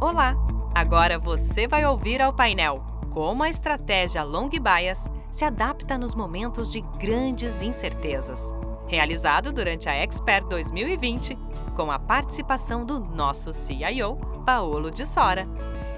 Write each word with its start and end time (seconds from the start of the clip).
Olá! 0.00 0.36
Agora 0.72 1.18
você 1.18 1.66
vai 1.66 1.84
ouvir 1.84 2.22
ao 2.22 2.32
painel 2.32 2.84
como 3.10 3.42
a 3.42 3.48
estratégia 3.48 4.22
Long 4.22 4.48
Bias 4.48 5.10
se 5.28 5.44
adapta 5.44 5.98
nos 5.98 6.14
momentos 6.14 6.70
de 6.70 6.82
grandes 7.00 7.60
incertezas. 7.62 8.52
Realizado 8.86 9.52
durante 9.52 9.88
a 9.88 9.94
Expert 9.96 10.46
2020, 10.46 11.36
com 11.74 11.90
a 11.90 11.98
participação 11.98 12.84
do 12.84 13.00
nosso 13.00 13.52
CIO, 13.52 14.14
Paolo 14.46 14.88
de 14.92 15.04
Sora. 15.04 15.48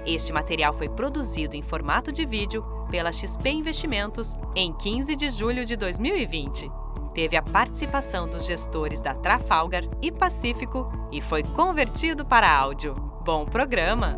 Este 0.03 0.33
material 0.33 0.73
foi 0.73 0.89
produzido 0.89 1.55
em 1.55 1.61
formato 1.61 2.11
de 2.11 2.25
vídeo 2.25 2.65
pela 2.89 3.11
XP 3.11 3.51
Investimentos 3.51 4.35
em 4.55 4.73
15 4.73 5.15
de 5.15 5.29
julho 5.29 5.63
de 5.63 5.75
2020. 5.75 6.71
Teve 7.13 7.37
a 7.37 7.43
participação 7.43 8.27
dos 8.27 8.47
gestores 8.47 8.99
da 8.99 9.13
Trafalgar 9.13 9.83
e 10.01 10.11
Pacífico 10.11 10.91
e 11.11 11.21
foi 11.21 11.43
convertido 11.43 12.25
para 12.25 12.51
áudio. 12.51 13.10
Bom 13.23 13.45
programa! 13.45 14.17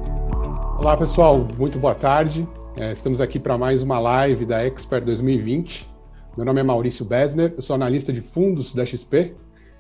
Olá 0.78 0.96
pessoal, 0.96 1.46
muito 1.58 1.78
boa 1.78 1.94
tarde. 1.94 2.48
É, 2.78 2.94
estamos 2.94 3.20
aqui 3.20 3.38
para 3.38 3.58
mais 3.58 3.82
uma 3.82 4.00
live 4.00 4.46
da 4.46 4.66
Expert 4.66 5.04
2020. 5.04 5.86
Meu 6.38 6.46
nome 6.46 6.62
é 6.62 6.64
Maurício 6.64 7.04
Besner, 7.04 7.54
eu 7.58 7.62
sou 7.62 7.76
analista 7.76 8.14
de 8.14 8.22
fundos 8.22 8.74
da 8.74 8.86
XP 8.86 9.36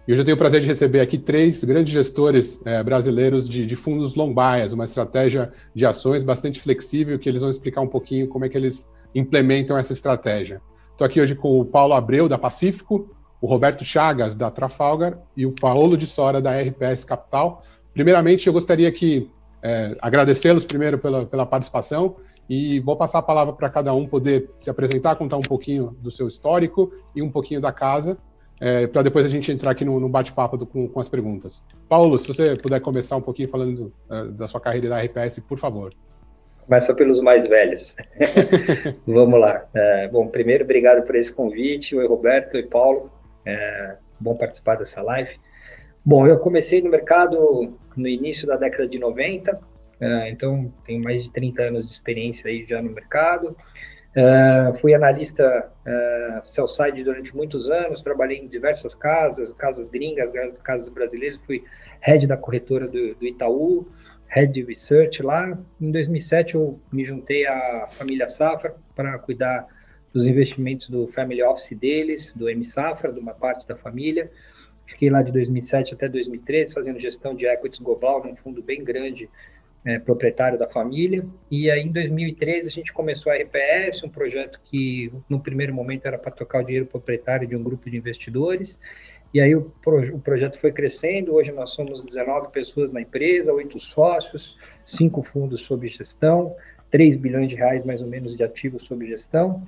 e 0.06 0.12
hoje 0.12 0.22
eu 0.22 0.26
tenho 0.26 0.36
o 0.36 0.38
prazer 0.38 0.60
de 0.60 0.68
receber 0.68 1.00
aqui 1.00 1.18
três 1.18 1.64
grandes 1.64 1.94
gestores 1.94 2.62
é, 2.66 2.84
brasileiros 2.84 3.48
de, 3.48 3.66
de, 3.66 3.76
fundos 3.78 4.14
long 4.16 4.34
bias, 4.34 4.74
uma 4.74 4.84
estratégia 4.84 5.54
de 5.74 5.86
ações 5.86 6.22
bastante 6.22 6.60
flexível 6.60 7.18
que 7.18 7.30
eles 7.30 7.40
vão 7.40 7.50
explicar 7.50 7.80
um 7.80 7.88
pouquinho 7.88 8.28
como 8.28 8.44
é 8.44 8.50
que 8.50 8.58
eles 8.58 8.90
implementam 9.16 9.78
essa 9.78 9.94
estratégia. 9.94 10.62
Estou 10.92 11.06
aqui 11.06 11.22
hoje 11.22 11.34
com 11.34 11.62
o 11.62 11.66
Paulo 11.66 11.94
Abreu, 11.94 12.28
da 12.28 12.38
Pacífico, 12.38 13.10
o 13.44 13.46
Roberto 13.46 13.84
Chagas, 13.84 14.36
da 14.36 14.50
Trafalgar, 14.50 15.18
e 15.36 15.46
o 15.46 15.52
Paulo 15.52 15.98
de 15.98 16.08
Sora, 16.08 16.42
da 16.42 16.58
RPS 16.58 17.04
Capital. 17.04 17.62
Primeiramente, 17.94 18.48
eu 18.48 18.54
gostaria 18.54 18.92
que 18.92 19.30
é, 19.62 19.96
agradecê-los 20.02 20.66
primeiro 20.66 20.98
pela, 20.98 21.26
pela 21.26 21.46
participação 21.46 22.18
e 22.50 22.80
vou 22.82 22.98
passar 22.98 23.20
a 23.20 23.24
palavra 23.24 23.54
para 23.54 23.70
cada 23.70 23.94
um 23.94 24.06
poder 24.06 24.50
se 24.58 24.70
apresentar, 24.70 25.16
contar 25.16 25.38
um 25.38 25.46
pouquinho 25.46 25.96
do 26.02 26.12
seu 26.12 26.28
histórico 26.28 26.92
e 27.16 27.22
um 27.22 27.32
pouquinho 27.32 27.62
da 27.62 27.72
casa, 27.72 28.18
é, 28.60 28.88
para 28.88 29.02
depois 29.02 29.26
a 29.26 29.30
gente 29.30 29.52
entrar 29.52 29.72
aqui 29.72 29.86
no, 29.86 30.00
no 30.00 30.10
bate-papo 30.10 30.66
com, 30.66 30.88
com, 30.88 31.00
as 31.00 31.08
perguntas. 31.08 31.66
Paulo, 31.88 32.18
se 32.20 32.28
você 32.28 32.56
puder 32.56 32.80
começar 32.82 33.16
um 33.16 33.22
pouquinho 33.22 33.48
falando 33.48 33.94
uh, 34.10 34.32
da 34.32 34.48
sua 34.48 34.60
carreira 34.60 34.90
da 34.90 35.02
RPS, 35.02 35.40
por 35.40 35.60
favor. 35.60 35.94
Começa 36.66 36.94
pelos 36.94 37.20
mais 37.20 37.48
velhos. 37.48 37.96
Vamos 39.06 39.40
lá. 39.40 39.66
É, 39.74 40.08
bom, 40.08 40.28
primeiro, 40.28 40.64
obrigado 40.64 41.06
por 41.06 41.16
esse 41.16 41.34
convite. 41.34 41.96
Oi, 41.96 42.08
Roberto. 42.08 42.56
Oi, 42.56 42.64
Paulo. 42.64 43.12
É, 43.46 43.98
bom 44.18 44.36
participar 44.36 44.76
dessa 44.76 45.02
live. 45.02 45.38
Bom, 46.06 46.28
eu 46.28 46.38
comecei 46.40 46.82
no 46.82 46.90
mercado 46.90 47.78
no 47.96 48.08
início 48.08 48.46
da 48.48 48.58
década 48.58 48.88
de 48.88 49.00
90, 49.00 49.60
Uh, 50.04 50.28
então, 50.28 50.74
tenho 50.86 51.02
mais 51.02 51.24
de 51.24 51.32
30 51.32 51.64
anos 51.64 51.88
de 51.88 51.94
experiência 51.94 52.50
aí 52.50 52.66
já 52.68 52.82
no 52.82 52.90
mercado. 52.90 53.56
Uh, 54.16 54.74
fui 54.78 54.94
analista 54.94 55.72
uh, 55.88 56.48
sell-side 56.48 57.04
durante 57.04 57.36
muitos 57.36 57.70
anos, 57.70 58.02
trabalhei 58.02 58.38
em 58.38 58.48
diversas 58.48 58.94
casas, 58.94 59.54
casas 59.54 59.90
gringas, 59.90 60.30
casas 60.62 60.90
brasileiras, 60.90 61.40
fui 61.46 61.64
head 62.02 62.28
da 62.28 62.36
corretora 62.36 62.86
do, 62.86 63.16
do 63.16 63.26
Itaú, 63.26 63.88
head 64.28 64.52
de 64.52 64.64
research 64.64 65.24
lá. 65.24 65.58
Em 65.80 65.90
2007 65.90 66.56
eu 66.56 66.80
me 66.92 67.06
juntei 67.06 67.48
à 67.48 67.88
família 67.92 68.28
Safra 68.28 68.76
para 68.94 69.18
cuidar 69.20 69.66
dos 70.12 70.28
investimentos 70.28 70.90
do 70.90 71.08
family 71.08 71.42
office 71.42 71.76
deles, 71.76 72.32
do 72.36 72.50
M 72.50 72.64
Safra, 72.64 73.12
de 73.12 73.20
uma 73.20 73.34
parte 73.34 73.66
da 73.66 73.76
família. 73.76 74.30
Fiquei 74.86 75.10
lá 75.10 75.22
de 75.22 75.32
2007 75.32 75.94
até 75.94 76.10
2013 76.10 76.74
fazendo 76.74 77.00
gestão 77.00 77.34
de 77.34 77.46
equities 77.46 77.80
global 77.80 78.24
num 78.24 78.36
fundo 78.36 78.62
bem 78.62 78.84
grande 78.84 79.30
é, 79.86 80.00
proprietário 80.00 80.58
da 80.58 80.68
família. 80.68 81.26
E 81.50 81.70
aí, 81.70 81.82
em 81.82 81.92
2013, 81.92 82.70
a 82.70 82.72
gente 82.72 82.94
começou 82.94 83.32
a 83.32 83.36
RPS, 83.36 84.04
um 84.04 84.10
projeto 84.10 84.60
que, 84.64 85.12
no 85.30 85.40
primeiro 85.40 85.74
momento, 85.74 86.06
era 86.06 86.18
para 86.18 86.32
tocar 86.32 86.62
o 86.62 86.66
dinheiro 86.66 86.86
proprietário 86.86 87.48
de 87.48 87.56
um 87.56 87.64
grupo 87.64 87.90
de 87.90 87.98
investidores. 87.98 88.80
E 89.34 89.42
aí, 89.42 89.56
o, 89.56 89.72
o 90.14 90.20
projeto 90.20 90.60
foi 90.60 90.72
crescendo. 90.72 91.34
Hoje, 91.34 91.52
nós 91.52 91.72
somos 91.72 92.04
19 92.04 92.50
pessoas 92.52 92.92
na 92.92 93.02
empresa, 93.02 93.52
oito 93.54 93.80
sócios, 93.80 94.58
cinco 94.86 95.24
fundos 95.24 95.62
sob 95.62 95.88
gestão, 95.88 96.56
3 96.92 97.16
bilhões 97.16 97.50
de 97.50 97.56
reais, 97.56 97.84
mais 97.84 98.02
ou 98.02 98.08
menos, 98.08 98.38
de 98.38 98.44
ativos 98.44 98.84
sob 98.84 99.06
gestão. 99.08 99.66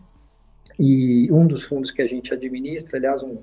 E 0.80 1.32
um 1.32 1.47
dos 1.47 1.64
fundos 1.64 1.90
que 1.90 2.02
a 2.02 2.08
gente 2.08 2.34
administra, 2.34 2.97
aliás, 2.97 3.24
um, 3.24 3.42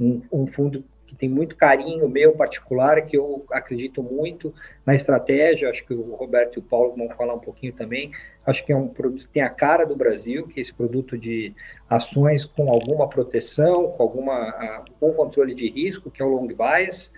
um, 0.00 0.22
um 0.30 0.46
fundo 0.46 0.84
tem 1.18 1.28
muito 1.28 1.56
carinho 1.56 2.08
meu 2.08 2.32
particular, 2.32 3.02
que 3.02 3.16
eu 3.16 3.44
acredito 3.50 4.02
muito 4.02 4.52
na 4.84 4.94
estratégia, 4.94 5.70
acho 5.70 5.84
que 5.86 5.94
o 5.94 6.14
Roberto 6.14 6.56
e 6.56 6.58
o 6.58 6.62
Paulo 6.62 6.94
vão 6.96 7.08
falar 7.10 7.34
um 7.34 7.40
pouquinho 7.40 7.72
também, 7.72 8.12
acho 8.46 8.64
que 8.64 8.72
é 8.72 8.76
um 8.76 8.88
produto 8.88 9.26
que 9.26 9.32
tem 9.32 9.42
a 9.42 9.50
cara 9.50 9.84
do 9.84 9.96
Brasil, 9.96 10.46
que 10.46 10.60
é 10.60 10.62
esse 10.62 10.72
produto 10.72 11.18
de 11.18 11.54
ações 11.88 12.44
com 12.44 12.70
alguma 12.70 13.08
proteção, 13.08 13.92
com 13.92 14.02
alguma 14.02 14.84
com 15.00 15.12
controle 15.12 15.54
de 15.54 15.68
risco, 15.70 16.10
que 16.10 16.22
é 16.22 16.24
o 16.24 16.28
long 16.28 16.46
bias, 16.46 17.12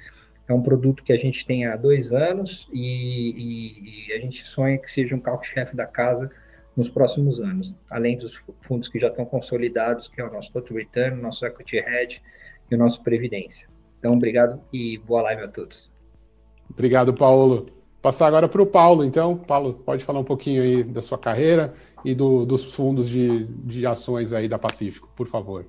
é 0.48 0.54
um 0.54 0.62
produto 0.62 1.04
que 1.04 1.12
a 1.12 1.18
gente 1.18 1.44
tem 1.44 1.66
há 1.66 1.76
dois 1.76 2.12
anos 2.12 2.68
e, 2.72 3.34
e, 3.36 4.08
e 4.08 4.12
a 4.14 4.18
gente 4.18 4.46
sonha 4.46 4.78
que 4.78 4.90
seja 4.90 5.14
um 5.14 5.20
carro-chefe 5.20 5.76
da 5.76 5.86
casa 5.86 6.30
nos 6.74 6.88
próximos 6.88 7.40
anos, 7.40 7.74
além 7.90 8.16
dos 8.16 8.36
fundos 8.62 8.88
que 8.88 9.00
já 9.00 9.08
estão 9.08 9.26
consolidados, 9.26 10.08
que 10.08 10.20
é 10.20 10.24
o 10.24 10.32
nosso 10.32 10.52
Total 10.52 10.76
Return, 10.76 11.20
nosso 11.20 11.44
Equity 11.44 11.78
Hedge 11.78 12.22
e 12.70 12.74
o 12.74 12.78
nosso 12.78 13.02
Previdência. 13.02 13.66
Então, 13.98 14.14
obrigado 14.14 14.60
e 14.72 14.98
boa 14.98 15.22
live 15.22 15.42
a 15.42 15.48
todos. 15.48 15.92
Obrigado, 16.70 17.12
Paulo. 17.12 17.66
Passar 18.00 18.28
agora 18.28 18.48
para 18.48 18.62
o 18.62 18.66
Paulo, 18.66 19.04
então. 19.04 19.36
Paulo, 19.36 19.74
pode 19.74 20.04
falar 20.04 20.20
um 20.20 20.24
pouquinho 20.24 20.62
aí 20.62 20.84
da 20.84 21.02
sua 21.02 21.18
carreira 21.18 21.74
e 22.04 22.14
do, 22.14 22.46
dos 22.46 22.74
fundos 22.74 23.08
de, 23.08 23.46
de 23.46 23.84
ações 23.86 24.32
aí 24.32 24.48
da 24.48 24.58
Pacífico, 24.58 25.10
por 25.16 25.26
favor. 25.26 25.66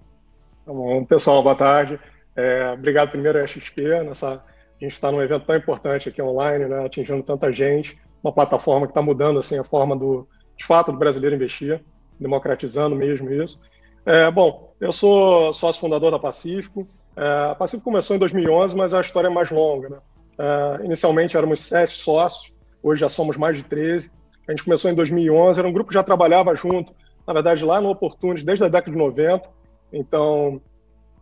Tá 0.66 0.72
bom, 0.72 1.04
pessoal, 1.04 1.42
boa 1.42 1.56
tarde. 1.56 2.00
É, 2.36 2.72
obrigado 2.72 3.10
primeiro 3.10 3.44
à 3.44 3.48
XP, 3.48 4.04
nessa, 4.04 4.36
a 4.36 4.84
gente 4.84 4.94
está 4.94 5.12
num 5.12 5.22
evento 5.22 5.46
tão 5.46 5.56
importante 5.56 6.08
aqui 6.08 6.22
online, 6.22 6.66
né, 6.66 6.86
atingindo 6.86 7.24
tanta 7.24 7.52
gente, 7.52 8.00
uma 8.24 8.32
plataforma 8.32 8.86
que 8.86 8.92
está 8.92 9.02
mudando 9.02 9.40
assim 9.40 9.58
a 9.58 9.64
forma 9.64 9.96
do, 9.96 10.28
de 10.56 10.66
fato, 10.66 10.92
do 10.92 10.98
brasileiro 10.98 11.36
investir, 11.36 11.84
democratizando 12.20 12.96
mesmo 12.96 13.32
isso. 13.32 13.60
É, 14.06 14.30
bom, 14.32 14.74
eu 14.80 14.92
sou 14.92 15.52
sócio 15.52 15.82
fundador 15.82 16.12
da 16.12 16.20
Pacífico, 16.20 16.88
a 17.22 17.56
Pacífico 17.56 17.84
começou 17.84 18.16
em 18.16 18.20
2011, 18.20 18.76
mas 18.76 18.94
a 18.94 19.02
história 19.02 19.28
é 19.28 19.32
mais 19.32 19.52
longa. 19.52 19.90
Né? 19.90 19.98
É, 20.38 20.86
inicialmente 20.86 21.36
éramos 21.36 21.60
sete 21.60 21.94
sócios, 21.94 22.54
hoje 22.82 23.02
já 23.02 23.10
somos 23.10 23.36
mais 23.38 23.58
de 23.58 23.64
13. 23.64 24.12
A 24.48 24.52
gente 24.52 24.64
começou 24.64 24.90
em 24.90 24.96
2011, 24.96 25.60
era 25.60 25.68
um 25.68 25.74
grupo 25.74 25.90
que 25.90 25.94
já 25.94 26.04
trabalhava 26.04 26.56
junto, 26.56 26.94
na 27.28 27.34
verdade, 27.34 27.64
lá 27.64 27.80
no 27.82 27.90
Opportunity, 27.90 28.46
desde 28.46 28.64
a 28.64 28.68
década 28.70 28.92
de 28.92 28.98
90. 28.98 29.48
Então, 29.92 30.62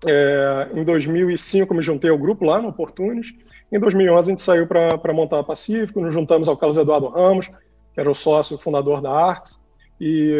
é, 0.06 0.70
em 0.76 0.84
2005 0.84 1.74
me 1.74 1.82
juntei 1.82 2.10
ao 2.10 2.18
grupo 2.18 2.46
lá 2.46 2.62
no 2.62 2.70
Opportunity. 2.70 3.36
Em 3.72 3.80
2011 3.80 4.22
a 4.22 4.32
gente 4.32 4.42
saiu 4.42 4.68
para 4.68 5.14
montar 5.14 5.40
a 5.40 5.44
Pacífico, 5.44 6.00
nos 6.00 6.14
juntamos 6.14 6.48
ao 6.48 6.56
Carlos 6.56 6.78
Eduardo 6.78 7.08
Ramos, 7.08 7.48
que 7.94 8.00
era 8.00 8.10
o 8.10 8.16
sócio 8.16 8.58
fundador 8.58 9.02
da 9.02 9.12
Arx, 9.12 9.60
e 10.00 10.32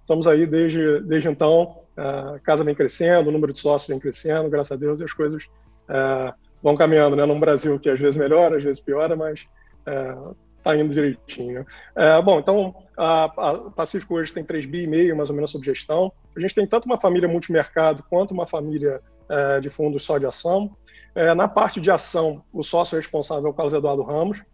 estamos 0.00 0.26
aí 0.26 0.46
desde, 0.46 1.00
desde 1.00 1.28
então 1.28 1.79
a 1.96 2.38
casa 2.40 2.64
vem 2.64 2.74
crescendo, 2.74 3.28
o 3.28 3.32
número 3.32 3.52
de 3.52 3.60
sócios 3.60 3.88
vem 3.88 3.98
crescendo, 3.98 4.48
graças 4.48 4.72
a 4.72 4.76
Deus, 4.76 5.00
e 5.00 5.04
as 5.04 5.12
coisas 5.12 5.44
é, 5.88 6.32
vão 6.62 6.76
caminhando, 6.76 7.16
né? 7.16 7.26
Num 7.26 7.40
Brasil 7.40 7.78
que 7.78 7.90
às 7.90 7.98
vezes 7.98 8.18
melhora, 8.18 8.56
às 8.56 8.62
vezes 8.62 8.80
piora, 8.80 9.16
mas 9.16 9.40
está 10.58 10.76
é, 10.76 10.80
indo 10.80 10.94
direitinho. 10.94 11.66
É, 11.96 12.20
bom, 12.22 12.38
então 12.38 12.74
a, 12.96 13.24
a, 13.24 13.70
Pacífico 13.70 14.14
hoje 14.14 14.32
tem 14.32 14.44
3 14.44 14.66
bi 14.66 14.82
e 14.82 14.86
meio, 14.86 15.16
mais 15.16 15.30
ou 15.30 15.34
menos, 15.34 15.50
sob 15.50 15.64
gestão. 15.64 16.12
A 16.36 16.40
gente 16.40 16.54
tem 16.54 16.66
tanto 16.66 16.84
uma 16.84 17.00
família 17.00 17.28
multimercado 17.28 18.02
quanto 18.08 18.32
uma 18.32 18.46
família 18.46 19.00
é, 19.28 19.60
de 19.60 19.70
fundos 19.70 20.02
só 20.02 20.18
de 20.18 20.26
ação. 20.26 20.74
Na 21.36 21.48
parte 21.48 21.80
de 21.80 21.90
ação, 21.90 22.44
o 22.52 22.62
sócio 22.62 22.96
responsável 22.96 23.48
é 23.48 23.50
o 23.50 23.52
Carlos 23.52 23.74
Eduardo 23.74 24.04
Ramos. 24.04 24.44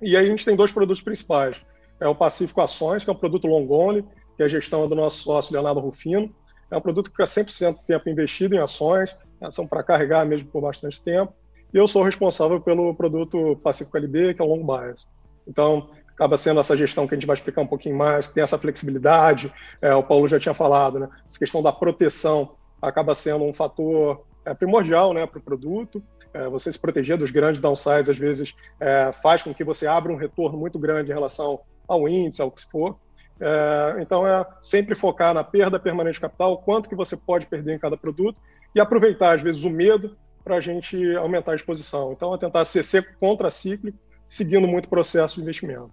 E 0.00 0.16
aí 0.16 0.26
a 0.26 0.30
gente 0.30 0.44
tem 0.44 0.54
dois 0.54 0.70
produtos 0.70 1.02
principais. 1.02 1.60
É 2.00 2.06
o 2.06 2.14
Pacífico 2.14 2.60
Ações, 2.60 3.02
que 3.02 3.10
é 3.10 3.12
um 3.12 3.16
produto 3.16 3.48
long 3.48 3.66
only, 3.68 4.04
que 4.36 4.44
a 4.44 4.48
gestão 4.48 4.84
é 4.84 4.88
do 4.88 4.94
nosso 4.94 5.24
sócio 5.24 5.52
Leonardo 5.52 5.80
Rufino, 5.80 6.32
é 6.70 6.76
um 6.76 6.80
produto 6.80 7.10
que 7.10 7.16
fica 7.16 7.24
100% 7.24 7.74
do 7.74 7.82
tempo 7.86 8.08
investido 8.08 8.54
em 8.54 8.58
ações, 8.58 9.16
ação 9.40 9.66
para 9.66 9.82
carregar 9.82 10.24
mesmo 10.26 10.48
por 10.48 10.62
bastante 10.62 11.00
tempo. 11.02 11.32
E 11.72 11.76
eu 11.76 11.86
sou 11.86 12.02
responsável 12.02 12.60
pelo 12.60 12.94
produto 12.94 13.56
Pacífico 13.62 13.96
LB, 13.96 14.34
que 14.34 14.42
é 14.42 14.44
o 14.44 14.48
Long 14.48 14.64
Bias. 14.64 15.06
Então, 15.46 15.90
acaba 16.08 16.36
sendo 16.36 16.60
essa 16.60 16.76
gestão 16.76 17.06
que 17.06 17.14
a 17.14 17.16
gente 17.16 17.26
vai 17.26 17.34
explicar 17.34 17.62
um 17.62 17.66
pouquinho 17.66 17.96
mais, 17.96 18.26
que 18.26 18.34
tem 18.34 18.42
essa 18.42 18.58
flexibilidade, 18.58 19.52
é, 19.80 19.94
o 19.94 20.02
Paulo 20.02 20.26
já 20.26 20.38
tinha 20.38 20.54
falado, 20.54 20.98
né? 20.98 21.08
Essa 21.28 21.38
questão 21.38 21.62
da 21.62 21.72
proteção 21.72 22.56
acaba 22.82 23.14
sendo 23.14 23.44
um 23.44 23.52
fator 23.52 24.24
é, 24.44 24.54
primordial 24.54 25.12
né, 25.12 25.26
para 25.26 25.38
o 25.38 25.42
produto. 25.42 26.02
É, 26.32 26.48
você 26.48 26.70
se 26.72 26.78
proteger 26.78 27.16
dos 27.16 27.30
grandes 27.30 27.60
downsides, 27.60 28.10
às 28.10 28.18
vezes, 28.18 28.54
é, 28.80 29.12
faz 29.22 29.42
com 29.42 29.54
que 29.54 29.64
você 29.64 29.86
abra 29.86 30.12
um 30.12 30.16
retorno 30.16 30.58
muito 30.58 30.78
grande 30.78 31.10
em 31.10 31.14
relação 31.14 31.60
ao 31.86 32.08
índice, 32.08 32.42
ao 32.42 32.50
que 32.50 32.60
se 32.60 32.70
for. 32.70 32.98
É, 33.40 33.98
então, 34.00 34.26
é 34.26 34.44
sempre 34.62 34.94
focar 34.94 35.32
na 35.32 35.44
perda 35.44 35.78
permanente 35.78 36.14
de 36.14 36.20
capital, 36.20 36.58
quanto 36.58 36.88
que 36.88 36.94
você 36.94 37.16
pode 37.16 37.46
perder 37.46 37.76
em 37.76 37.78
cada 37.78 37.96
produto, 37.96 38.40
e 38.74 38.80
aproveitar, 38.80 39.34
às 39.34 39.42
vezes, 39.42 39.64
o 39.64 39.70
medo 39.70 40.16
para 40.44 40.56
a 40.56 40.60
gente 40.60 40.96
aumentar 41.16 41.52
a 41.52 41.56
exposição. 41.56 42.12
Então, 42.12 42.34
é 42.34 42.38
tentar 42.38 42.64
ser 42.64 43.16
contra-cíclico, 43.18 43.98
seguindo 44.26 44.66
muito 44.66 44.86
o 44.86 44.90
processo 44.90 45.36
de 45.36 45.42
investimento. 45.42 45.90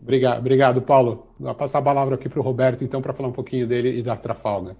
Obrigado, 0.00 0.38
obrigado 0.38 0.80
Paulo. 0.80 1.28
Vou 1.38 1.54
passar 1.54 1.78
a 1.78 1.82
palavra 1.82 2.14
aqui 2.14 2.28
para 2.28 2.40
o 2.40 2.42
Roberto, 2.42 2.82
então, 2.82 3.02
para 3.02 3.12
falar 3.12 3.28
um 3.28 3.32
pouquinho 3.32 3.66
dele 3.66 3.98
e 3.98 4.02
da 4.02 4.16
Trafalgar. 4.16 4.74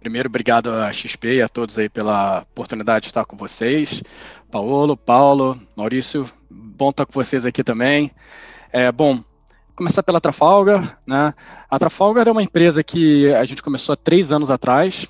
Primeiro, 0.00 0.28
obrigado 0.28 0.70
a 0.70 0.92
XP 0.92 1.36
e 1.36 1.42
a 1.42 1.48
todos 1.48 1.76
aí 1.76 1.88
pela 1.88 2.42
oportunidade 2.42 3.04
de 3.04 3.06
estar 3.08 3.24
com 3.24 3.36
vocês. 3.36 4.02
Paulo, 4.50 4.96
Paulo, 4.96 5.58
Maurício, 5.76 6.28
bom 6.48 6.90
estar 6.90 7.04
com 7.04 7.12
vocês 7.12 7.44
aqui 7.44 7.64
também. 7.64 8.12
É, 8.70 8.92
bom, 8.92 9.24
começar 9.78 10.02
pela 10.02 10.20
Trafalgar, 10.20 10.98
né? 11.06 11.32
A 11.70 11.78
Trafalgar 11.78 12.26
é 12.26 12.32
uma 12.32 12.42
empresa 12.42 12.82
que 12.82 13.32
a 13.32 13.44
gente 13.44 13.62
começou 13.62 13.92
há 13.92 13.96
três 13.96 14.32
anos 14.32 14.50
atrás, 14.50 15.06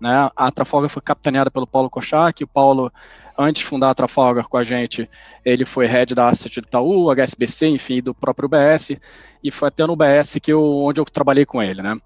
né? 0.00 0.30
A 0.36 0.48
Trafalgar 0.52 0.88
foi 0.88 1.02
capitaneada 1.02 1.50
pelo 1.50 1.66
Paulo 1.66 1.90
Kochak, 1.90 2.44
o 2.44 2.46
Paulo, 2.46 2.92
antes 3.36 3.62
de 3.62 3.66
fundar 3.66 3.90
a 3.90 3.94
Trafalgar 3.94 4.46
com 4.46 4.56
a 4.56 4.62
gente, 4.62 5.10
ele 5.44 5.64
foi 5.64 5.86
head 5.86 6.14
da 6.14 6.28
Asset 6.28 6.60
do 6.60 6.68
Itaú, 6.68 7.10
HSBC, 7.10 7.66
enfim, 7.66 8.00
do 8.00 8.14
próprio 8.14 8.46
UBS, 8.46 8.96
e 9.42 9.50
foi 9.50 9.66
até 9.66 9.84
no 9.84 9.94
UBS 9.94 10.36
que 10.40 10.52
eu, 10.52 10.62
onde 10.62 11.00
eu 11.00 11.04
trabalhei 11.04 11.44
com 11.44 11.60
ele, 11.60 11.82
né? 11.82 11.96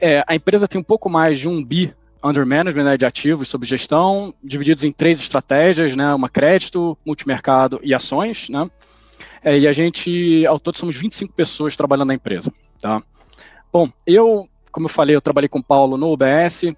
É, 0.00 0.24
a 0.26 0.34
empresa 0.34 0.66
tem 0.66 0.80
um 0.80 0.84
pouco 0.84 1.08
mais 1.08 1.38
de 1.38 1.48
um 1.48 1.64
bi 1.64 1.94
under 2.24 2.44
management 2.44 2.82
né, 2.82 2.96
de 2.96 3.06
ativos 3.06 3.46
sob 3.46 3.64
gestão, 3.64 4.34
divididos 4.42 4.82
em 4.82 4.90
três 4.90 5.20
estratégias, 5.20 5.94
né, 5.94 6.12
uma 6.12 6.28
crédito, 6.28 6.98
multimercado 7.06 7.78
e 7.84 7.94
ações, 7.94 8.48
né, 8.48 8.68
é, 9.46 9.56
e 9.56 9.68
a 9.68 9.72
gente, 9.72 10.44
ao 10.44 10.58
todo, 10.58 10.76
somos 10.76 10.96
25 10.96 11.32
pessoas 11.32 11.76
trabalhando 11.76 12.08
na 12.08 12.14
empresa, 12.14 12.52
tá. 12.80 13.00
Bom, 13.72 13.88
eu, 14.04 14.48
como 14.72 14.86
eu 14.86 14.90
falei, 14.90 15.14
eu 15.14 15.20
trabalhei 15.20 15.48
com 15.48 15.60
o 15.60 15.62
Paulo 15.62 15.96
no 15.96 16.12
UBS, 16.12 16.74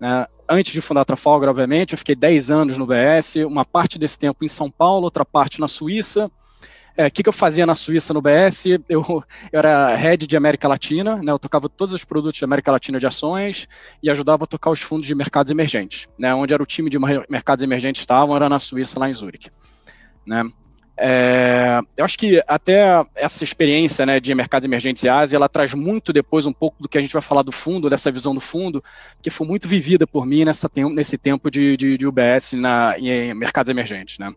né, 0.00 0.28
antes 0.48 0.72
de 0.72 0.80
fundar 0.80 1.00
a 1.00 1.04
Trafalgar, 1.04 1.50
obviamente, 1.50 1.94
eu 1.94 1.98
fiquei 1.98 2.14
10 2.14 2.48
anos 2.48 2.78
no 2.78 2.84
UBS, 2.84 3.44
uma 3.44 3.64
parte 3.64 3.98
desse 3.98 4.16
tempo 4.16 4.44
em 4.44 4.48
São 4.48 4.70
Paulo, 4.70 5.02
outra 5.02 5.24
parte 5.24 5.60
na 5.60 5.66
Suíça, 5.66 6.26
o 6.26 6.30
é, 6.96 7.10
que, 7.10 7.24
que, 7.24 7.28
eu 7.28 7.32
fazia 7.32 7.66
na 7.66 7.74
Suíça 7.74 8.14
no 8.14 8.22
BS? 8.22 8.66
Eu, 8.66 8.80
eu, 8.88 9.24
era 9.50 9.96
head 9.96 10.24
de 10.24 10.36
América 10.36 10.68
Latina, 10.68 11.16
né, 11.16 11.32
eu 11.32 11.40
tocava 11.40 11.68
todos 11.68 11.92
os 11.92 12.04
produtos 12.04 12.38
de 12.38 12.44
América 12.44 12.70
Latina 12.70 13.00
de 13.00 13.06
ações 13.06 13.66
e 14.00 14.08
ajudava 14.08 14.44
a 14.44 14.46
tocar 14.46 14.70
os 14.70 14.80
fundos 14.80 15.08
de 15.08 15.14
mercados 15.16 15.50
emergentes. 15.50 16.06
Né, 16.20 16.32
onde 16.32 16.54
era 16.54 16.62
o 16.62 16.66
time 16.66 16.88
de 16.88 17.00
mercados 17.28 17.64
emergentes 17.64 18.02
estavam, 18.02 18.36
era 18.36 18.48
na 18.48 18.60
Suíça, 18.60 19.00
lá 19.00 19.10
em 19.10 19.12
Zurique. 19.12 19.50
Né. 20.24 20.44
É, 21.04 21.80
eu 21.96 22.04
acho 22.04 22.16
que 22.16 22.40
até 22.46 23.04
essa 23.16 23.42
experiência 23.42 24.06
né, 24.06 24.20
de 24.20 24.32
mercados 24.36 24.64
emergentes 24.64 25.02
e 25.02 25.08
Ásia, 25.08 25.36
ela 25.36 25.48
traz 25.48 25.74
muito 25.74 26.12
depois 26.12 26.46
um 26.46 26.52
pouco 26.52 26.80
do 26.80 26.88
que 26.88 26.96
a 26.96 27.00
gente 27.00 27.12
vai 27.12 27.20
falar 27.20 27.42
do 27.42 27.50
fundo, 27.50 27.90
dessa 27.90 28.08
visão 28.12 28.32
do 28.32 28.40
fundo, 28.40 28.80
que 29.20 29.28
foi 29.28 29.44
muito 29.44 29.66
vivida 29.66 30.06
por 30.06 30.24
mim 30.24 30.44
nessa, 30.44 30.70
nesse 30.94 31.18
tempo 31.18 31.50
de, 31.50 31.76
de, 31.76 31.98
de 31.98 32.06
UBS 32.06 32.52
na, 32.52 32.94
em 32.96 33.34
mercados 33.34 33.68
emergentes. 33.68 34.16
Né. 34.16 34.32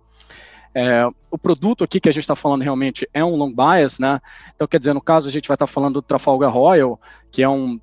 É, 0.74 1.08
o 1.30 1.38
produto 1.38 1.84
aqui 1.84 2.00
que 2.00 2.10
a 2.10 2.12
gente 2.12 2.24
está 2.24 2.36
falando 2.36 2.64
realmente 2.64 3.08
é 3.14 3.24
um 3.24 3.36
long 3.36 3.54
bias, 3.54 4.00
né? 4.00 4.20
Então, 4.56 4.68
quer 4.68 4.80
dizer, 4.80 4.94
no 4.94 5.02
caso, 5.02 5.30
a 5.30 5.32
gente 5.32 5.48
vai 5.48 5.56
estar 5.56 5.68
tá 5.68 5.72
falando 5.72 5.94
do 5.94 6.02
Trafalgar 6.02 6.52
Royal, 6.52 7.00
que 7.32 7.44
é 7.44 7.48
um 7.48 7.80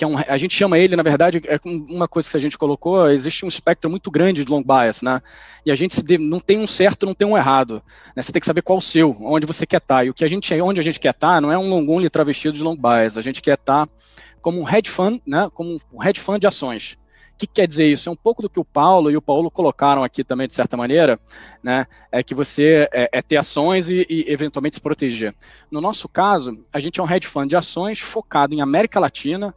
que 0.00 0.04
é 0.04 0.06
um, 0.06 0.16
a 0.16 0.38
gente 0.38 0.54
chama 0.54 0.78
ele, 0.78 0.96
na 0.96 1.02
verdade, 1.02 1.42
é 1.44 1.60
uma 1.66 2.08
coisa 2.08 2.30
que 2.30 2.36
a 2.38 2.40
gente 2.40 2.56
colocou, 2.56 3.10
existe 3.10 3.44
um 3.44 3.48
espectro 3.48 3.90
muito 3.90 4.10
grande 4.10 4.46
de 4.46 4.50
long 4.50 4.62
bias, 4.62 5.02
né? 5.02 5.20
E 5.66 5.70
a 5.70 5.74
gente 5.74 6.02
não 6.18 6.40
tem 6.40 6.58
um 6.58 6.66
certo, 6.66 7.04
não 7.04 7.12
tem 7.12 7.28
um 7.28 7.36
errado. 7.36 7.82
Né? 8.16 8.22
Você 8.22 8.32
tem 8.32 8.40
que 8.40 8.46
saber 8.46 8.62
qual 8.62 8.78
o 8.78 8.80
seu, 8.80 9.14
onde 9.20 9.44
você 9.44 9.66
quer 9.66 9.76
estar. 9.76 9.96
Tá. 9.96 10.04
E 10.06 10.08
o 10.08 10.14
que 10.14 10.24
a 10.24 10.28
gente, 10.28 10.58
onde 10.62 10.80
a 10.80 10.82
gente 10.82 10.98
quer 10.98 11.10
estar, 11.10 11.34
tá, 11.34 11.40
não 11.42 11.52
é 11.52 11.58
um 11.58 11.68
long 11.68 11.86
only 11.86 12.08
travestido 12.08 12.56
de 12.56 12.62
long 12.62 12.76
bias. 12.76 13.18
A 13.18 13.20
gente 13.20 13.42
quer 13.42 13.58
estar 13.58 13.86
tá 13.86 13.92
como 14.40 14.58
um 14.58 14.66
hedge 14.66 14.88
fund, 14.88 15.20
né? 15.26 15.50
Como 15.52 15.78
um 15.92 16.02
hedge 16.02 16.18
fund 16.18 16.40
de 16.40 16.46
ações 16.46 16.96
que 17.40 17.46
quer 17.46 17.66
dizer 17.66 17.86
isso? 17.86 18.08
É 18.08 18.12
um 18.12 18.16
pouco 18.16 18.42
do 18.42 18.50
que 18.50 18.60
o 18.60 18.64
Paulo 18.64 19.10
e 19.10 19.16
o 19.16 19.22
Paulo 19.22 19.50
colocaram 19.50 20.04
aqui 20.04 20.22
também, 20.22 20.46
de 20.46 20.54
certa 20.54 20.76
maneira, 20.76 21.18
né? 21.62 21.86
É 22.12 22.22
que 22.22 22.34
você 22.34 22.86
é, 22.92 23.08
é 23.12 23.22
ter 23.22 23.38
ações 23.38 23.88
e, 23.88 24.06
e, 24.10 24.24
eventualmente 24.28 24.76
se 24.76 24.80
proteger. 24.80 25.34
No 25.70 25.80
nosso 25.80 26.06
caso, 26.06 26.62
a 26.70 26.78
gente 26.78 27.00
é 27.00 27.02
um 27.02 27.10
hedge 27.10 27.26
fund 27.26 27.48
de 27.48 27.56
ações 27.56 27.98
focado 27.98 28.54
em 28.54 28.60
América 28.60 29.00
Latina, 29.00 29.54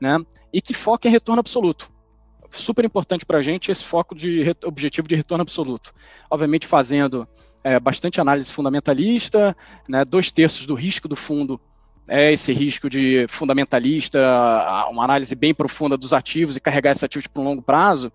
né? 0.00 0.18
E 0.52 0.60
que 0.60 0.74
foca 0.74 1.08
em 1.08 1.10
retorno 1.10 1.40
absoluto. 1.40 1.90
Super 2.50 2.84
importante 2.84 3.24
para 3.24 3.38
a 3.38 3.42
gente 3.42 3.70
esse 3.70 3.84
foco 3.84 4.14
de 4.14 4.54
objetivo 4.64 5.06
de 5.06 5.14
retorno 5.14 5.42
absoluto. 5.42 5.92
Obviamente 6.28 6.66
fazendo 6.66 7.28
é, 7.62 7.78
bastante 7.78 8.20
análise 8.20 8.50
fundamentalista, 8.50 9.56
né? 9.88 10.04
Dois 10.04 10.30
terços 10.30 10.66
do 10.66 10.74
risco 10.74 11.06
do 11.06 11.14
fundo 11.14 11.60
é 12.08 12.32
esse 12.32 12.52
risco 12.52 12.90
de 12.90 13.26
fundamentalista, 13.28 14.18
uma 14.90 15.04
análise 15.04 15.32
bem 15.36 15.54
profunda 15.54 15.96
dos 15.96 16.12
ativos 16.12 16.56
e 16.56 16.60
carregar 16.60 16.90
esses 16.90 17.04
ativos 17.04 17.28
para 17.28 17.40
um 17.40 17.44
longo 17.44 17.62
prazo. 17.62 18.12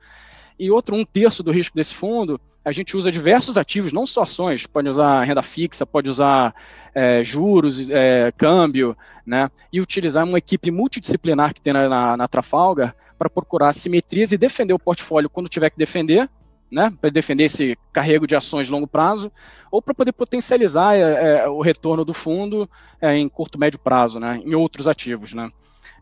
E 0.57 0.71
outro, 0.71 0.95
um 0.95 1.03
terço 1.03 1.43
do 1.43 1.51
risco 1.51 1.75
desse 1.75 1.93
fundo, 1.93 2.39
a 2.63 2.71
gente 2.71 2.95
usa 2.95 3.11
diversos 3.11 3.57
ativos, 3.57 3.91
não 3.91 4.05
só 4.05 4.23
ações, 4.23 4.65
pode 4.65 4.89
usar 4.89 5.23
renda 5.23 5.41
fixa, 5.41 5.85
pode 5.85 6.09
usar 6.09 6.55
é, 6.93 7.23
juros, 7.23 7.89
é, 7.89 8.31
câmbio, 8.37 8.97
né? 9.25 9.51
E 9.71 9.81
utilizar 9.81 10.25
uma 10.25 10.37
equipe 10.37 10.71
multidisciplinar 10.71 11.53
que 11.53 11.61
tem 11.61 11.73
na, 11.73 11.89
na, 11.89 12.17
na 12.17 12.27
Trafalgar 12.27 12.95
para 13.17 13.29
procurar 13.29 13.73
simetrias 13.73 14.31
e 14.31 14.37
defender 14.37 14.73
o 14.73 14.79
portfólio 14.79 15.29
quando 15.29 15.49
tiver 15.49 15.69
que 15.69 15.77
defender, 15.77 16.29
né, 16.71 16.91
para 16.99 17.09
defender 17.09 17.45
esse 17.45 17.77
carrego 17.93 18.27
de 18.27 18.35
ações 18.35 18.65
de 18.65 18.71
longo 18.71 18.87
prazo, 18.87 19.31
ou 19.71 19.81
para 19.81 19.93
poder 19.93 20.11
potencializar 20.11 20.95
é, 20.95 21.43
é, 21.43 21.47
o 21.47 21.61
retorno 21.61 22.03
do 22.03 22.13
fundo 22.13 22.69
é, 23.01 23.15
em 23.15 23.29
curto, 23.29 23.57
médio 23.57 23.79
prazo, 23.79 24.19
né, 24.19 24.41
em 24.43 24.55
outros 24.55 24.87
ativos. 24.87 25.33
Né. 25.33 25.49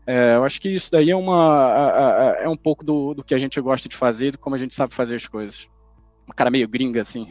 É, 0.06 0.36
eu 0.36 0.44
acho 0.44 0.60
que 0.60 0.68
isso 0.68 0.90
daí 0.90 1.10
é, 1.10 1.16
uma, 1.16 2.36
é 2.40 2.48
um 2.48 2.56
pouco 2.56 2.84
do, 2.84 3.14
do 3.14 3.24
que 3.24 3.34
a 3.34 3.38
gente 3.38 3.60
gosta 3.60 3.88
de 3.88 3.96
fazer, 3.96 4.32
de 4.32 4.38
como 4.38 4.54
a 4.54 4.58
gente 4.58 4.74
sabe 4.74 4.94
fazer 4.94 5.16
as 5.16 5.26
coisas. 5.26 5.68
Uma 6.26 6.34
cara 6.34 6.50
meio 6.50 6.68
gringa, 6.68 7.00
assim. 7.00 7.28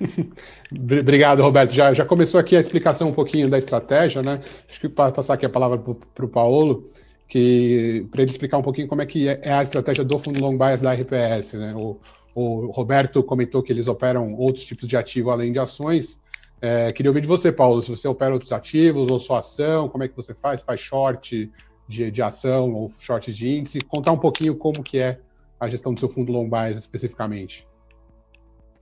Obrigado, 0.72 1.42
Roberto. 1.42 1.72
Já, 1.72 1.92
já 1.92 2.04
começou 2.04 2.40
aqui 2.40 2.56
a 2.56 2.60
explicação 2.60 3.08
um 3.08 3.12
pouquinho 3.12 3.48
da 3.48 3.58
estratégia, 3.58 4.22
né? 4.22 4.40
Acho 4.68 4.80
que 4.80 4.88
passar 4.88 5.34
aqui 5.34 5.46
a 5.46 5.50
palavra 5.50 5.78
para 5.78 6.24
o 6.24 6.28
Paulo, 6.28 6.84
que 7.28 8.06
para 8.10 8.22
ele 8.22 8.30
explicar 8.30 8.58
um 8.58 8.62
pouquinho 8.62 8.88
como 8.88 9.02
é 9.02 9.06
que 9.06 9.28
é, 9.28 9.40
é 9.42 9.52
a 9.52 9.62
estratégia 9.62 10.04
do 10.04 10.18
fundo 10.18 10.42
long 10.42 10.56
bias 10.56 10.80
da 10.80 10.92
RPS, 10.92 11.54
né? 11.54 11.74
O, 11.76 12.00
o 12.34 12.70
Roberto 12.70 13.22
comentou 13.22 13.62
que 13.62 13.72
eles 13.72 13.88
operam 13.88 14.34
outros 14.34 14.64
tipos 14.64 14.88
de 14.88 14.96
ativo 14.96 15.30
além 15.30 15.52
de 15.52 15.58
ações. 15.58 16.20
É, 16.60 16.92
queria 16.92 17.10
ouvir 17.10 17.20
de 17.20 17.26
você, 17.26 17.50
Paulo, 17.50 17.82
se 17.82 17.90
você 17.90 18.06
opera 18.06 18.32
outros 18.32 18.52
ativos 18.52 19.10
ou 19.10 19.18
sua 19.18 19.40
ação, 19.40 19.88
como 19.88 20.04
é 20.04 20.08
que 20.08 20.16
você 20.16 20.32
faz? 20.32 20.62
Faz 20.62 20.80
short 20.80 21.50
de, 21.92 22.10
de 22.10 22.22
ação 22.22 22.72
ou 22.72 22.88
short 22.88 23.32
de 23.32 23.58
índice? 23.58 23.80
Contar 23.80 24.12
um 24.12 24.18
pouquinho 24.18 24.56
como 24.56 24.82
que 24.82 24.98
é 24.98 25.18
a 25.60 25.68
gestão 25.68 25.94
do 25.94 26.00
seu 26.00 26.08
fundo 26.08 26.32
long 26.32 26.48
bias 26.48 26.76
especificamente. 26.76 27.66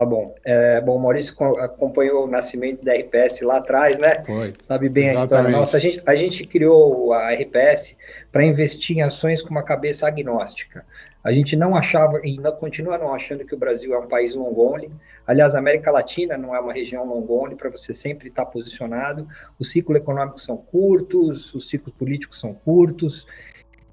Tá 0.00 0.06
bom. 0.06 0.34
É, 0.46 0.80
bom, 0.80 0.96
o 0.96 0.98
Maurício 0.98 1.34
acompanhou 1.58 2.24
o 2.24 2.26
nascimento 2.26 2.82
da 2.82 2.94
RPS 2.94 3.42
lá 3.42 3.58
atrás, 3.58 3.98
né? 3.98 4.22
Foi. 4.22 4.55
Sabe 4.62 4.88
bem 4.88 5.08
Exatamente. 5.08 5.34
a 5.34 5.36
história. 5.36 5.58
Nossa, 5.58 5.76
a 5.76 5.81
gente, 5.81 6.02
a 6.06 6.17
gente 6.17 6.44
criou 6.44 7.12
a 7.12 7.34
RPS 7.34 7.94
para 8.32 8.43
investir 8.43 8.96
em 8.96 9.02
ações 9.02 9.43
com 9.43 9.50
uma 9.50 9.62
cabeça 9.62 10.08
agnóstica. 10.08 10.86
A 11.22 11.32
gente 11.32 11.55
não 11.55 11.77
achava, 11.77 12.20
e 12.24 12.39
não, 12.39 12.53
continua 12.53 12.96
não 12.96 13.15
achando 13.15 13.44
que 13.44 13.55
o 13.55 13.58
Brasil 13.58 13.94
é 13.94 13.98
um 13.98 14.08
país 14.08 14.34
long 14.34 14.55
only. 14.56 14.91
Aliás, 15.27 15.55
a 15.55 15.58
América 15.58 15.91
Latina 15.91 16.39
não 16.39 16.55
é 16.55 16.60
uma 16.60 16.72
região 16.72 17.06
long 17.06 17.27
only 17.29 17.56
para 17.56 17.69
você 17.69 17.93
sempre 17.93 18.29
estar 18.29 18.46
posicionado. 18.46 19.29
Os 19.58 19.70
ciclos 19.70 19.98
econômicos 19.98 20.44
são 20.44 20.56
curtos, 20.56 21.55
os 21.55 21.69
ciclos 21.69 21.94
políticos 21.94 22.41
são 22.41 22.55
curtos, 22.55 23.27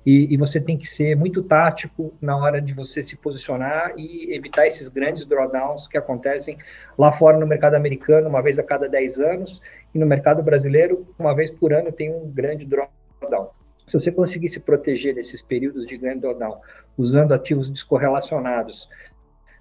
e, 0.07 0.34
e, 0.34 0.38
você 0.38 0.62
tem 0.62 0.77
que 0.77 0.88
ser 0.88 1.17
muito 1.17 1.43
tático 1.43 2.13
na 2.22 2.38
hora 2.38 2.62
de 2.62 2.72
você 2.72 3.03
se 3.03 3.17
posicionar 3.17 3.91
e 3.98 4.34
evitar 4.34 4.65
esses 4.65 4.88
grandes 4.88 5.25
drawdowns 5.25 5.86
que 5.86 5.98
acontecem 5.98 6.57
lá 6.98 7.12
fora 7.12 7.38
no 7.38 7.46
mercado 7.46 7.74
americano, 7.74 8.29
uma 8.29 8.41
vez 8.41 8.57
a 8.57 8.63
cada 8.63 8.88
10 8.88 9.19
anos, 9.19 9.62
e 9.93 10.00
no 10.00 10.05
mercado 10.05 10.41
brasileiro, 10.41 11.05
uma 11.19 11.36
vez 11.36 11.51
por 11.51 11.74
ano, 11.74 11.91
tem 11.91 12.10
um 12.10 12.31
grande 12.31 12.65
drawdown. 12.65 13.50
Se 13.88 14.00
você 14.00 14.12
conseguir 14.12 14.50
se 14.50 14.60
proteger 14.60 15.15
desses 15.15 15.41
períodos 15.41 15.86
de 15.86 15.98
grande 15.98 16.20
drawdown, 16.20 16.60
usando 16.98 17.34
ativos 17.34 17.72
descorrelacionados 17.72 18.89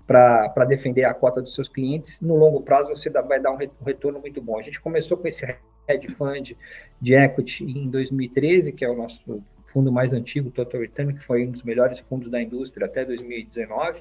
para 0.07 0.65
defender 0.67 1.05
a 1.05 1.15
cota 1.15 1.41
dos 1.41 1.55
seus 1.55 1.69
clientes, 1.69 2.19
no 2.21 2.37
longo 2.37 2.61
prazo 2.61 2.89
você 2.89 3.09
vai 3.11 3.41
dar 3.41 3.53
um 3.53 3.59
retorno 3.85 4.21
muito 4.21 4.41
bom. 4.43 4.59
A 4.59 4.63
gente 4.63 4.81
começou 4.81 5.17
com 5.17 5.29
esse 5.29 5.45
hedge 5.89 6.09
fund 6.09 6.57
de 7.01 7.15
equity 7.15 7.65
em 7.65 7.89
2013, 7.89 8.73
que 8.73 8.85
é 8.85 8.91
o 8.91 8.97
nosso 8.97 9.43
fundo 9.67 9.93
mais 9.93 10.13
antigo, 10.13 10.51
Total 10.51 10.81
Return, 10.81 11.15
que 11.15 11.25
foi 11.25 11.47
um 11.47 11.51
dos 11.51 11.63
melhores 11.63 12.01
fundos 12.01 12.31
da 12.31 12.41
indústria 12.41 12.87
até 12.87 13.05
2019. 13.05 14.01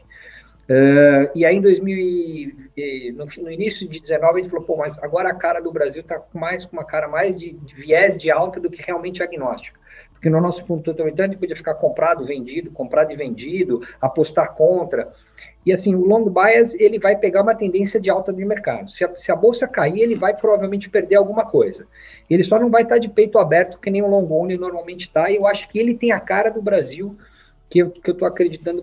Uh, 0.67 1.29
e 1.35 1.45
aí, 1.45 1.57
em 1.57 1.61
2000, 1.61 2.55
no, 3.13 3.25
no, 3.43 3.51
início 3.51 3.87
de 3.87 3.99
19, 3.99 4.39
a 4.39 4.41
gente 4.41 4.49
falou, 4.49 4.65
pô, 4.65 4.77
mas 4.77 4.97
agora 4.97 5.29
a 5.29 5.35
cara 5.35 5.59
do 5.59 5.71
Brasil 5.71 6.01
está 6.01 6.19
mais 6.33 6.65
com 6.65 6.75
uma 6.75 6.85
cara 6.85 7.07
mais 7.07 7.37
de, 7.39 7.53
de, 7.53 7.75
viés 7.75 8.17
de 8.17 8.31
alta 8.31 8.59
do 8.59 8.69
que 8.69 8.81
realmente 8.81 9.21
agnóstica. 9.21 9.79
Porque 10.25 10.35
no 10.35 10.41
nosso 10.41 10.65
fundo 10.65 10.81
Total 10.81 11.05
Return, 11.05 11.29
a 11.29 11.31
gente 11.33 11.39
podia 11.39 11.55
ficar 11.55 11.75
comprado, 11.75 12.25
vendido, 12.25 12.71
comprado 12.71 13.11
e 13.11 13.15
vendido, 13.15 13.83
apostar 14.01 14.55
contra. 14.55 15.13
E 15.63 15.71
assim, 15.71 15.93
o 15.93 16.03
long 16.03 16.27
bias, 16.31 16.73
ele 16.73 16.97
vai 16.97 17.15
pegar 17.15 17.43
uma 17.43 17.53
tendência 17.53 18.01
de 18.01 18.09
alta 18.09 18.33
de 18.33 18.43
mercado. 18.43 18.89
Se 18.89 19.05
a, 19.05 19.15
se 19.15 19.31
a 19.31 19.35
bolsa 19.35 19.67
cair, 19.67 19.99
ele 19.99 20.15
vai 20.15 20.35
provavelmente 20.35 20.89
perder 20.89 21.17
alguma 21.17 21.45
coisa. 21.45 21.85
Ele 22.27 22.43
só 22.43 22.57
não 22.57 22.71
vai 22.71 22.81
estar 22.81 22.97
de 22.97 23.07
peito 23.07 23.37
aberto, 23.37 23.77
que 23.77 23.91
nem 23.91 24.01
o 24.01 24.07
long 24.07 24.27
only 24.31 24.57
normalmente 24.57 25.01
está. 25.01 25.29
E 25.29 25.35
eu 25.35 25.45
acho 25.45 25.69
que 25.69 25.77
ele 25.77 25.93
tem 25.93 26.11
a 26.11 26.19
cara 26.19 26.49
do 26.49 26.59
Brasil, 26.59 27.15
que 27.69 27.83
eu 27.83 27.93
estou 28.07 28.27
acreditando 28.27 28.81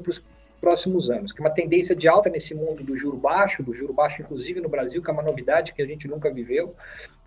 próximos 0.62 1.11
anos, 1.11 1.33
que 1.33 1.42
é 1.42 1.45
uma 1.45 1.50
tendência 1.50 1.95
de 1.95 2.07
alta 2.07 2.31
nesse 2.31 2.54
mundo 2.54 2.85
do 2.85 2.97
juro 2.97 3.16
baixo, 3.16 3.64
do 3.64 3.75
juro 3.75 3.92
baixo 3.92 4.23
inclusive 4.23 4.61
no 4.61 4.69
Brasil, 4.69 5.02
que 5.02 5.11
é 5.11 5.12
uma 5.12 5.23
novidade 5.23 5.75
que 5.75 5.83
a 5.83 5.87
gente 5.87 6.07
nunca 6.07 6.33
viveu, 6.33 6.73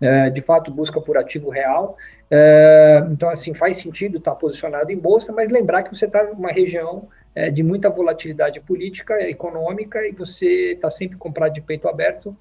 é, 0.00 0.30
de 0.30 0.40
fato 0.40 0.70
busca 0.70 0.98
por 1.02 1.18
ativo 1.18 1.50
real, 1.50 1.98
é, 2.30 3.06
então 3.12 3.28
assim, 3.28 3.52
faz 3.52 3.76
sentido 3.76 4.16
estar 4.16 4.34
posicionado 4.36 4.90
em 4.90 4.96
bolsa, 4.96 5.32
mas 5.32 5.50
lembrar 5.50 5.82
que 5.82 5.94
você 5.94 6.06
está 6.06 6.24
numa 6.24 6.50
região 6.50 7.08
é, 7.34 7.50
de 7.50 7.62
muita 7.62 7.90
volatilidade 7.90 8.58
política, 8.60 9.20
econômica, 9.28 10.08
e 10.08 10.12
você 10.12 10.72
está 10.72 10.90
sempre 10.90 11.18
comprado 11.18 11.52
de 11.52 11.60
peito 11.60 11.86
aberto, 11.86 12.34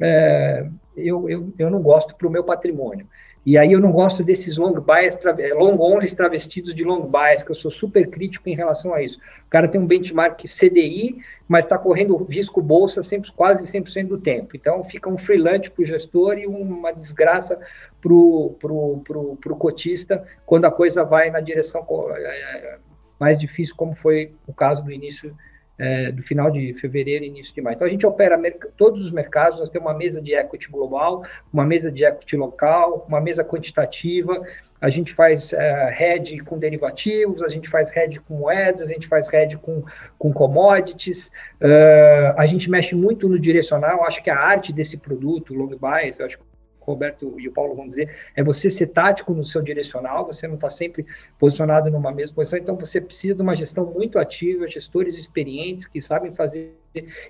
é, 0.00 0.64
eu, 0.96 1.28
eu, 1.28 1.52
eu 1.58 1.68
não 1.68 1.82
gosto 1.82 2.14
para 2.14 2.28
o 2.28 2.30
meu 2.30 2.44
patrimônio. 2.44 3.08
E 3.46 3.56
aí 3.56 3.70
eu 3.70 3.80
não 3.80 3.92
gosto 3.92 4.24
desses 4.24 4.56
long 4.56 4.72
bias, 4.80 5.16
é, 5.38 5.54
long 5.54 5.78
only 5.78 6.12
travestidos 6.12 6.74
de 6.74 6.82
long 6.82 7.02
bias, 7.02 7.44
que 7.44 7.52
eu 7.52 7.54
sou 7.54 7.70
super 7.70 8.10
crítico 8.10 8.48
em 8.48 8.56
relação 8.56 8.92
a 8.92 9.00
isso. 9.00 9.18
O 9.46 9.48
cara 9.48 9.68
tem 9.68 9.80
um 9.80 9.86
benchmark 9.86 10.42
CDI, 10.48 11.22
mas 11.46 11.64
está 11.64 11.78
correndo 11.78 12.16
risco 12.24 12.60
bolsa 12.60 13.04
sempre, 13.04 13.30
quase 13.30 13.62
100% 13.62 14.08
do 14.08 14.18
tempo. 14.18 14.56
Então 14.56 14.82
fica 14.82 15.08
um 15.08 15.16
freelance 15.16 15.70
para 15.70 15.80
o 15.80 15.86
gestor 15.86 16.36
e 16.36 16.46
uma 16.48 16.92
desgraça 16.92 17.56
para 18.02 18.12
o 18.12 18.56
pro, 18.58 19.00
pro, 19.04 19.36
pro 19.36 19.56
cotista 19.56 20.26
quando 20.44 20.64
a 20.64 20.70
coisa 20.72 21.04
vai 21.04 21.30
na 21.30 21.38
direção 21.38 21.86
é, 22.16 22.78
mais 23.16 23.38
difícil, 23.38 23.76
como 23.76 23.94
foi 23.94 24.34
o 24.44 24.52
caso 24.52 24.84
do 24.84 24.90
início 24.90 25.32
é, 25.78 26.10
do 26.10 26.22
final 26.22 26.50
de 26.50 26.72
fevereiro 26.74 27.24
e 27.24 27.28
início 27.28 27.54
de 27.54 27.60
maio. 27.60 27.74
Então, 27.74 27.86
a 27.86 27.90
gente 27.90 28.06
opera 28.06 28.40
todos 28.76 29.04
os 29.04 29.10
mercados, 29.10 29.58
nós 29.58 29.70
temos 29.70 29.88
uma 29.88 29.96
mesa 29.96 30.20
de 30.20 30.34
equity 30.34 30.68
global, 30.70 31.24
uma 31.52 31.64
mesa 31.64 31.90
de 31.90 32.04
equity 32.04 32.36
local, 32.36 33.04
uma 33.08 33.20
mesa 33.20 33.44
quantitativa, 33.44 34.42
a 34.80 34.90
gente 34.90 35.14
faz 35.14 35.52
uh, 35.52 35.56
hedge 35.98 36.38
com 36.40 36.58
derivativos, 36.58 37.42
a 37.42 37.48
gente 37.48 37.68
faz 37.68 37.94
hedge 37.96 38.20
com 38.20 38.34
moedas, 38.34 38.88
a 38.88 38.92
gente 38.92 39.08
faz 39.08 39.26
hedge 39.32 39.56
com, 39.56 39.82
com 40.18 40.32
commodities, 40.32 41.28
uh, 41.60 42.34
a 42.36 42.46
gente 42.46 42.70
mexe 42.70 42.94
muito 42.94 43.28
no 43.28 43.38
direcional, 43.38 44.04
acho 44.04 44.22
que 44.22 44.30
a 44.30 44.38
arte 44.38 44.72
desse 44.72 44.96
produto, 44.96 45.54
long 45.54 45.68
buys, 45.68 46.18
eu 46.18 46.26
acho 46.26 46.38
que 46.38 46.44
Roberto 46.86 47.34
e 47.38 47.48
o 47.48 47.52
Paulo 47.52 47.74
vão 47.74 47.88
dizer, 47.88 48.14
é 48.34 48.42
você 48.42 48.70
ser 48.70 48.86
tático 48.88 49.34
no 49.34 49.44
seu 49.44 49.60
direcional, 49.60 50.24
você 50.26 50.46
não 50.46 50.54
está 50.54 50.70
sempre 50.70 51.04
posicionado 51.38 51.90
numa 51.90 52.12
mesma 52.12 52.36
posição, 52.36 52.58
então 52.58 52.76
você 52.76 53.00
precisa 53.00 53.34
de 53.34 53.42
uma 53.42 53.56
gestão 53.56 53.84
muito 53.86 54.18
ativa, 54.18 54.68
gestores 54.68 55.18
experientes 55.18 55.86
que 55.86 56.00
sabem 56.00 56.32
fazer 56.34 56.74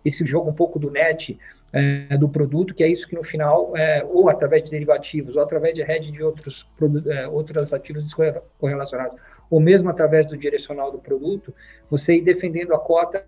esse 0.05 0.25
jogo 0.25 0.51
um 0.51 0.55
pouco 0.55 0.79
do 0.79 0.91
net 0.91 1.39
é, 1.73 2.17
do 2.17 2.29
produto, 2.29 2.75
que 2.75 2.85
é 2.85 2.89
isso 2.89 3.09
que 3.09 3.15
no 3.15 3.25
final, 3.25 3.77
é, 3.77 4.05
ou 4.05 4.29
através 4.29 4.65
de 4.65 4.71
derivativos, 4.71 5.37
ou 5.37 5.43
através 5.43 5.75
de 5.75 5.83
hedge 5.83 6.13
de 6.13 6.23
outros, 6.23 6.67
é, 7.07 7.27
outros 7.27 7.73
ativos 7.73 8.15
correlacionados, 8.59 9.19
ou 9.51 9.61
mesmo 9.61 9.89
através 9.89 10.27
do 10.27 10.37
direcional 10.37 10.93
do 10.93 10.99
produto, 10.99 11.53
você 11.91 12.15
ir 12.17 12.23
defendendo 12.23 12.75
a 12.75 12.79
cota 12.79 13.25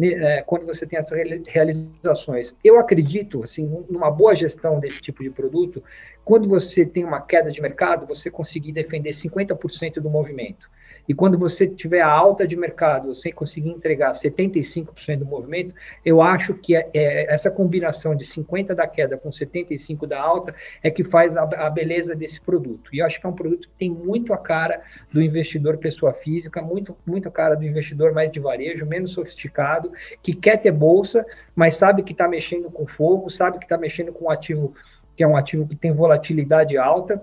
é, 0.00 0.42
quando 0.42 0.66
você 0.66 0.86
tem 0.86 0.98
essas 0.98 1.18
realizações. 1.46 2.54
Eu 2.64 2.78
acredito, 2.78 3.42
assim, 3.42 3.64
numa 3.88 4.10
boa 4.10 4.34
gestão 4.34 4.80
desse 4.80 5.00
tipo 5.00 5.22
de 5.22 5.30
produto, 5.30 5.82
quando 6.24 6.48
você 6.48 6.86
tem 6.86 7.04
uma 7.04 7.20
queda 7.20 7.50
de 7.50 7.60
mercado, 7.60 8.06
você 8.06 8.30
conseguir 8.30 8.72
defender 8.72 9.10
50% 9.10 9.94
do 10.00 10.08
movimento. 10.08 10.70
E 11.08 11.14
quando 11.14 11.38
você 11.38 11.66
tiver 11.66 12.00
a 12.00 12.08
alta 12.08 12.46
de 12.46 12.56
mercado, 12.56 13.14
você 13.14 13.32
conseguir 13.32 13.70
entregar 13.70 14.12
75% 14.12 15.18
do 15.18 15.26
movimento, 15.26 15.74
eu 16.04 16.22
acho 16.22 16.54
que 16.54 16.76
é, 16.76 16.88
é, 16.94 17.32
essa 17.32 17.50
combinação 17.50 18.14
de 18.14 18.24
50% 18.24 18.74
da 18.74 18.86
queda 18.86 19.16
com 19.16 19.30
75% 19.30 20.06
da 20.06 20.20
alta 20.20 20.54
é 20.82 20.90
que 20.90 21.02
faz 21.02 21.36
a, 21.36 21.42
a, 21.42 21.70
beleza 21.70 22.14
desse 22.14 22.40
produto. 22.40 22.94
E 22.94 23.00
eu 23.00 23.06
acho 23.06 23.20
que 23.20 23.26
é 23.26 23.28
um 23.28 23.34
produto 23.34 23.68
que 23.68 23.74
tem 23.78 23.90
muito 23.90 24.32
a 24.32 24.38
cara 24.38 24.82
do 25.12 25.20
investidor 25.20 25.78
pessoa 25.78 26.12
física, 26.12 26.62
muito, 26.62 26.96
muito 27.06 27.28
a 27.28 27.32
cara 27.32 27.54
do 27.54 27.64
investidor 27.64 28.12
mais 28.12 28.30
de 28.30 28.40
varejo, 28.40 28.86
menos 28.86 29.12
sofisticado, 29.12 29.92
que 30.22 30.34
quer 30.34 30.58
ter 30.58 30.72
bolsa, 30.72 31.24
mas 31.54 31.76
sabe 31.76 32.02
que 32.02 32.12
está 32.12 32.28
mexendo 32.28 32.70
com 32.70 32.86
fogo, 32.86 33.28
sabe 33.28 33.58
que 33.58 33.64
está 33.64 33.76
mexendo 33.76 34.12
com 34.12 34.26
um 34.26 34.30
ativo 34.30 34.74
que 35.14 35.22
é 35.22 35.28
um 35.28 35.36
ativo 35.36 35.68
que 35.68 35.76
tem 35.76 35.92
volatilidade 35.92 36.78
alta 36.78 37.22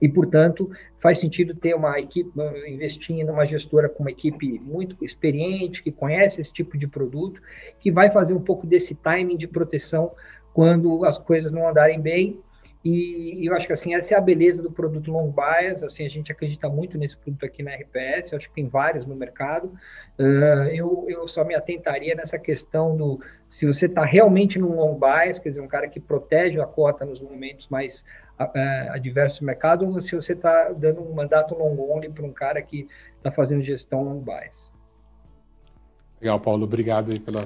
e, 0.00 0.08
portanto, 0.08 0.70
faz 1.00 1.18
sentido 1.18 1.54
ter 1.54 1.74
uma 1.74 1.98
equipe, 1.98 2.30
investir 2.66 3.16
em 3.16 3.28
uma 3.28 3.46
gestora 3.46 3.88
com 3.88 4.02
uma 4.02 4.10
equipe 4.10 4.58
muito 4.60 4.96
experiente, 5.04 5.82
que 5.82 5.90
conhece 5.90 6.40
esse 6.40 6.52
tipo 6.52 6.76
de 6.76 6.86
produto, 6.86 7.40
que 7.80 7.90
vai 7.90 8.10
fazer 8.10 8.34
um 8.34 8.40
pouco 8.40 8.66
desse 8.66 8.94
timing 8.94 9.36
de 9.36 9.46
proteção 9.46 10.12
quando 10.52 11.04
as 11.04 11.18
coisas 11.18 11.52
não 11.52 11.68
andarem 11.68 12.00
bem. 12.00 12.40
E, 12.88 13.44
eu 13.44 13.52
acho 13.56 13.66
que 13.66 13.72
assim 13.72 13.96
essa 13.96 14.14
é 14.14 14.16
a 14.16 14.20
beleza 14.20 14.62
do 14.62 14.70
produto 14.70 15.10
long 15.10 15.32
bias. 15.32 15.82
Assim 15.82 16.06
a 16.06 16.08
gente 16.08 16.30
acredita 16.30 16.68
muito 16.68 16.96
nesse 16.96 17.16
produto 17.16 17.44
aqui 17.44 17.60
na 17.60 17.74
RPS. 17.74 18.30
Eu 18.30 18.38
acho 18.38 18.48
que 18.48 18.54
tem 18.54 18.68
vários 18.68 19.04
no 19.04 19.16
mercado. 19.16 19.72
Uh, 20.16 20.68
eu, 20.70 21.04
eu 21.08 21.26
só 21.26 21.44
me 21.44 21.56
atentaria 21.56 22.14
nessa 22.14 22.38
questão 22.38 22.96
do 22.96 23.20
se 23.48 23.66
você 23.66 23.86
está 23.86 24.04
realmente 24.04 24.56
num 24.56 24.76
long 24.76 24.96
bias, 24.96 25.40
quer 25.40 25.48
dizer 25.48 25.62
um 25.62 25.66
cara 25.66 25.88
que 25.88 25.98
protege 25.98 26.60
a 26.60 26.66
cota 26.66 27.04
nos 27.04 27.20
momentos 27.20 27.68
mais 27.68 28.04
adversos 28.90 29.40
do 29.40 29.46
mercado, 29.46 29.86
ou 29.86 29.98
se 29.98 30.14
você 30.14 30.34
está 30.34 30.70
dando 30.70 31.00
um 31.00 31.14
mandato 31.14 31.54
long 31.54 31.74
only 31.90 32.08
para 32.10 32.24
um 32.24 32.32
cara 32.32 32.60
que 32.60 32.86
está 33.16 33.32
fazendo 33.32 33.62
gestão 33.62 34.04
long 34.04 34.20
bias. 34.20 34.70
Legal, 36.20 36.38
Paulo, 36.38 36.64
obrigado 36.64 37.18
pela, 37.22 37.42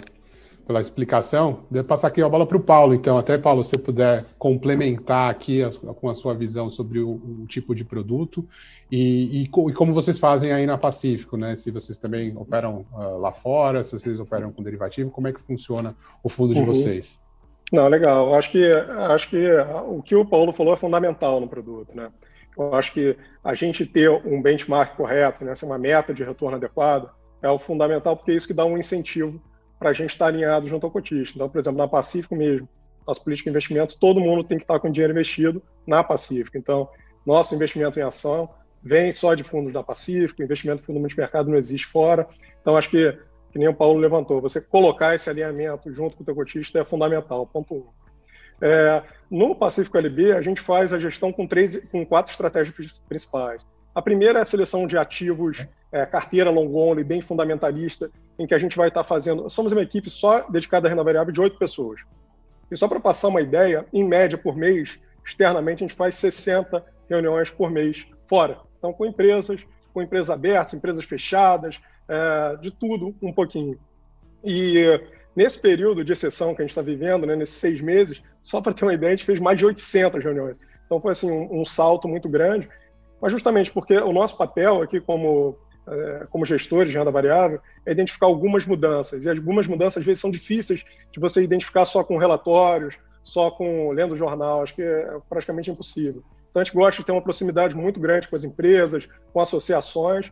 pela 0.70 0.80
explicação. 0.80 1.64
Vou 1.68 1.82
passar 1.82 2.06
aqui 2.06 2.22
a 2.22 2.28
bola 2.28 2.46
para 2.46 2.56
o 2.56 2.60
Paulo, 2.60 2.94
então. 2.94 3.18
Até, 3.18 3.36
Paulo, 3.36 3.64
se 3.64 3.70
você 3.70 3.78
puder 3.78 4.24
complementar 4.38 5.28
aqui 5.28 5.64
a, 5.64 5.70
com 5.70 6.08
a 6.08 6.14
sua 6.14 6.32
visão 6.32 6.70
sobre 6.70 7.00
o, 7.00 7.10
o 7.10 7.46
tipo 7.48 7.74
de 7.74 7.84
produto 7.84 8.48
e, 8.88 9.40
e, 9.40 9.42
e, 9.42 9.48
como 9.48 9.92
vocês 9.92 10.20
fazem 10.20 10.52
aí 10.52 10.66
na 10.66 10.78
Pacífico, 10.78 11.36
né? 11.36 11.56
Se 11.56 11.72
vocês 11.72 11.98
também 11.98 12.36
operam 12.36 12.86
uh, 12.92 13.18
lá 13.18 13.32
fora, 13.32 13.82
se 13.82 13.90
vocês 13.90 14.20
operam 14.20 14.52
com 14.52 14.62
derivativo, 14.62 15.10
como 15.10 15.26
é 15.26 15.32
que 15.32 15.42
funciona 15.42 15.96
o 16.22 16.28
fundo 16.28 16.54
de 16.54 16.60
uhum. 16.60 16.66
vocês? 16.66 17.18
Não, 17.72 17.88
legal. 17.88 18.32
Acho 18.36 18.52
que, 18.52 18.70
acho 19.10 19.28
que 19.28 19.50
o 19.88 20.00
que 20.00 20.14
o 20.14 20.24
Paulo 20.24 20.52
falou 20.52 20.74
é 20.74 20.76
fundamental 20.76 21.40
no 21.40 21.48
produto, 21.48 21.96
né? 21.96 22.12
Eu 22.56 22.72
acho 22.76 22.92
que 22.92 23.16
a 23.42 23.56
gente 23.56 23.84
ter 23.84 24.08
um 24.08 24.40
benchmark 24.40 24.94
correto, 24.96 25.44
né, 25.44 25.52
uma 25.64 25.78
meta 25.78 26.14
de 26.14 26.22
retorno 26.22 26.56
adequada, 26.56 27.10
é 27.42 27.50
o 27.50 27.58
fundamental, 27.58 28.16
porque 28.16 28.30
é 28.30 28.34
isso 28.36 28.46
que 28.46 28.54
dá 28.54 28.64
um 28.64 28.78
incentivo 28.78 29.40
para 29.80 29.90
a 29.90 29.92
gente 29.92 30.10
estar 30.10 30.26
alinhado 30.26 30.68
junto 30.68 30.86
ao 30.86 30.92
cotista. 30.92 31.36
Então, 31.36 31.48
por 31.48 31.58
exemplo, 31.58 31.78
na 31.78 31.88
Pacífico 31.88 32.36
mesmo, 32.36 32.68
nossa 33.04 33.20
política 33.20 33.50
de 33.50 33.50
investimento, 33.50 33.98
todo 33.98 34.20
mundo 34.20 34.44
tem 34.44 34.58
que 34.58 34.64
estar 34.64 34.78
com 34.78 34.90
dinheiro 34.90 35.12
investido 35.12 35.60
na 35.84 36.04
Pacífico. 36.04 36.56
Então, 36.56 36.88
nosso 37.26 37.54
investimento 37.54 37.98
em 37.98 38.02
ação 38.02 38.48
vem 38.82 39.10
só 39.10 39.34
de 39.34 39.42
fundos 39.42 39.72
da 39.72 39.82
Pacífico, 39.82 40.42
investimento 40.42 40.82
em 40.82 40.84
fundo 40.84 41.00
multimercado 41.00 41.50
não 41.50 41.58
existe 41.58 41.86
fora. 41.86 42.28
Então, 42.60 42.76
acho 42.76 42.90
que 42.90 43.18
que 43.50 43.58
nem 43.58 43.68
o 43.68 43.74
Paulo 43.74 43.98
levantou, 43.98 44.40
você 44.40 44.60
colocar 44.60 45.14
esse 45.14 45.28
alinhamento 45.28 45.92
junto 45.92 46.16
com 46.16 46.22
o 46.22 46.26
teu 46.26 46.34
cotista 46.34 46.78
é 46.78 46.84
fundamental, 46.84 47.46
ponto 47.46 47.74
um. 47.74 47.86
É, 48.62 49.02
no 49.30 49.56
Pacífico 49.56 49.98
LB, 49.98 50.32
a 50.32 50.42
gente 50.42 50.60
faz 50.60 50.92
a 50.92 50.98
gestão 50.98 51.32
com, 51.32 51.46
três, 51.46 51.76
com 51.90 52.04
quatro 52.04 52.30
estratégias 52.30 52.76
principais. 53.08 53.66
A 53.94 54.00
primeira 54.00 54.38
é 54.38 54.42
a 54.42 54.44
seleção 54.44 54.86
de 54.86 54.96
ativos, 54.96 55.66
é, 55.90 56.06
carteira 56.06 56.50
long 56.50 56.72
only, 56.74 57.02
bem 57.02 57.20
fundamentalista, 57.20 58.10
em 58.38 58.46
que 58.46 58.54
a 58.54 58.58
gente 58.58 58.76
vai 58.76 58.88
estar 58.88 59.04
fazendo. 59.04 59.48
Somos 59.50 59.72
uma 59.72 59.82
equipe 59.82 60.08
só 60.08 60.48
dedicada 60.48 60.86
à 60.86 60.90
renda 60.90 61.02
variável 61.02 61.32
de 61.32 61.40
oito 61.40 61.58
pessoas. 61.58 62.00
E 62.70 62.76
só 62.76 62.86
para 62.86 63.00
passar 63.00 63.28
uma 63.28 63.40
ideia, 63.40 63.84
em 63.92 64.04
média 64.04 64.38
por 64.38 64.56
mês, 64.56 64.98
externamente, 65.26 65.82
a 65.82 65.86
gente 65.88 65.96
faz 65.96 66.14
60 66.14 66.84
reuniões 67.08 67.50
por 67.50 67.70
mês 67.70 68.06
fora. 68.28 68.58
Então, 68.78 68.92
com 68.92 69.04
empresas, 69.04 69.60
com 69.92 70.00
empresas 70.00 70.30
abertas, 70.30 70.74
empresas 70.74 71.04
fechadas, 71.04 71.80
é, 72.08 72.56
de 72.56 72.70
tudo 72.70 73.14
um 73.20 73.32
pouquinho. 73.32 73.78
E 74.44 74.84
nesse 75.34 75.58
período 75.58 76.04
de 76.04 76.12
exceção 76.12 76.54
que 76.54 76.62
a 76.62 76.64
gente 76.64 76.70
está 76.70 76.82
vivendo, 76.82 77.26
né, 77.26 77.34
nesses 77.34 77.56
seis 77.56 77.80
meses, 77.80 78.22
só 78.42 78.60
para 78.60 78.72
ter 78.72 78.84
uma 78.84 78.94
ideia, 78.94 79.12
a 79.12 79.16
gente 79.16 79.26
fez 79.26 79.40
mais 79.40 79.58
de 79.58 79.66
800 79.66 80.22
reuniões. 80.22 80.60
Então 80.86 81.00
foi 81.00 81.12
assim 81.12 81.30
um, 81.30 81.60
um 81.60 81.64
salto 81.64 82.08
muito 82.08 82.28
grande, 82.28 82.68
mas 83.20 83.32
justamente 83.32 83.70
porque 83.70 83.96
o 83.96 84.12
nosso 84.12 84.36
papel 84.36 84.82
aqui 84.82 85.00
como 85.00 85.56
é, 85.88 86.26
como 86.30 86.44
gestores 86.44 86.92
de 86.92 86.98
renda 86.98 87.10
variável 87.10 87.60
é 87.84 87.92
identificar 87.92 88.26
algumas 88.26 88.66
mudanças 88.66 89.24
e 89.24 89.30
algumas 89.30 89.66
mudanças 89.66 90.00
às 90.00 90.06
vezes 90.06 90.20
são 90.20 90.30
difíceis 90.30 90.84
de 91.12 91.18
você 91.18 91.42
identificar 91.42 91.84
só 91.84 92.04
com 92.04 92.18
relatórios, 92.18 92.96
só 93.22 93.50
com 93.50 93.90
lendo 93.90 94.16
jornal, 94.16 94.62
acho 94.62 94.74
que 94.74 94.82
é 94.82 95.18
praticamente 95.28 95.70
impossível. 95.70 96.22
Então 96.50 96.60
a 96.60 96.64
gente 96.64 96.74
gosta 96.74 97.00
de 97.00 97.06
ter 97.06 97.12
uma 97.12 97.22
proximidade 97.22 97.74
muito 97.74 97.98
grande 97.98 98.28
com 98.28 98.36
as 98.36 98.44
empresas, 98.44 99.08
com 99.32 99.40
associações 99.40 100.30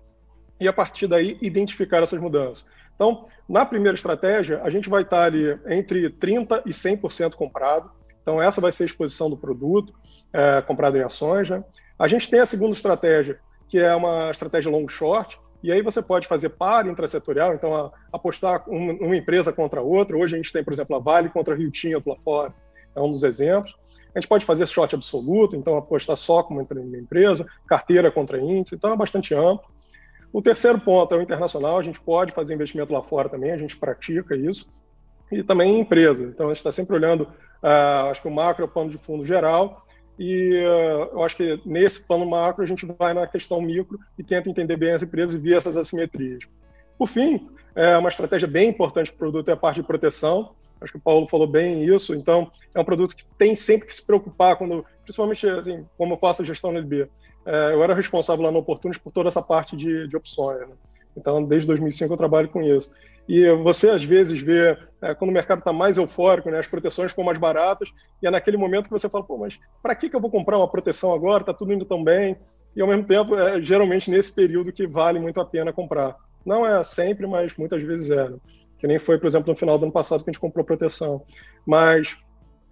e 0.61 0.69
a 0.69 0.73
partir 0.73 1.07
daí 1.07 1.39
identificar 1.41 2.03
essas 2.03 2.21
mudanças. 2.21 2.65
Então, 2.95 3.25
na 3.49 3.65
primeira 3.65 3.95
estratégia, 3.95 4.61
a 4.63 4.71
gente 4.71 4.91
vai 4.91 5.03
estar 5.03 5.23
ali 5.23 5.57
entre 5.67 6.11
30% 6.11 6.63
e 6.67 6.71
100% 6.71 7.37
comprado. 7.37 7.91
Então, 8.21 8.43
essa 8.43 8.61
vai 8.61 8.73
ser 8.73 8.83
a 8.83 8.87
exposição 8.87 9.31
do 9.31 9.37
produto 9.37 9.95
é, 10.33 10.61
comprado 10.63 10.99
em 10.99 11.03
ações. 11.03 11.49
Né? 11.49 11.63
A 11.99 12.07
gente 12.07 12.31
tem 12.31 12.41
a 12.41 12.47
segunda 12.47 12.73
estratégia, 12.73 13.41
que 13.69 13.79
é 13.79 13.95
uma 13.95 14.31
estratégia 14.31 14.71
long 14.71 14.87
short, 14.89 15.39
e 15.63 15.73
aí 15.73 15.83
você 15.83 16.01
pode 16.01 16.29
fazer 16.29 16.51
par 16.51 16.87
intrasetorial, 16.87 17.55
então 17.55 17.75
a, 17.75 17.91
apostar 18.13 18.63
uma, 18.69 18.93
uma, 18.93 19.17
empresa 19.17 19.53
contra 19.53 19.83
outra. 19.83 20.17
Hoje 20.17 20.35
a 20.35 20.37
gente 20.37 20.53
tem, 20.53 20.63
por 20.63 20.73
exemplo, 20.73 20.95
a 20.95 21.01
Vale 21.01 21.29
contra 21.29 21.55
a 21.55 21.57
Rio 21.57 21.71
Tinto 21.71 22.09
lá 22.09 22.17
fora, 22.25 22.55
é 22.95 23.01
um 23.01 23.11
dos 23.11 23.25
exemplos. 23.25 23.75
A 24.15 24.21
gente 24.21 24.29
pode 24.29 24.45
fazer 24.45 24.67
short 24.67 24.95
absoluto, 24.95 25.57
então 25.57 25.77
apostar 25.77 26.17
só 26.17 26.43
como 26.43 26.61
uma 26.61 26.99
empresa, 26.99 27.47
carteira 27.67 28.11
contra 28.11 28.41
índice, 28.41 28.77
então 28.77 28.93
é 28.93 28.97
bastante 28.97 29.35
amplo. 29.35 29.69
O 30.33 30.41
terceiro 30.41 30.79
ponto 30.79 31.15
é 31.15 31.19
o 31.19 31.23
internacional, 31.23 31.79
a 31.79 31.83
gente 31.83 32.01
pode 32.01 32.33
fazer 32.33 32.55
investimento 32.55 32.93
lá 32.93 33.03
fora 33.03 33.29
também, 33.29 33.51
a 33.51 33.59
gente 33.59 33.77
pratica 33.77 34.37
isso, 34.37 34.69
e 35.33 35.43
também 35.43 35.77
em 35.77 35.81
empresa. 35.81 36.23
Então, 36.23 36.47
a 36.47 36.49
gente 36.51 36.59
está 36.59 36.73
sempre 36.73 36.95
olhando, 36.95 37.23
uh, 37.23 38.11
acho 38.11 38.23
que 38.23 38.29
o 38.29 38.31
macro 38.31 38.65
é 38.65 38.67
o 38.67 38.71
plano 38.71 38.91
de 38.91 38.99
fundo 38.99 39.25
geral, 39.25 39.83
e 40.19 40.53
uh, 40.53 41.11
eu 41.13 41.23
acho 41.23 41.37
que 41.37 41.61
nesse 41.65 42.07
plano 42.07 42.27
macro 42.29 42.65
a 42.65 42.67
gente 42.67 42.85
vai 42.99 43.15
na 43.15 43.27
questão 43.27 43.63
micro 43.63 43.99
e 44.19 44.25
tenta 44.25 44.51
entender 44.51 44.77
bem 44.77 44.93
as 44.93 45.03
empresas 45.03 45.35
e 45.35 45.39
ver 45.39 45.57
essas 45.57 45.77
assimetrias. 45.77 46.45
Por 46.99 47.07
fim, 47.07 47.49
é 47.75 47.97
uma 47.97 48.09
estratégia 48.09 48.49
bem 48.49 48.71
importante 48.71 49.13
para 49.13 49.17
o 49.17 49.19
produto 49.31 49.49
é 49.49 49.53
a 49.53 49.57
parte 49.57 49.77
de 49.77 49.87
proteção. 49.87 50.51
Acho 50.81 50.93
que 50.93 50.99
o 50.99 51.03
Paulo 51.03 51.29
falou 51.29 51.47
bem 51.47 51.85
isso. 51.85 52.13
Então, 52.13 52.51
é 52.75 52.81
um 52.81 52.85
produto 52.85 53.15
que 53.15 53.25
tem 53.37 53.55
sempre 53.55 53.87
que 53.87 53.95
se 53.95 54.05
preocupar 54.05 54.57
quando, 54.57 54.85
principalmente 55.05 55.49
assim, 55.49 55.87
como 55.97 56.15
eu 56.15 56.19
faço 56.19 56.43
a 56.43 56.45
gestão 56.45 56.73
no 56.73 56.79
LB. 56.79 57.09
É, 57.47 57.75
eu 57.75 57.83
era 57.83 57.95
responsável 57.95 58.45
lá 58.45 58.51
no 58.51 58.59
Opportunity 58.59 58.99
por 59.01 59.13
toda 59.13 59.29
essa 59.29 59.41
parte 59.41 59.77
de, 59.77 60.09
de 60.09 60.17
opções. 60.17 60.61
Né? 60.61 60.75
Então, 61.17 61.43
desde 61.45 61.69
2005 61.69 62.13
eu 62.13 62.17
trabalho 62.17 62.49
com 62.49 62.61
isso. 62.63 62.91
E 63.29 63.51
você, 63.57 63.91
às 63.91 64.03
vezes, 64.03 64.41
vê, 64.41 64.77
é, 65.03 65.15
quando 65.15 65.31
o 65.31 65.35
mercado 65.35 65.59
está 65.59 65.73
mais 65.73 65.99
eufórico, 65.99 66.51
né, 66.51 66.59
as 66.59 66.67
proteções 66.67 67.11
ficam 67.11 67.25
mais 67.25 67.39
baratas, 67.39 67.91
e 68.23 68.27
é 68.27 68.31
naquele 68.31 68.57
momento 68.57 68.85
que 68.85 68.91
você 68.91 69.09
fala, 69.09 69.23
pô, 69.23 69.37
mas 69.37 69.59
para 69.83 69.95
que, 69.95 70.09
que 70.09 70.17
eu 70.17 70.21
vou 70.21 70.31
comprar 70.31 70.57
uma 70.57 70.71
proteção 70.71 71.13
agora? 71.13 71.43
Está 71.43 71.53
tudo 71.53 71.73
indo 71.73 71.85
tão 71.85 72.03
bem. 72.03 72.39
E, 72.75 72.81
ao 72.81 72.89
mesmo 72.89 73.05
tempo, 73.05 73.37
é 73.37 73.61
geralmente 73.61 74.11
nesse 74.11 74.35
período 74.35 74.73
que 74.73 74.87
vale 74.87 75.21
muito 75.21 75.41
a 75.41 75.45
pena 75.45 75.73
comprar. 75.73 76.17
Não 76.45 76.67
é 76.67 76.83
sempre, 76.83 77.27
mas 77.27 77.55
muitas 77.57 77.83
vezes 77.83 78.09
é. 78.11 78.29
Né? 78.31 78.37
Que 78.79 78.87
nem 78.87 78.99
foi, 78.99 79.19
por 79.19 79.27
exemplo, 79.27 79.51
no 79.51 79.57
final 79.59 79.77
do 79.77 79.85
ano 79.85 79.93
passado 79.93 80.25
que 80.25 80.31
a 80.31 80.33
gente 80.33 80.41
comprou 80.41 80.65
proteção. 80.65 81.23
Mas 81.67 82.17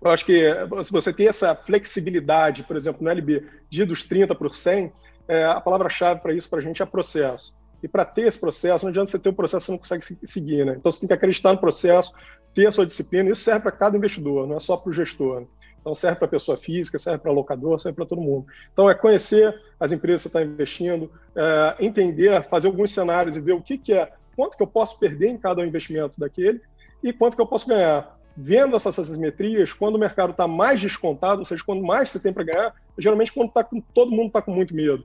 eu 0.02 0.10
acho 0.10 0.24
que 0.24 0.54
se 0.84 0.92
você 0.92 1.12
tem 1.12 1.28
essa 1.28 1.54
flexibilidade, 1.54 2.62
por 2.62 2.76
exemplo, 2.76 3.02
no 3.02 3.10
LB, 3.10 3.44
de 3.68 3.84
dos 3.84 4.04
30 4.04 4.34
para 4.34 4.54
100, 4.54 4.92
é, 5.28 5.44
a 5.44 5.60
palavra-chave 5.60 6.20
para 6.20 6.32
isso 6.32 6.48
para 6.48 6.60
a 6.60 6.62
gente 6.62 6.80
é 6.80 6.86
processo. 6.86 7.54
E 7.82 7.88
para 7.88 8.04
ter 8.04 8.26
esse 8.26 8.38
processo, 8.38 8.84
não 8.84 8.90
adianta 8.90 9.10
você 9.10 9.18
ter 9.18 9.28
um 9.28 9.34
processo 9.34 9.66
você 9.66 9.72
não 9.72 9.78
consegue 9.78 10.04
seguir. 10.24 10.64
Né? 10.64 10.76
Então 10.78 10.90
você 10.90 11.00
tem 11.00 11.08
que 11.08 11.14
acreditar 11.14 11.52
no 11.52 11.58
processo, 11.58 12.12
ter 12.54 12.66
a 12.66 12.72
sua 12.72 12.86
disciplina. 12.86 13.30
Isso 13.30 13.42
serve 13.42 13.60
para 13.60 13.72
cada 13.72 13.96
investidor, 13.96 14.46
não 14.46 14.56
é 14.56 14.60
só 14.60 14.76
para 14.76 14.90
o 14.90 14.92
gestor. 14.92 15.40
Né? 15.40 15.46
Então 15.80 15.94
serve 15.94 16.18
para 16.18 16.26
pessoa 16.26 16.56
física, 16.56 16.98
serve 16.98 17.18
para 17.18 17.30
locador, 17.30 17.78
serve 17.78 17.94
para 17.94 18.06
todo 18.06 18.20
mundo. 18.20 18.46
Então 18.72 18.90
é 18.90 18.94
conhecer 18.94 19.54
as 19.78 19.92
empresas 19.92 20.22
que 20.22 20.30
você 20.30 20.38
está 20.38 20.42
investindo, 20.42 21.10
é, 21.36 21.76
entender, 21.78 22.42
fazer 22.48 22.66
alguns 22.66 22.90
cenários 22.90 23.36
e 23.36 23.40
ver 23.40 23.52
o 23.52 23.62
que, 23.62 23.78
que 23.78 23.92
é, 23.92 24.10
quanto 24.34 24.56
que 24.56 24.62
eu 24.62 24.66
posso 24.66 24.98
perder 24.98 25.28
em 25.28 25.38
cada 25.38 25.64
investimento 25.64 26.18
daquele 26.18 26.60
e 27.02 27.12
quanto 27.12 27.36
que 27.36 27.40
eu 27.40 27.46
posso 27.46 27.68
ganhar. 27.68 28.16
Vendo 28.36 28.76
essas 28.76 28.98
assimetrias, 28.98 29.72
quando 29.72 29.94
o 29.94 29.98
mercado 29.98 30.32
está 30.32 30.48
mais 30.48 30.80
descontado, 30.80 31.38
ou 31.38 31.44
seja, 31.44 31.62
quando 31.64 31.82
mais 31.82 32.10
você 32.10 32.18
tem 32.18 32.32
para 32.32 32.44
ganhar, 32.44 32.74
geralmente 32.98 33.32
quando 33.32 33.52
tá 33.52 33.62
com, 33.62 33.80
todo 33.80 34.10
mundo 34.10 34.26
está 34.26 34.42
com 34.42 34.50
muito 34.50 34.74
medo, 34.74 35.04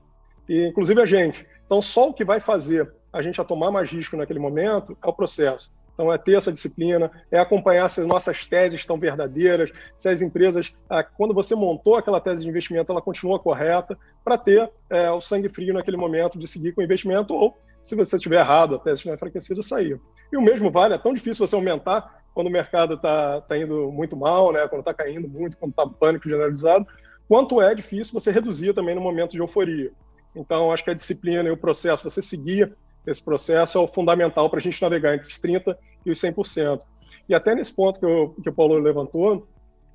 e, 0.50 0.68
inclusive 0.68 1.02
a 1.02 1.06
gente. 1.06 1.46
Então 1.72 1.82
só 1.82 2.10
o 2.10 2.14
que 2.14 2.26
vai 2.26 2.42
fazer 2.42 2.92
a 3.14 3.22
gente 3.22 3.40
a 3.40 3.46
tomar 3.46 3.72
mais 3.72 3.90
risco 3.90 4.18
naquele 4.18 4.40
momento 4.40 4.98
é 5.02 5.08
o 5.08 5.14
processo. 5.14 5.72
Então, 5.94 6.12
é 6.12 6.18
ter 6.18 6.36
essa 6.36 6.52
disciplina, 6.52 7.10
é 7.32 7.40
acompanhar 7.40 7.88
se 7.88 8.02
as 8.02 8.08
nossas 8.08 8.46
teses 8.46 8.82
estão 8.82 9.00
verdadeiras, 9.00 9.72
se 9.98 10.10
as 10.10 10.22
empresas, 10.22 10.74
ah, 10.90 11.02
quando 11.02 11.34
você 11.34 11.56
montou 11.56 11.96
aquela 11.96 12.20
tese 12.20 12.44
de 12.44 12.50
investimento, 12.50 12.92
ela 12.92 13.02
continua 13.02 13.40
correta, 13.40 13.98
para 14.22 14.38
ter 14.38 14.70
é, 14.90 15.10
o 15.12 15.22
sangue 15.22 15.48
frio 15.48 15.74
naquele 15.74 15.96
momento 15.96 16.38
de 16.38 16.46
seguir 16.46 16.74
com 16.74 16.82
o 16.82 16.84
investimento, 16.84 17.34
ou, 17.34 17.58
se 17.82 17.96
você 17.96 18.18
estiver 18.18 18.40
errado, 18.40 18.76
a 18.76 18.80
tese 18.80 18.96
estiver 18.96 19.16
enfraquecida, 19.16 19.64
sair. 19.64 19.98
E 20.30 20.36
o 20.36 20.42
mesmo 20.42 20.72
vale, 20.72 20.96
é 20.96 20.98
tão 20.98 21.14
difícil 21.14 21.48
você 21.48 21.56
aumentar 21.56 22.22
quando 22.34 22.48
o 22.48 22.52
mercado 22.52 22.96
está 22.96 23.40
tá 23.42 23.58
indo 23.58 23.90
muito 23.94 24.18
mal, 24.18 24.52
né, 24.52 24.68
quando 24.68 24.82
está 24.82 24.94
caindo 24.94 25.28
muito, 25.30 25.56
quando 25.58 25.72
está 25.72 25.88
pânico 25.88 26.28
generalizado, 26.28 26.86
quanto 27.30 27.62
é 27.62 27.74
difícil 27.74 28.14
você 28.14 28.30
reduzir 28.30 28.74
também 28.74 28.94
no 28.94 29.02
momento 29.02 29.32
de 29.32 29.40
euforia. 29.40 29.92
Então, 30.36 30.72
acho 30.72 30.84
que 30.84 30.90
a 30.90 30.94
disciplina 30.94 31.48
e 31.48 31.52
o 31.52 31.58
processo, 31.58 32.10
você 32.10 32.22
seguir 32.22 32.76
esse 33.06 33.24
processo 33.24 33.78
é 33.78 33.82
o 33.82 33.88
fundamental 33.88 34.50
para 34.50 34.60
a 34.60 34.62
gente 34.62 34.82
navegar 34.82 35.16
entre 35.16 35.28
os 35.28 35.40
30% 35.40 35.76
e 36.06 36.12
os 36.12 36.20
100%. 36.20 36.82
E 37.28 37.34
até 37.34 37.56
nesse 37.56 37.74
ponto 37.74 38.00
que, 38.00 38.42
que 38.44 38.50
o 38.50 38.54
Paulo 38.54 38.78
levantou, 38.78 39.48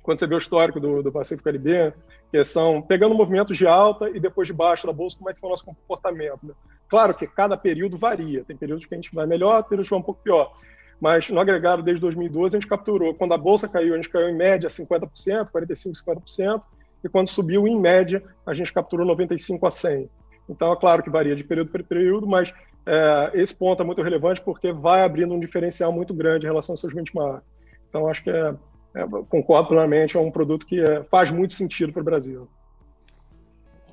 quando 0.03 0.19
você 0.19 0.27
vê 0.27 0.35
o 0.35 0.37
histórico 0.37 0.79
do, 0.79 1.03
do 1.03 1.11
Pacífico 1.11 1.49
LB, 1.49 1.93
que 2.31 2.43
são 2.43 2.81
pegando 2.81 3.15
movimentos 3.15 3.57
de 3.57 3.67
alta 3.67 4.09
e 4.09 4.19
depois 4.19 4.47
de 4.47 4.53
baixo 4.53 4.87
da 4.87 4.93
bolsa, 4.93 5.17
como 5.17 5.29
é 5.29 5.33
que 5.33 5.39
foi 5.39 5.49
o 5.49 5.51
nosso 5.51 5.65
comportamento. 5.65 6.39
Né? 6.43 6.53
Claro 6.89 7.13
que 7.13 7.27
cada 7.27 7.57
período 7.57 7.97
varia, 7.97 8.43
tem 8.43 8.55
períodos 8.55 8.85
que 8.85 8.93
a 8.93 8.97
gente 8.97 9.13
vai 9.13 9.25
melhor, 9.25 9.61
períodos 9.63 9.87
que 9.87 9.91
vai 9.91 9.99
um 9.99 10.03
pouco 10.03 10.21
pior. 10.23 10.53
Mas 10.99 11.29
no 11.29 11.39
agregado, 11.39 11.83
desde 11.83 12.01
2012, 12.01 12.55
a 12.55 12.59
gente 12.59 12.69
capturou. 12.69 13.13
Quando 13.13 13.33
a 13.33 13.37
bolsa 13.37 13.67
caiu, 13.67 13.93
a 13.93 13.97
gente 13.97 14.09
caiu 14.09 14.29
em 14.29 14.35
média 14.35 14.69
50%, 14.69 15.51
45%, 15.51 15.91
50%, 16.05 16.61
e 17.03 17.09
quando 17.09 17.29
subiu, 17.29 17.67
em 17.67 17.79
média, 17.79 18.23
a 18.45 18.53
gente 18.53 18.73
capturou 18.73 19.05
95% 19.05 19.59
a 19.63 19.69
100%. 19.69 20.09
Então, 20.49 20.71
é 20.71 20.75
claro 20.75 21.03
que 21.03 21.09
varia 21.09 21.35
de 21.35 21.43
período 21.43 21.71
para 21.71 21.83
período, 21.83 22.25
mas 22.25 22.53
é, 22.85 23.31
esse 23.33 23.53
ponto 23.53 23.81
é 23.83 23.85
muito 23.85 24.01
relevante 24.01 24.41
porque 24.41 24.71
vai 24.71 25.01
abrindo 25.01 25.33
um 25.33 25.39
diferencial 25.39 25.91
muito 25.91 26.13
grande 26.13 26.45
em 26.45 26.49
relação 26.49 26.73
aos 26.73 26.79
seus 26.79 26.93
benchmarks. 26.93 27.43
Então, 27.89 28.07
acho 28.07 28.23
que 28.23 28.29
é, 28.29 28.53
é, 28.95 29.05
concordo 29.29 29.69
plenamente, 29.69 30.15
é 30.15 30.19
um 30.19 30.31
produto 30.31 30.65
que 30.65 30.79
é, 30.79 31.03
faz 31.03 31.29
muito 31.29 31.53
sentido 31.53 31.91
para 31.91 32.01
o 32.01 32.05
Brasil. 32.05 32.47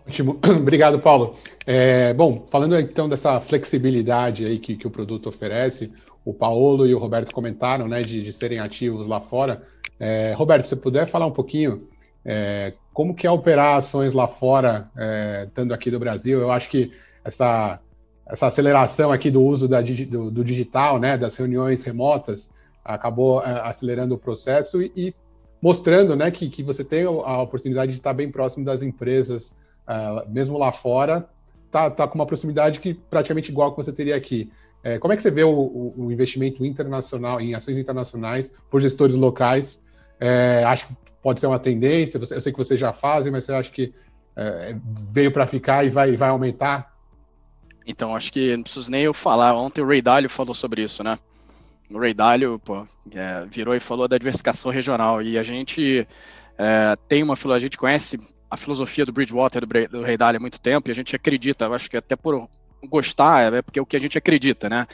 Ótimo, 0.07 0.39
obrigado, 0.57 1.01
Paulo. 1.01 1.35
É, 1.67 2.15
bom, 2.15 2.47
falando 2.51 2.79
então 2.79 3.09
dessa 3.09 3.41
flexibilidade 3.41 4.45
aí 4.45 4.59
que, 4.59 4.77
que, 4.77 4.87
o 4.87 4.91
produto 4.91 5.29
oferece, 5.29 5.93
o 6.25 6.33
Paulo 6.33 6.87
e 6.87 6.95
o 6.95 6.99
Roberto 6.99 7.33
comentaram, 7.33 7.89
né, 7.89 8.03
de, 8.03 8.23
de 8.23 8.33
serem 8.33 8.61
ativos 8.61 9.07
lá 9.07 9.21
fora. 9.21 9.63
É, 9.99 10.33
Roberto, 10.37 10.65
se 10.67 10.77
puder 10.77 11.07
falar 11.07 11.27
um 11.27 11.33
pouquinho 11.33 11.89
é, 12.25 12.75
como 12.95 13.15
que 13.15 13.27
é 13.27 13.31
operar 13.31 13.77
ações 13.77 14.15
lá 14.15 14.27
fora, 14.27 14.89
é, 14.97 15.45
estando 15.47 15.75
aqui 15.75 15.91
do 15.91 15.99
Brasil, 15.99 16.41
eu 16.41 16.51
acho 16.51 16.71
que 16.71 16.93
essa 17.23 17.81
essa 18.27 18.47
aceleração 18.47 19.13
aqui 19.13 19.31
do 19.31 19.43
uso 19.43 19.69
da, 19.69 19.83
do, 19.83 20.31
do, 20.31 20.43
digital, 20.43 20.99
né, 20.99 21.19
das 21.19 21.37
reuniões 21.37 21.83
remotas, 21.83 22.51
acabou 22.83 23.41
uh, 23.41 23.43
acelerando 23.65 24.15
o 24.15 24.19
processo 24.19 24.81
e, 24.81 24.91
e, 24.97 25.15
mostrando 25.61 26.17
né, 26.17 26.31
que, 26.31 26.49
que 26.49 26.63
você 26.63 26.83
tem 26.83 27.05
a 27.05 27.43
oportunidade 27.43 27.93
de 27.93 27.99
estar 27.99 28.15
bem 28.15 28.31
próximo 28.31 28.65
das 28.65 28.83
empresas, 28.83 29.59
uh, 29.87 30.27
mesmo 30.31 30.57
lá 30.57 30.73
fora, 30.73 31.29
tá, 31.71 31.91
tá 31.91 32.09
com 32.09 32.15
uma 32.15 32.25
proximidade 32.25 32.81
que 32.81 32.95
praticamente 32.95 33.51
igual 33.51 33.73
que 33.73 33.77
você 33.77 33.93
teria 33.93 34.17
aqui. 34.17 34.51
É, 34.83 34.99
como 34.99 35.13
é 35.13 35.17
que 35.17 35.23
você 35.23 35.31
vê 35.31 35.43
o, 35.43 35.93
o, 35.97 36.13
investimento 36.13 36.65
internacional 36.65 37.41
em 37.41 37.55
ações 37.55 37.79
internacionais 37.79 38.53
por 38.71 38.83
gestores 38.83 39.17
locais? 39.17 39.83
É, 40.21 40.63
acho 40.65 40.89
que 40.89 40.95
pode 41.25 41.41
ser 41.41 41.49
uma 41.49 41.59
tendência, 41.59 42.19
eu 42.19 42.41
sei 42.41 42.53
que 42.53 42.59
vocês 42.59 42.79
já 42.79 42.93
fazem, 42.93 43.33
mas 43.33 43.43
você 43.43 43.53
acha 43.53 43.73
que 43.73 43.93
é, 44.37 44.77
veio 45.13 45.33
para 45.33 45.47
ficar 45.47 45.85
e 45.85 45.91
vai, 45.91 46.17
vai 46.17 46.29
aumentar 46.29 46.95
então, 47.87 48.17
acho 48.17 48.33
que 48.33 48.57
não 48.57 48.63
preciso 48.63 48.91
nem 48.91 49.03
eu 49.03 49.15
falar. 49.15 49.55
Ontem 49.55 49.83
o 49.83 49.87
Ray 49.87 50.01
Dalio 50.01 50.31
falou 50.31 50.55
sobre 50.55 50.83
isso, 50.83 51.05
né? 51.05 51.19
O 51.91 51.99
Ray 51.99 52.15
Dalio 52.15 52.59
pô, 52.59 52.87
é, 53.13 53.45
virou 53.47 53.75
e 53.75 53.81
falou 53.81 54.09
da 54.09 54.17
diversificação 54.17 54.71
regional. 54.71 55.21
E 55.21 55.39
a 55.39 55.43
gente 55.43 56.07
é, 56.59 56.97
tem 57.09 57.23
uma 57.23 57.37
filosofia, 57.37 57.67
a 57.67 57.69
gente 57.69 57.79
conhece 57.79 58.17
a 58.51 58.57
filosofia 58.57 59.05
do 59.05 59.13
Bridgewater, 59.13 59.67
do, 59.67 59.89
do 59.89 60.03
Ray 60.03 60.17
Dalio 60.17 60.39
há 60.39 60.41
muito 60.41 60.61
tempo, 60.61 60.89
e 60.89 60.93
a 60.93 60.95
gente 60.95 61.15
acredita, 61.15 61.69
acho 61.69 61.91
que 61.91 61.97
até 61.97 62.17
por 62.17 62.49
gostar, 62.89 63.53
é 63.53 63.63
porque 63.63 63.79
é 63.79 63.83
o 63.83 63.87
que 63.87 63.97
a 63.97 64.01
gente 64.01 64.17
acredita, 64.17 64.69
né? 64.69 64.87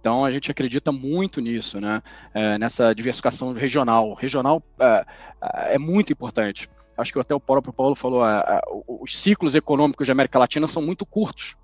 Então 0.00 0.24
a 0.24 0.30
gente 0.30 0.50
acredita 0.50 0.92
muito 0.92 1.40
nisso, 1.40 1.80
né? 1.80 2.02
É, 2.32 2.58
nessa 2.58 2.94
diversificação 2.94 3.52
regional. 3.52 4.14
Regional 4.14 4.62
é, 4.78 5.04
é, 5.42 5.74
é 5.74 5.78
muito 5.78 6.12
importante. 6.12 6.68
Acho 6.96 7.12
que 7.12 7.18
até 7.18 7.34
o 7.34 7.40
próprio 7.40 7.72
Paulo 7.72 7.94
falou, 7.94 8.26
é, 8.26 8.38
é, 8.38 8.60
os 8.86 9.16
ciclos 9.16 9.54
econômicos 9.54 10.06
da 10.06 10.12
América 10.12 10.38
Latina 10.38 10.66
são 10.66 10.82
muito 10.82 11.06
curtos 11.06 11.56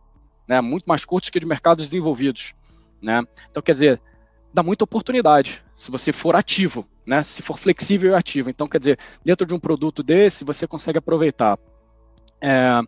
né, 0.47 0.61
muito 0.61 0.85
mais 0.85 1.05
curtos 1.05 1.31
que 1.31 1.41
de 1.41 1.47
mercados 1.47 1.85
desenvolvidos. 1.85 2.55
Né? 3.03 3.23
Então, 3.51 3.63
quer 3.63 3.73
dizer, 3.73 4.01
dá 4.53 4.63
muita 4.63 4.85
oportunidade 4.85 5.63
se 5.77 5.91
você 5.91 6.13
for 6.13 6.37
ativo, 6.37 6.87
né? 7.05 7.23
se 7.23 7.43
for 7.43 7.59
flexível 7.59 8.13
e 8.13 8.15
ativo. 8.15 8.51
Então, 8.51 8.67
quer 8.67 8.79
dizer, 8.79 8.99
dentro 9.25 9.47
de 9.47 9.55
um 9.55 9.59
produto 9.59 10.03
desse, 10.03 10.45
você 10.45 10.67
consegue 10.67 10.99
aproveitar. 10.99 11.59
É, 12.41 12.81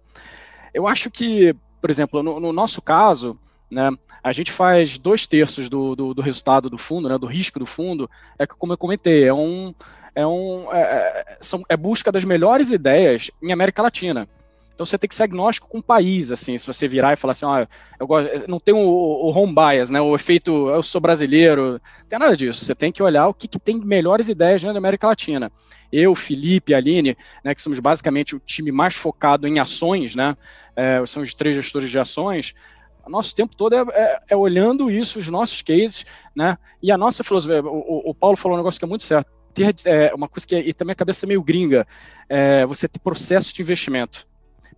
eu 0.73 0.87
acho 0.87 1.11
que, 1.11 1.55
por 1.81 1.91
exemplo, 1.91 2.23
no, 2.23 2.39
no 2.39 2.53
nosso 2.53 2.81
caso, 2.81 3.39
né, 3.71 3.91
a 4.23 4.33
gente 4.33 4.53
faz 4.53 4.99
dois 4.99 5.27
terços 5.27 5.69
do, 5.69 5.95
do, 5.95 6.15
do, 6.15 6.23
resultado 6.23 6.71
do 6.71 6.79
fundo, 6.79 7.09
né, 7.09 7.19
do 7.19 7.27
risco 7.27 7.59
do 7.59 7.67
fundo, 7.67 8.09
é 8.39 8.47
que, 8.47 8.57
como 8.57 8.73
eu 8.73 8.79
comentei, 8.79 9.25
é 9.25 9.33
um, 9.33 9.75
é 10.15 10.27
um 10.27 10.73
é, 10.73 10.81
é 10.81 11.39
são, 11.41 11.63
é 11.69 11.77
busca 11.77 12.13
das 12.13 12.25
melhores 12.25 12.71
ideias 12.71 13.31
em 13.43 13.53
América 13.53 13.83
Latina. 13.83 14.29
Então 14.77 14.85
você 14.85 14.99
tem 14.99 15.09
que 15.09 15.15
ser 15.15 15.23
agnóstico 15.23 15.69
com 15.69 15.79
o 15.79 15.83
país, 15.83 16.31
assim, 16.31 16.57
se 16.59 16.67
você 16.67 16.87
virar 16.87 17.15
e 17.15 17.17
falar 17.17 17.33
assim, 17.33 17.47
ah, 17.47 17.67
eu 17.99 18.07
gosto, 18.07 18.29
não 18.47 18.61
tem 18.61 18.75
o, 18.75 18.79
o, 18.79 19.31
home 19.31 19.55
bias, 19.55 19.89
né, 19.89 19.99
o 20.03 20.15
efeito 20.15 20.69
eu 20.69 20.83
sou 20.83 21.01
brasileiro, 21.01 21.81
não 22.01 22.07
tem 22.07 22.19
nada 22.19 22.37
disso. 22.37 22.63
Você 22.63 22.75
tem 22.75 22.93
que 22.93 23.03
olhar 23.03 23.27
o 23.27 23.33
que, 23.33 23.49
que 23.49 23.59
tem 23.59 23.79
melhores 23.79 24.29
ideias 24.29 24.63
na 24.63 24.77
América 24.77 25.07
Latina. 25.07 25.51
Eu, 25.91 26.15
Felipe, 26.15 26.75
Aline, 26.75 27.17
né, 27.43 27.55
que 27.55 27.63
somos 27.63 27.81
basicamente 27.81 28.37
o 28.37 28.39
time 28.39 28.71
mais 28.71 28.95
focado 28.95 29.49
em 29.49 29.59
ações, 29.59 30.15
né, 30.15 30.37
é, 30.77 31.03
são 31.07 31.23
os 31.23 31.33
três 31.33 31.57
gestores 31.57 31.89
de 31.89 31.99
ações, 31.99 32.55
nosso 33.11 33.35
tempo 33.35 33.57
todo 33.57 33.75
é, 33.75 33.85
é, 33.93 34.21
é, 34.31 34.37
olhando 34.37 34.91
isso, 34.91 35.19
os 35.19 35.29
nossos 35.29 35.63
cases, 35.63 36.05
né, 36.35 36.57
e 36.83 36.91
a 36.91 36.99
nossa 36.99 37.23
filosofia, 37.23 37.63
o, 37.63 38.11
o 38.11 38.15
Paulo 38.15 38.37
falou 38.37 38.57
um 38.57 38.61
negócio 38.61 38.79
que 38.79 38.85
é 38.85 38.89
muito 38.89 39.05
certo, 39.05 39.31
ter 39.55 39.75
é, 39.85 40.15
uma 40.15 40.29
coisa 40.29 40.47
que 40.47 40.55
é, 40.55 40.61
e 40.61 40.73
também 40.73 40.93
a 40.93 40.97
cabeça 40.97 41.25
é 41.25 41.29
meio 41.29 41.43
gringa, 41.43 41.87
é, 42.29 42.67
você 42.67 42.87
ter 42.87 42.99
processo 42.99 43.55
de 43.55 43.63
investimento 43.63 44.27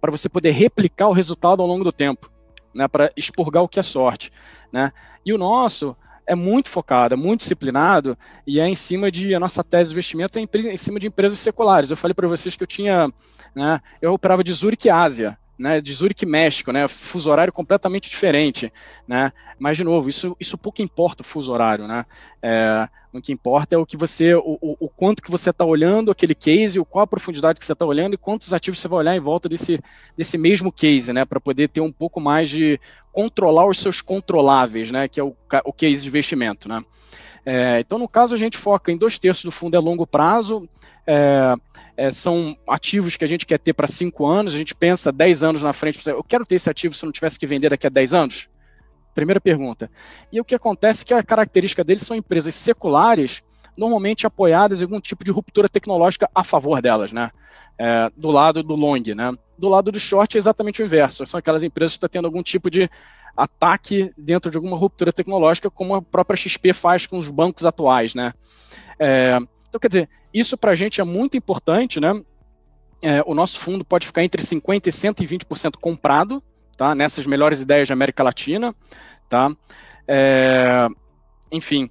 para 0.01 0.11
você 0.11 0.29
poder 0.29 0.51
replicar 0.51 1.09
o 1.09 1.13
resultado 1.13 1.61
ao 1.61 1.69
longo 1.69 1.85
do 1.85 1.93
tempo. 1.93 2.31
né, 2.75 2.87
para 2.87 3.11
expurgar 3.17 3.63
o 3.63 3.69
que 3.69 3.81
é 3.81 3.83
sorte. 3.83 4.31
Né? 4.71 4.93
E 5.25 5.33
o 5.33 5.39
nosso 5.39 5.97
é 6.27 6.35
muito 6.35 6.69
focado, 6.69 7.15
é 7.15 7.17
muito 7.17 7.41
disciplinado 7.41 8.17
e 8.47 8.61
é 8.61 8.69
em 8.69 8.75
cima 8.75 9.11
de 9.11 9.35
a 9.35 9.41
nossa 9.41 9.65
tese 9.65 9.91
de 9.91 9.95
investimento 9.95 10.39
é 10.39 10.43
em, 10.43 10.77
cima 10.77 11.01
de 11.01 11.07
empresas 11.07 11.39
seculares. 11.39 11.91
Eu 11.91 11.97
falei 11.97 12.15
para 12.15 12.29
vocês 12.29 12.55
que 12.55 12.63
eu 12.63 12.67
tinha, 12.67 13.11
né, 13.55 13.81
eu 14.01 14.13
operava 14.13 14.45
de 14.45 14.53
Zurich 14.53 14.89
Ásia, 14.91 15.39
né, 15.59 15.81
de 15.81 15.93
Zurich, 15.93 16.25
México, 16.25 16.71
né, 16.71 16.87
fuso 16.87 17.31
horário 17.31 17.53
completamente 17.53 18.09
diferente, 18.09 18.73
né, 19.07 19.33
mas 19.59 19.77
de 19.77 19.85
novo, 19.85 20.09
isso, 20.09 20.37
isso 20.39 20.57
pouco 20.57 20.81
importa 20.81 21.23
o 21.23 21.27
fuso 21.27 21.53
horário, 21.53 21.87
né, 21.89 22.07
é, 22.41 22.89
o 23.13 23.21
que 23.21 23.33
importa 23.33 23.75
é 23.75 23.79
o 23.79 23.85
que 23.85 23.97
você, 23.97 24.35
o, 24.35 24.59
o, 24.61 24.77
o 24.81 24.89
quanto 24.89 25.23
que 25.23 25.31
você 25.31 25.51
está 25.51 25.65
olhando 25.65 26.11
aquele 26.11 26.35
case, 26.35 26.79
o 26.79 26.85
qual 26.85 27.03
a 27.03 27.07
profundidade 27.07 27.59
que 27.59 27.65
você 27.67 27.73
está 27.73 27.85
olhando 27.85 28.15
e 28.15 28.19
quantos 28.19 28.53
ativos 28.53 28.79
você 28.79 28.87
vai 28.87 29.01
olhar 29.01 29.17
em 29.17 29.21
volta 29.21 29.49
desse, 29.49 29.81
desse 30.17 30.39
mesmo 30.39 30.71
case, 30.71 31.13
né, 31.13 31.25
para 31.25 31.41
poder 31.41 31.69
ter 31.69 31.81
um 31.81 31.93
pouco 31.93 32.21
mais 32.21 32.49
de 32.49 32.81
controlar 33.11 33.67
os 33.67 33.81
seus 33.81 34.01
controláveis, 34.01 34.91
né, 34.91 35.09
que 35.09 35.19
é 35.19 35.25
o, 35.25 35.35
o 35.65 35.73
case 35.73 36.03
de 36.03 36.09
investimento, 36.09 36.69
né. 36.69 36.83
É, 37.51 37.81
então, 37.81 37.99
no 37.99 38.07
caso, 38.07 38.35
a 38.35 38.39
gente 38.39 38.59
foca 38.59 38.93
em 38.93 38.97
dois 38.99 39.19
terços 39.19 39.43
do 39.43 39.51
fundo 39.51 39.75
é 39.75 39.81
longo 39.81 40.07
prazo, 40.07 40.69
é, 41.09 41.55
é, 41.97 42.11
são 42.11 42.55
ativos 42.69 43.17
que 43.17 43.25
a 43.25 43.29
gente 43.29 43.47
quer 43.47 43.59
ter 43.59 43.73
para 43.73 43.87
cinco 43.87 44.27
anos, 44.27 44.53
a 44.53 44.59
gente 44.59 44.75
pensa 44.75 45.11
10 45.11 45.43
anos 45.43 45.63
na 45.63 45.73
frente, 45.73 46.07
eu 46.07 46.23
quero 46.23 46.45
ter 46.45 46.57
esse 46.57 46.69
ativo 46.69 46.95
se 46.95 47.05
não 47.07 47.11
tivesse 47.11 47.39
que 47.39 47.47
vender 47.47 47.71
daqui 47.71 47.87
a 47.87 47.91
10 47.91 48.13
anos? 48.13 48.49
Primeira 49.15 49.41
pergunta. 49.41 49.91
E 50.31 50.39
o 50.39 50.45
que 50.45 50.55
acontece 50.55 51.03
é 51.03 51.07
que 51.07 51.15
a 51.15 51.23
característica 51.23 51.83
deles 51.83 52.03
são 52.03 52.15
empresas 52.15 52.55
seculares, 52.55 53.43
normalmente 53.75 54.27
apoiadas 54.27 54.81
em 54.81 54.85
algum 54.85 55.01
tipo 55.01 55.25
de 55.25 55.31
ruptura 55.31 55.69
tecnológica 55.69 56.29
a 56.35 56.45
favor 56.45 56.83
delas, 56.83 57.11
né? 57.11 57.31
É, 57.79 58.11
do 58.17 58.31
lado 58.31 58.63
do 58.63 58.77
long, 58.77 59.03
né? 59.17 59.33
Do 59.57 59.69
lado 59.69 59.91
do 59.91 59.99
short 59.99 60.37
é 60.37 60.39
exatamente 60.39 60.83
o 60.83 60.85
inverso. 60.85 61.27
São 61.27 61.39
aquelas 61.39 61.63
empresas 61.63 61.95
que 61.95 61.97
estão 61.97 62.09
tendo 62.09 62.27
algum 62.27 62.43
tipo 62.43 62.71
de 62.71 62.91
ataque 63.37 64.13
dentro 64.17 64.51
de 64.51 64.57
alguma 64.57 64.77
ruptura 64.77 65.13
tecnológica, 65.13 65.71
como 65.71 65.95
a 65.95 66.03
própria 66.03 66.37
XP 66.37 66.73
faz 66.73 67.07
com 67.07 67.17
os 67.17 67.31
bancos 67.31 67.65
atuais, 67.65 68.15
né? 68.15 68.35
É, 68.99 69.39
então, 69.69 69.79
quer 69.79 69.89
dizer, 69.89 70.09
isso 70.33 70.57
para 70.57 70.73
a 70.73 70.75
gente 70.75 71.01
é 71.01 71.05
muito 71.05 71.37
importante, 71.37 72.01
né? 72.01 72.21
É, 73.03 73.23
o 73.27 73.35
nosso 73.35 73.59
fundo 73.59 73.85
pode 73.85 74.07
ficar 74.07 74.25
entre 74.25 74.43
50% 74.43 74.87
e 74.87 74.91
120% 74.91 75.77
comprado, 75.81 76.43
tá? 76.77 76.95
Nessas 76.95 77.27
melhores 77.27 77.61
ideias 77.61 77.89
da 77.89 77.95
América 77.95 78.23
Latina, 78.23 78.75
tá? 79.29 79.55
É, 80.07 80.89
enfim, 81.53 81.91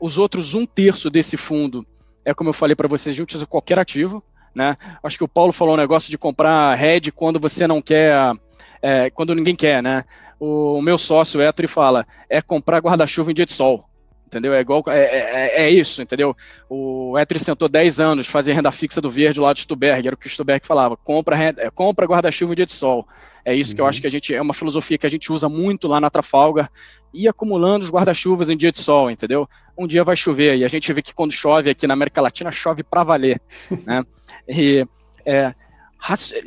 os 0.00 0.18
outros 0.18 0.54
um 0.54 0.64
terço 0.64 1.10
desse 1.10 1.36
fundo 1.36 1.86
é 2.24 2.32
como 2.32 2.50
eu 2.50 2.54
falei 2.54 2.74
para 2.74 2.88
vocês, 2.88 3.14
a 3.14 3.18
gente 3.18 3.36
usa 3.36 3.46
qualquer 3.46 3.78
ativo, 3.78 4.22
né? 4.54 4.76
Acho 5.02 5.18
que 5.18 5.24
o 5.24 5.28
Paulo 5.28 5.52
falou 5.52 5.74
um 5.74 5.78
negócio 5.78 6.10
de 6.10 6.18
comprar 6.18 6.74
head 6.74 7.12
quando 7.12 7.38
você 7.38 7.66
não 7.66 7.82
quer, 7.82 8.32
é, 8.80 9.10
quando 9.10 9.34
ninguém 9.34 9.54
quer, 9.54 9.82
né? 9.82 10.04
O, 10.38 10.78
o 10.78 10.82
meu 10.82 10.98
sócio, 10.98 11.40
Ettore, 11.40 11.68
fala, 11.68 12.06
é 12.28 12.40
comprar 12.40 12.80
guarda-chuva 12.80 13.30
em 13.30 13.34
dia 13.34 13.46
de 13.46 13.52
sol 13.52 13.88
entendeu? 14.26 14.52
É 14.52 14.60
igual, 14.60 14.82
é, 14.88 14.98
é, 14.98 15.62
é, 15.62 15.70
isso, 15.70 16.02
entendeu? 16.02 16.36
O 16.68 17.18
Etri 17.18 17.38
sentou 17.38 17.68
10 17.68 18.00
anos 18.00 18.26
fazer 18.26 18.52
renda 18.52 18.72
fixa 18.72 19.00
do 19.00 19.10
verde 19.10 19.40
lá 19.40 19.52
de 19.52 19.60
Stuberg, 19.60 20.06
era 20.06 20.14
o 20.14 20.18
que 20.18 20.26
o 20.26 20.30
Stuberg 20.30 20.66
falava, 20.66 20.96
compra, 20.96 21.36
é, 21.36 21.70
compra 21.70 22.06
guarda-chuva 22.06 22.52
em 22.52 22.56
dia 22.56 22.66
de 22.66 22.72
sol. 22.72 23.06
É 23.44 23.54
isso 23.54 23.70
uhum. 23.70 23.76
que 23.76 23.80
eu 23.80 23.86
acho 23.86 24.00
que 24.00 24.06
a 24.06 24.10
gente, 24.10 24.34
é 24.34 24.42
uma 24.42 24.52
filosofia 24.52 24.98
que 24.98 25.06
a 25.06 25.10
gente 25.10 25.32
usa 25.32 25.48
muito 25.48 25.86
lá 25.86 26.00
na 26.00 26.10
Trafalgar, 26.10 26.70
e 27.14 27.28
acumulando 27.28 27.84
os 27.84 27.90
guarda-chuvas 27.90 28.50
em 28.50 28.56
dia 28.56 28.72
de 28.72 28.78
sol, 28.78 29.10
entendeu? 29.10 29.48
Um 29.78 29.86
dia 29.86 30.02
vai 30.02 30.16
chover, 30.16 30.58
e 30.58 30.64
a 30.64 30.68
gente 30.68 30.92
vê 30.92 31.00
que 31.00 31.14
quando 31.14 31.32
chove 31.32 31.70
aqui 31.70 31.86
na 31.86 31.94
América 31.94 32.20
Latina, 32.20 32.50
chove 32.50 32.82
para 32.82 33.04
valer, 33.04 33.40
né? 33.86 34.04
E, 34.48 34.84
é, 35.24 35.54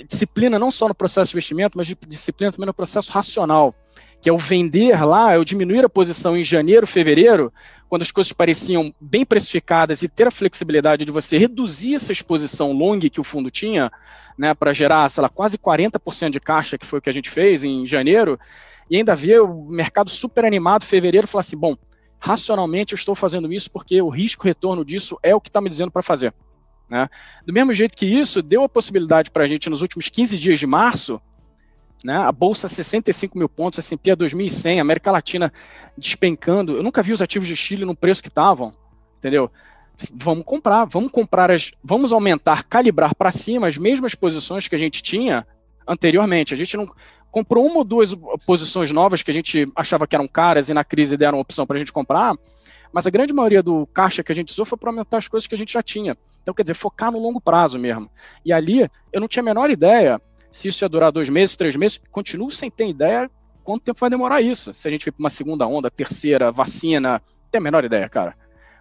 disciplina 0.07 0.59
não 0.59 0.69
só 0.71 0.87
no 0.87 0.95
processo 0.95 1.31
de 1.31 1.35
investimento, 1.35 1.77
mas 1.77 1.87
disciplina 2.07 2.51
também 2.51 2.67
no 2.67 2.73
processo 2.73 3.11
racional 3.11 3.73
que 4.21 4.29
é 4.29 4.33
o 4.33 4.37
vender 4.37 5.03
lá, 5.05 5.33
é 5.33 5.37
o 5.37 5.45
diminuir 5.45 5.85
a 5.85 5.89
posição 5.89 6.37
em 6.37 6.43
janeiro, 6.43 6.85
fevereiro, 6.85 7.53
quando 7.87 8.01
as 8.01 8.11
coisas 8.11 8.33
pareciam 8.33 8.93
bem 8.99 9.25
precificadas 9.25 10.01
e 10.03 10.09
ter 10.09 10.27
a 10.27 10.31
flexibilidade 10.31 11.05
de 11.05 11.11
você 11.11 11.37
reduzir 11.37 11.95
essa 11.95 12.11
exposição 12.11 12.71
long 12.71 12.99
que 12.99 13.21
o 13.21 13.23
fundo 13.23 13.49
tinha, 13.49 13.91
né, 14.37 14.53
para 14.53 14.73
gerar, 14.73 15.09
sei 15.09 15.21
lá, 15.21 15.29
quase 15.29 15.57
40% 15.57 16.31
de 16.31 16.39
caixa, 16.39 16.77
que 16.77 16.85
foi 16.85 16.99
o 16.99 17.01
que 17.01 17.09
a 17.09 17.13
gente 17.13 17.29
fez 17.29 17.63
em 17.63 17.85
janeiro, 17.85 18.39
e 18.89 18.97
ainda 18.97 19.15
ver 19.15 19.41
o 19.41 19.65
mercado 19.69 20.09
super 20.09 20.45
animado 20.45 20.83
em 20.83 20.87
fevereiro 20.87 21.27
falar 21.27 21.41
assim, 21.41 21.57
bom, 21.57 21.75
racionalmente 22.19 22.93
eu 22.93 22.97
estou 22.97 23.15
fazendo 23.15 23.51
isso 23.51 23.71
porque 23.71 24.01
o 24.01 24.09
risco-retorno 24.09 24.83
disso 24.83 25.17
é 25.23 25.33
o 25.33 25.39
que 25.39 25.49
está 25.49 25.61
me 25.61 25.69
dizendo 25.69 25.91
para 25.91 26.03
fazer. 26.03 26.33
Né? 26.89 27.07
Do 27.45 27.53
mesmo 27.53 27.73
jeito 27.73 27.95
que 27.95 28.05
isso 28.05 28.41
deu 28.41 28.63
a 28.63 28.69
possibilidade 28.69 29.31
para 29.31 29.43
a 29.43 29.47
gente 29.47 29.69
nos 29.69 29.81
últimos 29.81 30.09
15 30.09 30.37
dias 30.37 30.59
de 30.59 30.67
março 30.67 31.21
né? 32.03 32.17
A 32.17 32.31
bolsa 32.31 32.67
65 32.67 33.37
mil 33.37 33.49
pontos, 33.49 33.79
S&P 33.79 34.11
a 34.11 34.17
2.100, 34.17 34.79
América 34.79 35.11
Latina 35.11 35.51
despencando. 35.97 36.77
Eu 36.77 36.83
nunca 36.83 37.03
vi 37.03 37.11
os 37.11 37.21
ativos 37.21 37.47
de 37.47 37.55
Chile 37.55 37.85
no 37.85 37.95
preço 37.95 38.21
que 38.21 38.29
estavam, 38.29 38.71
entendeu? 39.17 39.51
Vamos 40.13 40.45
comprar, 40.45 40.85
vamos 40.85 41.11
comprar 41.11 41.51
as, 41.51 41.71
vamos 41.83 42.11
aumentar, 42.11 42.63
calibrar 42.63 43.13
para 43.13 43.31
cima 43.31 43.67
as 43.67 43.77
mesmas 43.77 44.15
posições 44.15 44.67
que 44.67 44.75
a 44.75 44.79
gente 44.79 45.03
tinha 45.03 45.45
anteriormente. 45.85 46.53
A 46.53 46.57
gente 46.57 46.77
não 46.77 46.89
comprou 47.29 47.65
uma 47.65 47.79
ou 47.79 47.83
duas 47.83 48.15
posições 48.45 48.91
novas 48.91 49.21
que 49.21 49.31
a 49.31 49.33
gente 49.33 49.67
achava 49.75 50.07
que 50.07 50.15
eram 50.15 50.27
caras 50.27 50.69
e 50.69 50.73
na 50.73 50.83
crise 50.83 51.17
deram 51.17 51.39
opção 51.39 51.67
para 51.67 51.75
a 51.75 51.79
gente 51.79 51.91
comprar, 51.91 52.35
mas 52.91 53.05
a 53.05 53.09
grande 53.09 53.33
maioria 53.33 53.61
do 53.61 53.85
caixa 53.87 54.23
que 54.23 54.31
a 54.31 54.35
gente 54.35 54.49
usou 54.49 54.65
foi 54.65 54.77
para 54.77 54.89
aumentar 54.89 55.17
as 55.17 55.27
coisas 55.27 55.45
que 55.45 55.53
a 55.53 55.57
gente 55.57 55.73
já 55.73 55.83
tinha. 55.83 56.17
Então, 56.41 56.53
quer 56.53 56.63
dizer, 56.63 56.73
focar 56.73 57.11
no 57.11 57.19
longo 57.19 57.39
prazo 57.39 57.77
mesmo. 57.77 58.09
E 58.43 58.51
ali, 58.51 58.89
eu 59.11 59.21
não 59.21 59.27
tinha 59.27 59.43
a 59.43 59.45
menor 59.45 59.69
ideia 59.69 60.19
se 60.51 60.67
isso 60.67 60.83
ia 60.83 60.89
durar 60.89 61.11
dois 61.11 61.29
meses, 61.29 61.55
três 61.55 61.75
meses, 61.75 61.99
continuo 62.11 62.49
sem 62.49 62.69
ter 62.69 62.87
ideia 62.87 63.29
quanto 63.63 63.83
tempo 63.83 63.99
vai 63.99 64.09
demorar 64.09 64.41
isso. 64.41 64.73
Se 64.73 64.87
a 64.87 64.91
gente 64.91 65.05
vir 65.05 65.11
para 65.11 65.23
uma 65.23 65.29
segunda 65.29 65.67
onda, 65.67 65.91
terceira, 65.91 66.51
vacina, 66.51 67.13
não 67.13 67.49
tenho 67.51 67.61
a 67.61 67.63
menor 67.63 67.85
ideia, 67.85 68.09
cara. 68.09 68.35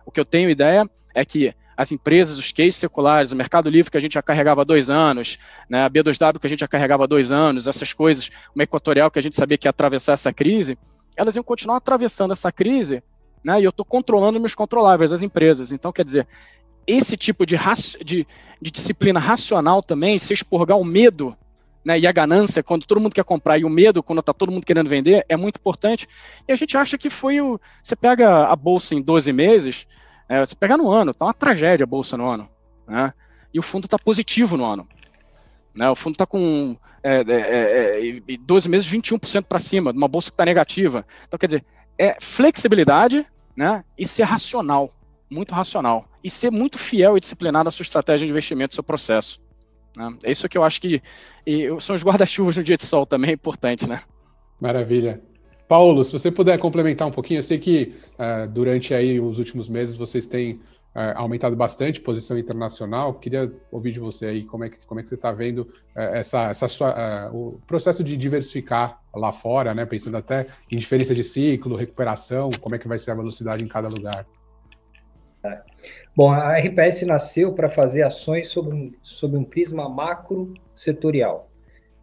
O 0.06 0.10
que 0.10 0.18
eu 0.18 0.24
tenho 0.24 0.48
ideia 0.48 0.88
é 1.14 1.24
que 1.24 1.54
as 1.76 1.92
empresas, 1.92 2.38
os 2.38 2.50
cases 2.50 2.76
seculares, 2.76 3.30
o 3.30 3.36
Mercado 3.36 3.68
Livre 3.70 3.90
que 3.90 3.96
a 3.96 4.00
gente 4.00 4.14
já 4.14 4.22
carregava 4.22 4.62
há 4.62 4.64
dois 4.64 4.90
anos, 4.90 5.38
né, 5.68 5.84
a 5.84 5.90
B2W 5.90 6.40
que 6.40 6.46
a 6.46 6.50
gente 6.50 6.60
já 6.60 6.66
carregava 6.66 7.04
há 7.04 7.06
dois 7.06 7.30
anos, 7.30 7.66
essas 7.66 7.92
coisas, 7.92 8.30
uma 8.52 8.64
equatorial 8.64 9.10
que 9.10 9.18
a 9.18 9.22
gente 9.22 9.36
sabia 9.36 9.56
que 9.56 9.68
ia 9.68 9.70
atravessar 9.70 10.14
essa 10.14 10.32
crise, 10.32 10.76
elas 11.16 11.36
iam 11.36 11.44
continuar 11.44 11.76
atravessando 11.76 12.32
essa 12.32 12.50
crise, 12.50 13.00
né, 13.44 13.60
e 13.60 13.64
eu 13.64 13.70
estou 13.70 13.84
controlando 13.84 14.40
meus 14.40 14.56
controláveis, 14.56 15.12
as 15.12 15.22
empresas. 15.22 15.70
Então, 15.70 15.92
quer 15.92 16.04
dizer, 16.04 16.26
esse 16.84 17.16
tipo 17.16 17.46
de, 17.46 17.56
de, 18.04 18.26
de 18.60 18.70
disciplina 18.70 19.20
racional 19.20 19.80
também, 19.82 20.18
se 20.18 20.32
expurgar 20.32 20.78
o 20.78 20.84
medo 20.84 21.36
né, 21.84 21.98
e 21.98 22.06
a 22.06 22.12
ganância, 22.12 22.62
quando 22.62 22.84
todo 22.84 23.00
mundo 23.00 23.14
quer 23.14 23.24
comprar, 23.24 23.58
e 23.58 23.64
o 23.64 23.70
medo, 23.70 24.02
quando 24.02 24.20
está 24.20 24.32
todo 24.32 24.52
mundo 24.52 24.66
querendo 24.66 24.88
vender, 24.88 25.24
é 25.28 25.36
muito 25.36 25.56
importante. 25.56 26.08
E 26.46 26.52
a 26.52 26.56
gente 26.56 26.76
acha 26.76 26.98
que 26.98 27.08
foi 27.08 27.40
o. 27.40 27.60
Você 27.82 27.96
pega 27.96 28.46
a 28.46 28.56
bolsa 28.56 28.94
em 28.94 29.00
12 29.02 29.32
meses, 29.32 29.86
é, 30.28 30.44
você 30.44 30.54
pega 30.54 30.76
no 30.76 30.90
ano, 30.90 31.12
está 31.12 31.24
uma 31.26 31.34
tragédia 31.34 31.84
a 31.84 31.86
bolsa 31.86 32.16
no 32.16 32.26
ano. 32.26 32.48
Né? 32.86 33.12
E 33.52 33.58
o 33.58 33.62
fundo 33.62 33.86
está 33.86 33.98
positivo 33.98 34.56
no 34.56 34.64
ano. 34.64 34.86
Né? 35.74 35.88
O 35.88 35.94
fundo 35.94 36.14
está 36.14 36.26
com 36.26 36.76
é, 37.02 37.20
é, 37.20 38.18
é, 38.18 38.36
12 38.40 38.68
meses, 38.68 38.88
21% 38.88 39.44
para 39.44 39.58
cima, 39.58 39.92
uma 39.92 40.08
bolsa 40.08 40.30
que 40.30 40.34
está 40.34 40.44
negativa. 40.44 41.06
Então, 41.26 41.38
quer 41.38 41.46
dizer, 41.46 41.64
é 41.96 42.16
flexibilidade 42.20 43.26
né, 43.56 43.84
e 43.96 44.06
ser 44.06 44.24
racional, 44.24 44.90
muito 45.30 45.54
racional. 45.54 46.06
E 46.22 46.28
ser 46.28 46.50
muito 46.50 46.78
fiel 46.78 47.16
e 47.16 47.20
disciplinado 47.20 47.68
à 47.68 47.72
sua 47.72 47.82
estratégia 47.82 48.26
de 48.26 48.30
investimento, 48.30 48.74
seu 48.74 48.82
processo. 48.82 49.40
Né? 49.96 50.16
É 50.24 50.30
isso 50.30 50.48
que 50.48 50.56
eu 50.56 50.64
acho 50.64 50.80
que 50.80 51.02
e 51.46 51.68
são 51.80 51.96
os 51.96 52.02
guarda-chuvas 52.02 52.56
no 52.56 52.62
dia 52.62 52.76
de 52.76 52.84
sol 52.84 53.06
também 53.06 53.30
é 53.30 53.34
importante, 53.34 53.88
né? 53.88 54.00
Maravilha. 54.60 55.20
Paulo, 55.68 56.02
se 56.02 56.12
você 56.12 56.30
puder 56.30 56.58
complementar 56.58 57.06
um 57.06 57.10
pouquinho, 57.10 57.40
eu 57.40 57.44
sei 57.44 57.58
que 57.58 57.94
uh, 58.14 58.48
durante 58.48 58.94
aí 58.94 59.20
os 59.20 59.38
últimos 59.38 59.68
meses 59.68 59.96
vocês 59.96 60.26
têm 60.26 60.54
uh, 60.54 61.12
aumentado 61.14 61.54
bastante 61.54 62.00
posição 62.00 62.38
internacional. 62.38 63.14
Queria 63.14 63.52
ouvir 63.70 63.92
de 63.92 64.00
você 64.00 64.26
aí 64.26 64.44
como 64.44 64.64
é 64.64 64.70
que, 64.70 64.78
como 64.86 64.98
é 64.98 65.02
que 65.02 65.10
você 65.10 65.14
está 65.14 65.30
vendo 65.30 65.58
uh, 65.58 65.68
essa, 65.94 66.48
essa 66.48 66.66
sua, 66.68 67.30
o 67.32 67.60
processo 67.66 68.02
de 68.02 68.16
diversificar 68.16 68.98
lá 69.14 69.30
fora, 69.30 69.74
né? 69.74 69.84
Pensando 69.84 70.16
até 70.16 70.46
em 70.72 70.78
diferença 70.78 71.14
de 71.14 71.22
ciclo, 71.22 71.76
recuperação, 71.76 72.48
como 72.60 72.74
é 72.74 72.78
que 72.78 72.88
vai 72.88 72.98
ser 72.98 73.10
a 73.10 73.14
velocidade 73.14 73.62
em 73.62 73.68
cada 73.68 73.88
lugar. 73.88 74.26
Bom, 76.18 76.32
a 76.32 76.58
RPS 76.58 77.02
nasceu 77.02 77.52
para 77.52 77.70
fazer 77.70 78.02
ações 78.02 78.48
sobre 78.48 78.74
um, 78.74 78.92
sobre 79.04 79.38
um 79.38 79.44
prisma 79.44 79.88
macro 79.88 80.52
setorial. 80.74 81.48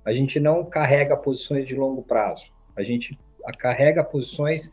A 0.06 0.14
gente 0.14 0.40
não 0.40 0.64
carrega 0.64 1.18
posições 1.18 1.68
de 1.68 1.76
longo 1.76 2.02
prazo, 2.02 2.50
a 2.78 2.82
gente 2.82 3.20
carrega 3.60 4.06
posições 4.06 4.72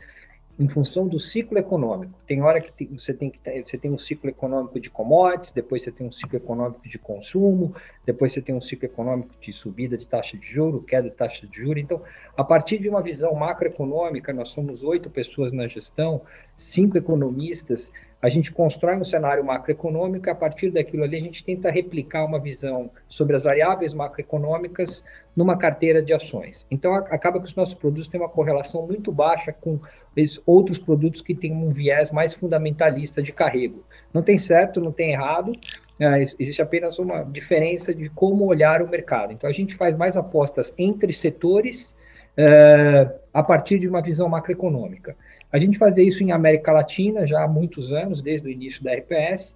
em 0.61 0.69
função 0.69 1.09
do 1.09 1.19
ciclo 1.19 1.59
econômico. 1.59 2.17
Tem 2.25 2.41
hora 2.41 2.61
que 2.61 2.87
você 2.87 3.13
tem 3.13 3.31
que 3.31 3.41
você 3.67 3.77
tem 3.77 3.91
um 3.91 3.99
ciclo 3.99 4.31
econômico 4.31 4.79
de 4.79 4.89
commodities, 4.89 5.51
depois 5.51 5.83
você 5.83 5.91
tem 5.91 6.07
um 6.07 6.13
ciclo 6.13 6.37
econômico 6.37 6.89
de 6.89 6.97
consumo, 6.97 7.75
depois 8.07 8.33
você 8.33 8.41
tem 8.41 8.55
um 8.55 8.61
ciclo 8.61 8.87
econômico 8.87 9.35
de 9.41 9.53
subida 9.53 9.99
de 9.99 10.07
taxa 10.07 10.37
de 10.37 10.47
juro, 10.47 10.85
queda 10.85 11.11
de 11.11 11.17
taxa 11.17 11.49
de 11.49 11.57
juro. 11.57 11.81
Então, 11.81 12.01
a 12.37 12.45
partir 12.45 12.79
de 12.79 12.89
uma 12.89 13.03
visão 13.03 13.35
macroeconômica, 13.35 14.33
nós 14.33 14.51
somos 14.51 14.85
oito 14.85 15.11
pessoas 15.11 15.53
na 15.53 15.67
gestão, 15.67 16.23
cinco 16.57 16.97
economistas, 16.97 17.91
a 18.23 18.29
gente 18.29 18.53
constrói 18.53 18.97
um 18.97 19.03
cenário 19.03 19.45
macroeconômico 19.45 20.29
e 20.29 20.31
a 20.31 20.35
partir 20.35 20.71
daquilo 20.71 21.03
ali 21.03 21.17
a 21.17 21.21
gente 21.21 21.43
tenta 21.43 21.69
replicar 21.69 22.25
uma 22.25 22.39
visão 22.39 22.89
sobre 23.09 23.35
as 23.35 23.43
variáveis 23.43 23.93
macroeconômicas 23.93 25.03
numa 25.35 25.59
carteira 25.59 26.01
de 26.01 26.13
ações. 26.13 26.65
Então 26.71 26.95
acaba 26.95 27.41
que 27.41 27.47
os 27.47 27.57
nossos 27.57 27.75
produtos 27.75 28.07
têm 28.07 28.21
uma 28.21 28.29
correlação 28.29 28.87
muito 28.87 29.11
baixa 29.11 29.53
com 29.53 29.81
outros 30.47 30.79
produtos 30.79 31.21
que 31.21 31.35
têm 31.35 31.53
um 31.53 31.71
viés 31.71 32.13
mais 32.13 32.33
fundamentalista 32.33 33.21
de 33.21 33.33
carrego. 33.33 33.83
Não 34.15 34.23
tem 34.23 34.39
certo, 34.39 34.81
não 34.81 34.93
tem 34.93 35.13
errado, 35.13 35.51
é, 35.99 36.23
existe 36.23 36.63
apenas 36.63 37.01
uma 37.01 37.25
diferença 37.25 37.93
de 37.93 38.09
como 38.09 38.45
olhar 38.45 38.83
o 38.83 38.89
mercado. 38.89 39.33
Então 39.33 39.51
a 39.51 39.53
gente 39.53 39.75
faz 39.75 39.97
mais 39.97 40.17
apostas 40.17 40.73
entre 40.79 41.13
setores 41.13 41.93
é, 42.37 43.13
a 43.35 43.43
partir 43.43 43.81
de 43.81 43.89
uma 43.89 44.01
visão 44.01 44.29
macroeconômica. 44.29 45.17
A 45.53 45.59
gente 45.59 45.79
fazia 45.79 46.05
isso 46.05 46.23
em 46.23 46.33
América 46.33 46.73
Latina 46.73 47.27
já 47.27 47.45
há 47.45 47.49
muitos 47.49 47.93
anos, 47.93 48.23
desde 48.23 48.49
o 48.49 48.51
início 48.51 48.83
da 48.83 48.95
RPS. 48.95 49.55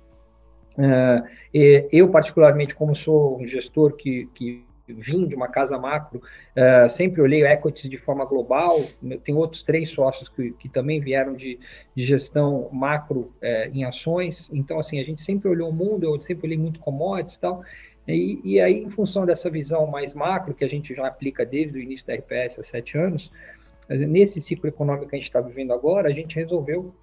É, 0.78 1.88
eu, 1.90 2.08
particularmente, 2.10 2.74
como 2.74 2.94
sou 2.94 3.40
um 3.40 3.46
gestor 3.46 3.96
que, 3.96 4.28
que 4.34 4.66
vim 4.88 5.26
de 5.26 5.34
uma 5.34 5.48
casa 5.48 5.78
macro, 5.78 6.20
uh, 6.56 6.88
sempre 6.88 7.20
olhei 7.20 7.42
o 7.42 7.46
equity 7.46 7.88
de 7.88 7.98
forma 7.98 8.24
global. 8.24 8.78
Tem 9.24 9.34
outros 9.34 9.62
três 9.62 9.90
sócios 9.90 10.28
que, 10.28 10.52
que 10.52 10.68
também 10.68 11.00
vieram 11.00 11.34
de, 11.34 11.58
de 11.94 12.04
gestão 12.04 12.68
macro 12.72 13.32
uh, 13.42 13.70
em 13.72 13.84
ações. 13.84 14.48
Então, 14.52 14.78
assim, 14.78 15.00
a 15.00 15.04
gente 15.04 15.22
sempre 15.22 15.48
olhou 15.48 15.70
o 15.70 15.72
mundo, 15.72 16.04
eu 16.04 16.20
sempre 16.20 16.46
olhei 16.46 16.58
muito 16.58 16.80
commodities 16.80 17.36
e 17.36 17.40
tal. 17.40 17.62
E, 18.06 18.40
e 18.44 18.60
aí, 18.60 18.84
em 18.84 18.90
função 18.90 19.26
dessa 19.26 19.50
visão 19.50 19.86
mais 19.86 20.14
macro, 20.14 20.54
que 20.54 20.64
a 20.64 20.68
gente 20.68 20.94
já 20.94 21.06
aplica 21.06 21.44
desde 21.44 21.76
o 21.76 21.82
início 21.82 22.06
da 22.06 22.14
RPS 22.14 22.58
há 22.58 22.62
sete 22.62 22.96
anos, 22.96 23.32
nesse 23.88 24.42
ciclo 24.42 24.68
econômico 24.68 25.08
que 25.08 25.16
a 25.16 25.18
gente 25.18 25.28
está 25.28 25.40
vivendo 25.40 25.72
agora, 25.72 26.08
a 26.08 26.12
gente 26.12 26.36
resolveu 26.36 26.94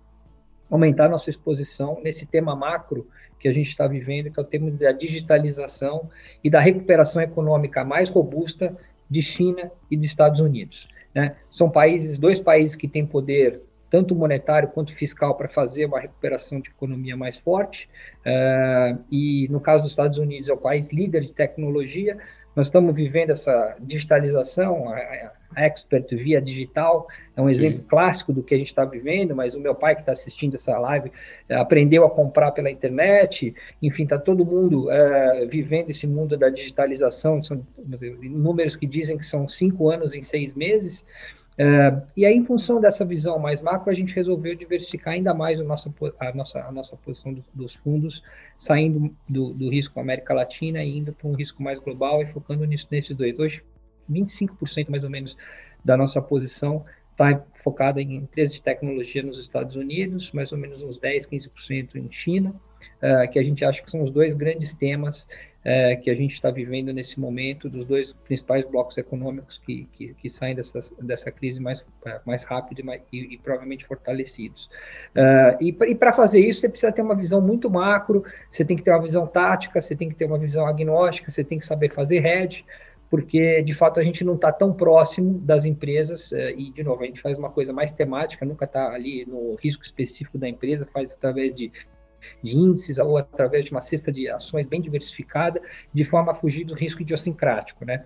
aumentar 0.70 1.08
nossa 1.08 1.30
exposição 1.30 2.00
nesse 2.04 2.26
tema 2.26 2.56
macro 2.56 3.08
que 3.40 3.48
a 3.48 3.54
gente 3.54 3.68
está 3.68 3.88
vivendo, 3.88 4.32
que 4.32 4.40
é 4.40 4.44
o 4.44 4.46
tema 4.46 4.72
da 4.72 4.92
digitalização 4.92 6.10
e 6.44 6.50
da 6.50 6.60
recuperação 6.60 7.22
econômica 7.22 7.84
mais 7.84 8.10
robusta 8.10 8.76
de 9.10 9.22
China 9.22 9.72
e 9.92 9.98
de 9.98 10.06
Estados 10.06 10.40
Unidos. 10.40 10.88
Né? 11.14 11.36
São 11.50 11.70
países, 11.70 12.18
dois 12.18 12.40
países 12.40 12.76
que 12.76 12.88
têm 12.88 13.06
poder 13.06 13.62
tanto 13.90 14.16
monetário 14.16 14.70
quanto 14.70 14.96
fiscal 14.96 15.36
para 15.36 15.48
fazer 15.48 15.86
uma 15.86 16.00
recuperação 16.00 16.60
de 16.60 16.72
economia 16.72 17.16
mais 17.16 17.38
forte. 17.38 17.88
Uh, 18.26 19.00
e 19.12 19.48
no 19.52 19.60
caso 19.60 19.84
dos 19.84 19.92
Estados 19.92 20.18
Unidos 20.18 20.50
é 20.50 20.54
o 20.54 20.58
país 20.58 20.90
líder 20.90 21.22
de 21.22 21.34
tecnologia, 21.34 22.18
nós 22.56 22.68
estamos 22.68 22.96
vivendo 22.96 23.30
essa 23.30 23.76
digitalização, 23.80 24.90
a 24.90 25.32
Expert 25.56 26.08
via 26.16 26.42
digital 26.42 27.08
é 27.36 27.42
um 27.42 27.50
exemplo 27.50 27.80
Sim. 27.80 27.86
clássico 27.88 28.34
do 28.34 28.44
que 28.44 28.54
a 28.54 28.58
gente 28.58 28.68
está 28.68 28.86
vivendo, 28.86 29.36
mas 29.36 29.56
o 29.56 29.60
meu 29.60 29.74
pai 29.74 29.96
que 29.96 30.02
está 30.02 30.12
assistindo 30.12 30.56
essa 30.56 30.78
live 30.78 31.12
eh, 31.50 31.56
aprendeu 31.56 32.06
a 32.06 32.10
comprar 32.10 32.52
pela 32.52 32.70
internet, 32.70 33.54
enfim, 33.82 34.04
está 34.04 34.20
todo 34.20 34.46
mundo 34.46 34.92
é, 34.92 35.46
vivendo 35.46 35.90
esse 35.90 36.06
mundo 36.06 36.38
da 36.38 36.50
digitalização, 36.50 37.42
são 37.42 37.66
números 38.22 38.76
que 38.76 38.86
dizem 38.86 39.18
que 39.18 39.26
são 39.26 39.48
cinco 39.48 39.90
anos 39.90 40.14
em 40.14 40.22
seis 40.22 40.54
meses, 40.54 41.06
Uh, 41.54 42.02
e 42.18 42.26
aí, 42.26 42.36
em 42.36 42.44
função 42.44 42.82
dessa 42.82 43.06
visão 43.06 43.38
mais 43.38 43.62
macro, 43.62 43.92
a 43.92 43.94
gente 43.94 44.14
resolveu 44.14 44.56
diversificar 44.56 45.14
ainda 45.14 45.34
mais 45.36 45.60
a 45.60 45.64
nossa, 45.64 45.94
a 46.20 46.34
nossa, 46.34 46.60
a 46.60 46.72
nossa 46.72 46.96
posição 46.96 47.32
do, 47.32 47.44
dos 47.54 47.76
fundos, 47.76 48.24
saindo 48.58 49.16
do, 49.30 49.54
do 49.54 49.70
risco 49.70 50.00
América 50.00 50.34
Latina 50.34 50.84
e 50.84 50.98
indo 50.98 51.14
para 51.14 51.28
um 51.28 51.34
risco 51.34 51.62
mais 51.62 51.78
global 51.78 52.24
e 52.24 52.26
focando 52.26 52.66
nisso, 52.66 52.88
nesses 52.90 53.16
dois. 53.16 53.38
Hoje, 53.38 53.62
25% 54.12 54.90
mais 54.90 55.04
ou 55.04 55.10
menos 55.10 55.38
da 55.84 55.98
nossa 55.98 56.22
posição 56.22 56.84
está 57.12 57.44
focada 57.56 58.02
em 58.02 58.16
empresas 58.16 58.56
de 58.56 58.62
tecnologia 58.62 59.22
nos 59.22 59.38
Estados 59.38 59.76
Unidos, 59.76 60.32
mais 60.32 60.52
ou 60.52 60.58
menos 60.58 60.82
uns 60.82 60.98
10, 60.98 61.28
15% 61.28 61.96
em 61.96 62.12
China, 62.12 62.56
uh, 63.02 63.30
que 63.32 63.38
a 63.38 63.44
gente 63.44 63.64
acha 63.64 63.82
que 63.84 63.92
são 63.92 64.02
os 64.02 64.10
dois 64.10 64.34
grandes 64.34 64.74
temas 64.74 65.28
é, 65.66 65.96
que 65.96 66.10
a 66.10 66.16
gente 66.16 66.34
está 66.34 66.52
vivendo 66.52 66.92
nesse 66.92 67.20
momento, 67.20 67.70
dos 67.70 67.86
dois 67.86 68.12
principais 68.12 68.66
blocos 68.66 68.98
econômicos 68.98 69.58
que, 69.66 69.88
que, 69.94 70.14
que 70.14 70.30
saem 70.30 70.56
dessa, 70.56 70.82
dessa 71.02 71.32
crise 71.32 71.60
mais, 71.60 71.86
mais 72.26 72.44
rápido 72.44 72.80
e, 72.80 72.84
mais, 72.84 73.02
e, 73.12 73.34
e 73.34 73.38
provavelmente 73.38 73.86
fortalecidos. 73.86 74.70
Uh, 75.16 75.64
e 75.64 75.96
para 75.96 76.12
fazer 76.12 76.42
isso, 76.42 76.60
você 76.60 76.70
precisa 76.70 76.92
ter 76.92 77.02
uma 77.02 77.16
visão 77.16 77.40
muito 77.40 77.70
macro, 77.70 78.24
você 78.52 78.66
tem 78.66 78.76
que 78.76 78.84
ter 78.84 78.92
uma 78.92 79.02
visão 79.02 79.26
tática, 79.26 79.82
você 79.82 79.96
tem 79.96 80.10
que 80.10 80.16
ter 80.16 80.26
uma 80.26 80.38
visão 80.38 80.68
agnóstica, 80.68 81.32
você 81.32 81.44
tem 81.44 81.60
que 81.60 81.66
saber 81.66 81.94
fazer 81.94 82.26
hedge, 82.26 82.66
porque 83.14 83.62
de 83.62 83.76
fato 83.76 84.00
a 84.00 84.04
gente 84.04 84.24
não 84.24 84.34
está 84.34 84.52
tão 84.52 84.74
próximo 84.74 85.38
das 85.38 85.66
empresas, 85.66 86.32
uh, 86.32 86.50
e 86.58 86.72
de 86.72 86.84
novo, 86.84 87.04
a 87.04 87.06
gente 87.06 87.22
faz 87.22 87.38
uma 87.38 87.52
coisa 87.52 87.72
mais 87.72 87.92
temática, 87.92 88.44
nunca 88.44 88.66
está 88.66 88.92
ali 88.92 89.24
no 89.28 89.54
risco 89.54 89.84
específico 89.84 90.36
da 90.36 90.50
empresa, 90.50 90.88
faz 90.92 91.14
através 91.14 91.54
de 91.54 91.72
de 92.42 92.56
índices 92.56 92.98
ou 93.00 93.18
através 93.18 93.66
de 93.66 93.72
uma 93.72 93.82
cesta 93.82 94.10
de 94.10 94.30
ações 94.30 94.66
bem 94.66 94.80
diversificada, 94.80 95.62
de 95.94 96.06
forma 96.06 96.32
a 96.32 96.36
fugir 96.36 96.64
do 96.64 96.74
risco 96.74 97.02
idiosincrático, 97.02 97.84
né? 97.84 98.06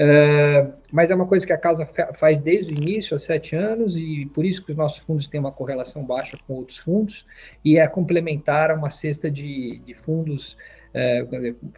Uh, 0.00 0.72
mas 0.90 1.10
é 1.10 1.14
uma 1.14 1.26
coisa 1.26 1.46
que 1.46 1.52
a 1.52 1.58
casa 1.58 1.86
faz 2.14 2.40
desde 2.40 2.72
o 2.72 2.76
início, 2.76 3.14
há 3.14 3.18
sete 3.18 3.54
anos, 3.54 3.94
e 3.94 4.26
por 4.34 4.44
isso 4.44 4.64
que 4.64 4.72
os 4.72 4.76
nossos 4.76 5.00
fundos 5.00 5.26
têm 5.26 5.38
uma 5.38 5.52
correlação 5.52 6.02
baixa 6.02 6.36
com 6.46 6.54
outros 6.54 6.78
fundos, 6.78 7.24
e 7.64 7.78
é 7.78 7.86
complementar 7.86 8.70
a 8.72 8.74
uma 8.74 8.90
cesta 8.90 9.30
de, 9.30 9.80
de 9.84 9.94
fundos 9.94 10.56
é, 10.94 11.24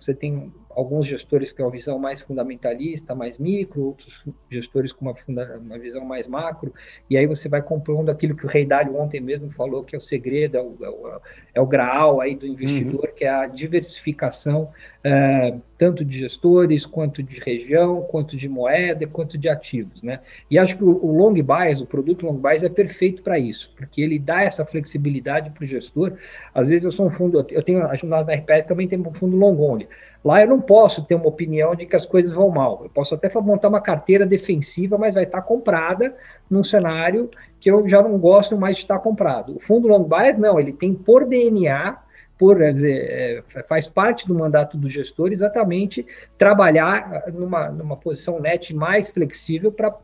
você 0.01 0.14
tem 0.14 0.53
alguns 0.81 1.07
gestores 1.07 1.53
têm 1.53 1.64
uma 1.64 1.71
visão 1.71 1.99
mais 1.99 2.21
fundamentalista, 2.23 3.14
mais 3.14 3.38
micro, 3.38 3.85
outros 3.85 4.25
gestores 4.51 4.93
com 4.93 5.05
uma, 5.05 5.14
funda, 5.14 5.59
uma 5.59 5.79
visão 5.79 6.05
mais 6.05 6.27
macro, 6.27 6.73
e 7.09 7.16
aí 7.16 7.27
você 7.27 7.49
vai 7.49 7.61
compondo 7.61 8.11
aquilo 8.11 8.35
que 8.35 8.47
o 8.47 8.49
Rei 8.49 8.64
Dalio 8.64 8.97
ontem 8.97 9.21
mesmo 9.21 9.51
falou, 9.51 9.85
que 9.85 9.95
é 9.95 9.99
o 9.99 10.01
segredo, 10.01 10.57
é 10.57 10.62
o, 10.62 10.77
é 10.81 10.88
o, 10.88 11.21
é 11.57 11.61
o 11.61 11.66
graal 11.66 12.21
aí 12.21 12.35
do 12.35 12.47
investidor, 12.47 13.05
uhum. 13.05 13.14
que 13.14 13.25
é 13.25 13.29
a 13.29 13.47
diversificação 13.47 14.71
é, 15.05 15.55
tanto 15.79 16.05
de 16.05 16.19
gestores, 16.19 16.85
quanto 16.85 17.23
de 17.23 17.40
região, 17.40 18.03
quanto 18.03 18.37
de 18.37 18.49
moeda, 18.49 19.07
quanto 19.07 19.38
de 19.38 19.49
ativos, 19.49 20.03
né? 20.03 20.21
E 20.51 20.59
acho 20.59 20.77
que 20.77 20.85
o, 20.85 20.90
o 20.90 21.16
long 21.16 21.33
bias, 21.33 21.81
o 21.81 21.87
produto 21.87 22.27
long 22.27 22.37
bias 22.37 22.62
é 22.62 22.69
perfeito 22.69 23.23
para 23.23 23.38
isso, 23.38 23.73
porque 23.77 24.01
ele 24.03 24.19
dá 24.19 24.43
essa 24.43 24.64
flexibilidade 24.64 25.51
para 25.51 25.64
o 25.64 25.66
gestor. 25.66 26.12
Às 26.55 26.69
vezes 26.69 26.85
eu 26.85 26.93
sou 26.93 27.07
um 27.07 27.11
fundo, 27.11 27.47
eu 27.51 27.62
tenho 27.62 27.87
a 27.87 27.95
jornada 27.97 28.25
da 28.25 28.35
RPS 28.35 28.66
também 28.66 28.88
tem 28.88 28.99
um 28.99 29.14
fundo 29.14 29.37
long 29.37 29.59
only. 29.59 29.88
Lá 30.23 30.43
eu 30.43 30.49
não 30.49 30.61
posso 30.61 31.03
ter 31.05 31.15
uma 31.15 31.29
opinião 31.29 31.75
de 31.75 31.87
que 31.87 31.97
as 31.97 32.05
coisas 32.05 32.31
vão 32.31 32.51
mal. 32.51 32.81
Eu 32.85 32.91
posso 32.91 33.15
até 33.15 33.31
montar 33.41 33.69
uma 33.69 33.81
carteira 33.81 34.27
defensiva, 34.27 34.99
mas 34.99 35.15
vai 35.15 35.25
estar 35.25 35.41
comprada 35.43 36.15
num 36.49 36.63
cenário 36.63 37.31
que 37.59 37.71
eu 37.71 37.89
já 37.89 38.03
não 38.03 38.19
gosto 38.19 38.59
mais 38.59 38.77
de 38.77 38.83
estar 38.83 38.99
comprado. 38.99 39.57
O 39.57 39.61
fundo 39.61 39.89
long 39.89 40.05
bias 40.05 40.37
não, 40.37 40.61
ele 40.61 40.73
tem 40.73 40.95
por 40.95 41.27
DNA 41.27 41.99
por 42.41 42.57
dizer, 42.73 43.45
é, 43.55 43.63
faz 43.69 43.87
parte 43.87 44.27
do 44.27 44.35
mandato 44.35 44.79
do 44.79 44.89
gestor 44.89 45.31
exatamente 45.31 46.07
trabalhar 46.39 47.25
numa, 47.35 47.69
numa 47.69 47.99
posição 47.99 48.41
net 48.41 48.75
mais 48.75 49.11
flexível 49.11 49.71
para 49.71 49.95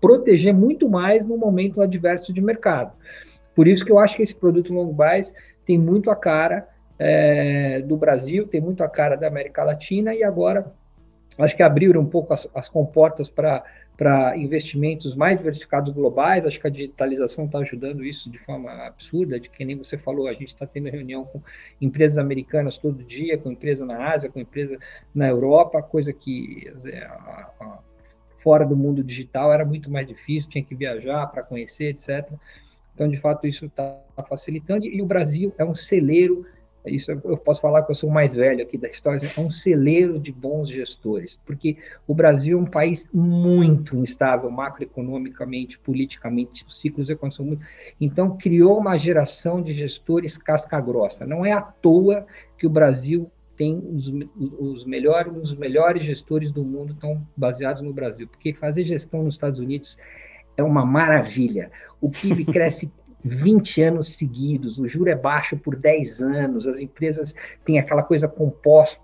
proteger 0.00 0.52
muito 0.52 0.88
mais 0.88 1.24
no 1.24 1.36
momento 1.36 1.80
adverso 1.80 2.32
de 2.32 2.40
mercado. 2.40 2.92
Por 3.54 3.68
isso 3.68 3.84
que 3.84 3.92
eu 3.92 3.98
acho 4.00 4.16
que 4.16 4.24
esse 4.24 4.34
produto 4.34 4.72
long 4.72 4.92
bias 4.92 5.32
tem 5.64 5.78
muito 5.78 6.10
a 6.10 6.16
cara 6.16 6.68
é, 6.98 7.80
do 7.82 7.96
Brasil, 7.96 8.46
tem 8.46 8.60
muito 8.60 8.82
a 8.82 8.88
cara 8.88 9.16
da 9.16 9.26
América 9.28 9.62
Latina 9.62 10.14
e 10.14 10.24
agora 10.24 10.72
acho 11.38 11.56
que 11.56 11.62
abriram 11.62 12.00
um 12.00 12.06
pouco 12.06 12.32
as, 12.32 12.48
as 12.54 12.68
comportas 12.68 13.28
para 13.28 13.64
para 13.98 14.38
investimentos 14.38 15.16
mais 15.16 15.38
diversificados 15.38 15.92
globais. 15.92 16.46
Acho 16.46 16.60
que 16.60 16.68
a 16.68 16.70
digitalização 16.70 17.46
está 17.46 17.58
ajudando 17.58 18.04
isso 18.04 18.30
de 18.30 18.38
forma 18.38 18.70
absurda, 18.86 19.40
de 19.40 19.50
que 19.50 19.64
nem 19.64 19.76
você 19.76 19.98
falou, 19.98 20.28
a 20.28 20.32
gente 20.32 20.54
está 20.54 20.64
tendo 20.64 20.88
reunião 20.88 21.24
com 21.24 21.42
empresas 21.80 22.16
americanas 22.16 22.76
todo 22.76 23.02
dia, 23.02 23.36
com 23.36 23.50
empresa 23.50 23.84
na 23.84 24.12
Ásia, 24.12 24.30
com 24.30 24.38
empresa 24.38 24.78
na 25.12 25.26
Europa, 25.26 25.82
coisa 25.82 26.12
que 26.12 26.72
é, 26.86 27.02
a, 27.02 27.50
a, 27.60 27.78
fora 28.38 28.64
do 28.64 28.76
mundo 28.76 29.02
digital 29.02 29.52
era 29.52 29.64
muito 29.64 29.90
mais 29.90 30.06
difícil, 30.06 30.48
tinha 30.48 30.62
que 30.62 30.76
viajar 30.76 31.26
para 31.26 31.42
conhecer, 31.42 31.86
etc. 31.86 32.32
Então, 32.94 33.08
de 33.08 33.16
fato, 33.16 33.48
isso 33.48 33.66
está 33.66 34.00
facilitando. 34.28 34.86
E 34.86 35.02
o 35.02 35.06
Brasil 35.06 35.52
é 35.58 35.64
um 35.64 35.74
celeiro 35.74 36.46
isso 36.86 37.10
eu 37.10 37.36
posso 37.36 37.60
falar 37.60 37.82
que 37.82 37.90
eu 37.90 37.94
sou 37.94 38.08
o 38.08 38.12
mais 38.12 38.34
velho 38.34 38.62
aqui 38.62 38.78
da 38.78 38.88
história, 38.88 39.28
é 39.36 39.40
um 39.40 39.50
celeiro 39.50 40.18
de 40.18 40.32
bons 40.32 40.68
gestores, 40.68 41.38
porque 41.44 41.76
o 42.06 42.14
Brasil 42.14 42.58
é 42.58 42.60
um 42.60 42.66
país 42.66 43.06
muito 43.12 43.96
instável 43.96 44.50
macroeconomicamente, 44.50 45.78
politicamente, 45.78 46.64
os 46.66 46.80
ciclos 46.80 47.10
econômicos 47.10 47.36
são 47.36 47.46
muito... 47.46 47.64
Então, 48.00 48.36
criou 48.36 48.78
uma 48.78 48.96
geração 48.96 49.60
de 49.60 49.72
gestores 49.72 50.38
casca-grossa. 50.38 51.26
Não 51.26 51.44
é 51.44 51.52
à 51.52 51.60
toa 51.60 52.26
que 52.56 52.66
o 52.66 52.70
Brasil 52.70 53.30
tem 53.56 53.76
os, 53.92 54.12
os 54.58 54.84
melhores, 54.84 55.32
os 55.36 55.54
melhores 55.54 56.04
gestores 56.04 56.52
do 56.52 56.64
mundo 56.64 56.92
estão 56.92 57.26
baseados 57.36 57.82
no 57.82 57.92
Brasil, 57.92 58.28
porque 58.28 58.54
fazer 58.54 58.84
gestão 58.84 59.24
nos 59.24 59.34
Estados 59.34 59.58
Unidos 59.58 59.98
é 60.56 60.62
uma 60.62 60.86
maravilha. 60.86 61.70
O 62.00 62.08
PIB 62.08 62.44
cresce 62.52 62.90
20 63.24 63.82
anos 63.82 64.16
seguidos, 64.16 64.78
o 64.78 64.86
juro 64.86 65.10
é 65.10 65.14
baixo 65.14 65.56
por 65.56 65.76
10 65.76 66.20
anos, 66.20 66.66
as 66.66 66.80
empresas 66.80 67.34
têm 67.64 67.78
aquela 67.78 68.02
coisa 68.02 68.28
composta, 68.28 69.02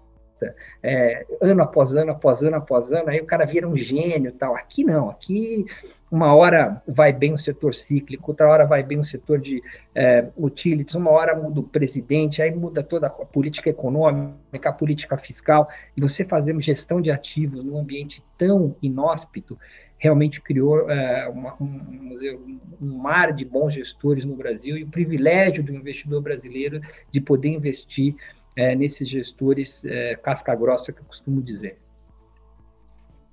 é, 0.83 1.27
ano 1.41 1.63
após 1.63 1.95
ano, 1.95 2.13
após 2.13 2.43
ano, 2.43 2.57
após 2.57 2.93
ano, 2.93 3.09
aí 3.09 3.21
o 3.21 3.27
cara 3.27 3.47
vira 3.47 3.69
um 3.69 3.77
gênio 3.77 4.33
tal. 4.33 4.55
Aqui 4.55 4.85
não, 4.85 5.09
aqui 5.11 5.65
uma 6.11 6.33
hora 6.35 6.81
vai 6.87 7.13
bem 7.13 7.33
o 7.33 7.39
setor 7.39 7.75
cíclico, 7.75 8.31
outra 8.31 8.49
hora 8.49 8.65
vai 8.65 8.83
bem 8.85 8.99
o 8.99 9.05
setor 9.05 9.41
de 9.41 9.63
é, 9.95 10.29
utilities, 10.37 10.95
uma 10.95 11.11
hora 11.11 11.35
muda 11.35 11.61
o 11.61 11.65
presidente, 11.65 12.41
aí 12.41 12.55
muda 12.55 12.85
toda 12.85 13.09
a 13.09 13.11
política 13.11 13.71
econômica, 13.71 14.69
a 14.69 14.73
política 14.73 15.17
fiscal, 15.19 15.69
e 15.97 16.01
você 16.01 16.25
fazer 16.25 16.55
gestão 16.63 17.01
de 17.01 17.11
ativos 17.11 17.65
num 17.65 17.79
ambiente 17.79 18.23
tão 18.39 18.77
inóspito, 18.81 19.59
realmente 20.05 20.39
criou 20.39 20.91
é, 20.91 21.27
uma, 21.29 21.57
um, 21.59 22.61
um, 22.79 22.99
mar 22.99 23.33
de 23.33 23.43
bons 23.43 23.73
gestores 23.73 24.23
no 24.23 24.37
Brasil 24.37 24.77
e 24.77 24.85
o 24.85 24.89
privilégio 24.89 25.65
do 25.65 25.75
investidor 25.75 26.21
brasileiro 26.21 26.83
de 27.11 27.23
poder 27.23 27.49
investir 27.49 28.15
é, 28.55 28.75
nesses 28.75 29.09
gestores 29.09 29.83
é, 29.83 30.15
casca 30.15 30.55
grossa 30.55 30.93
que 30.93 31.01
eu 31.01 31.07
costumo 31.07 31.41
dizer. 31.41 31.79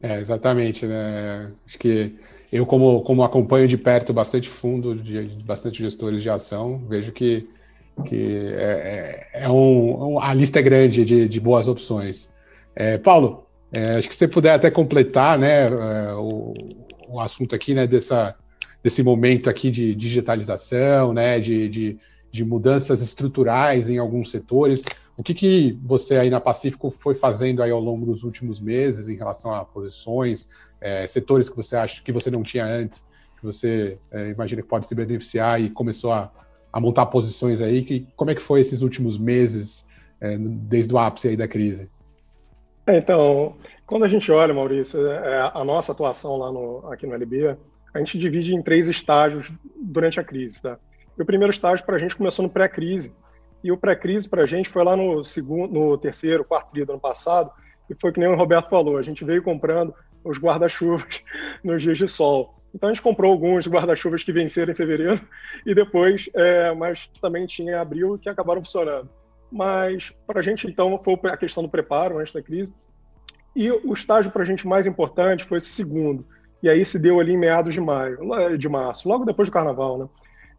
É, 0.01 0.17
exatamente, 0.17 0.85
né? 0.85 1.51
Acho 1.67 1.77
que 1.77 2.15
eu, 2.53 2.65
como, 2.65 3.01
como 3.01 3.21
acompanho 3.21 3.67
de 3.67 3.77
perto 3.77 4.13
bastante 4.13 4.47
fundo, 4.47 4.95
de, 4.95 5.27
de 5.27 5.43
bastante 5.43 5.83
gestores 5.83 6.23
de 6.23 6.29
ação, 6.29 6.85
vejo 6.87 7.11
que, 7.11 7.49
que 8.05 8.47
é, 8.55 9.27
é, 9.33 9.43
é 9.43 9.49
um, 9.49 10.19
a 10.21 10.33
lista 10.33 10.59
é 10.59 10.61
grande 10.61 11.03
de, 11.03 11.27
de 11.27 11.39
boas 11.41 11.67
opções. 11.67 12.31
É, 12.73 12.97
Paulo, 12.97 13.45
é, 13.73 13.97
acho 13.97 14.09
que 14.09 14.15
você 14.15 14.27
puder 14.27 14.53
até 14.53 14.69
completar 14.69 15.39
né, 15.39 15.67
é, 15.67 16.13
o, 16.13 16.53
o 17.07 17.19
assunto 17.19 17.55
aqui 17.55 17.73
né, 17.73 17.87
dessa, 17.87 18.35
desse 18.83 19.01
momento 19.01 19.49
aqui 19.49 19.71
de 19.71 19.95
digitalização, 19.95 21.13
né, 21.13 21.39
de, 21.39 21.69
de, 21.69 21.99
de 22.29 22.43
mudanças 22.43 23.01
estruturais 23.01 23.89
em 23.89 23.97
alguns 23.97 24.29
setores. 24.29 24.83
O 25.17 25.23
que, 25.23 25.33
que 25.33 25.79
você 25.83 26.17
aí 26.17 26.29
na 26.29 26.41
Pacífico 26.41 26.89
foi 26.89 27.15
fazendo 27.15 27.63
aí 27.63 27.71
ao 27.71 27.79
longo 27.79 28.05
dos 28.05 28.23
últimos 28.23 28.59
meses 28.59 29.07
em 29.07 29.15
relação 29.15 29.53
a 29.53 29.63
posições, 29.63 30.49
é, 30.81 31.07
setores 31.07 31.49
que 31.49 31.55
você 31.55 31.75
acha 31.75 32.03
que 32.03 32.11
você 32.11 32.29
não 32.29 32.43
tinha 32.43 32.65
antes, 32.65 33.05
que 33.39 33.45
você 33.45 33.97
é, 34.11 34.29
imagina 34.29 34.61
que 34.61 34.67
pode 34.67 34.85
se 34.85 34.95
beneficiar 34.95 35.61
e 35.61 35.69
começou 35.69 36.11
a, 36.11 36.31
a 36.73 36.79
montar 36.79 37.05
posições 37.05 37.61
aí? 37.61 37.83
Que, 37.83 38.07
como 38.15 38.31
é 38.31 38.35
que 38.35 38.41
foi 38.41 38.59
esses 38.59 38.81
últimos 38.81 39.17
meses 39.17 39.85
é, 40.19 40.37
desde 40.37 40.93
o 40.93 40.97
ápice 40.97 41.29
aí 41.29 41.37
da 41.37 41.47
crise? 41.47 41.89
É, 42.91 42.97
então, 42.97 43.55
quando 43.85 44.03
a 44.03 44.09
gente 44.09 44.29
olha, 44.33 44.53
Maurício, 44.53 45.07
é, 45.07 45.49
a 45.53 45.63
nossa 45.63 45.93
atuação 45.93 46.35
lá 46.35 46.51
no, 46.51 46.91
aqui 46.91 47.07
no 47.07 47.13
LB, 47.13 47.55
a 47.93 47.99
gente 47.99 48.19
divide 48.19 48.53
em 48.53 48.61
três 48.61 48.89
estágios 48.89 49.49
durante 49.77 50.19
a 50.19 50.23
crise. 50.25 50.61
Tá? 50.61 50.77
E 51.17 51.21
o 51.21 51.25
primeiro 51.25 51.53
estágio 51.53 51.85
para 51.85 51.95
a 51.95 51.99
gente 51.99 52.17
começou 52.17 52.43
no 52.43 52.49
pré-crise, 52.49 53.13
e 53.63 53.71
o 53.71 53.77
pré-crise 53.77 54.27
para 54.27 54.43
a 54.43 54.45
gente 54.45 54.67
foi 54.67 54.83
lá 54.83 54.97
no 54.97 55.23
segundo, 55.23 55.73
no 55.73 55.97
terceiro, 55.97 56.43
quarto 56.43 56.73
dia 56.73 56.85
do 56.85 56.91
ano 56.91 56.99
passado, 56.99 57.49
e 57.89 57.95
foi 57.95 58.11
que 58.11 58.19
nem 58.19 58.27
o 58.27 58.35
Roberto 58.35 58.69
falou, 58.69 58.97
a 58.97 59.03
gente 59.03 59.23
veio 59.23 59.41
comprando 59.41 59.93
os 60.21 60.37
guarda-chuvas 60.37 61.23
nos 61.63 61.81
dias 61.81 61.97
de 61.97 62.09
sol. 62.09 62.55
Então 62.75 62.89
a 62.89 62.93
gente 62.93 63.01
comprou 63.01 63.31
alguns 63.31 63.67
guarda-chuvas 63.67 64.21
que 64.21 64.33
venceram 64.33 64.73
em 64.73 64.75
fevereiro 64.75 65.21
e 65.65 65.73
depois, 65.73 66.29
é, 66.35 66.73
mas 66.73 67.07
também 67.21 67.45
tinha 67.45 67.79
abril 67.79 68.19
que 68.21 68.27
acabaram 68.27 68.61
funcionando. 68.61 69.09
Mas 69.51 70.13
para 70.25 70.39
a 70.39 70.43
gente, 70.43 70.65
então, 70.65 70.99
foi 71.03 71.17
a 71.25 71.37
questão 71.37 71.61
do 71.61 71.69
preparo 71.69 72.19
antes 72.19 72.33
da 72.33 72.41
crise. 72.41 72.73
E 73.55 73.69
o 73.69 73.91
estágio 73.93 74.31
para 74.31 74.43
a 74.43 74.45
gente 74.45 74.65
mais 74.65 74.87
importante 74.87 75.43
foi 75.43 75.57
esse 75.57 75.67
segundo. 75.67 76.25
E 76.63 76.69
aí 76.69 76.85
se 76.85 76.97
deu 76.97 77.19
ali 77.19 77.33
em 77.33 77.37
meados 77.37 77.73
de 77.73 77.81
maio, 77.81 78.57
de 78.57 78.69
março, 78.69 79.09
logo 79.09 79.25
depois 79.25 79.49
do 79.49 79.51
carnaval, 79.51 79.97
né? 79.97 80.09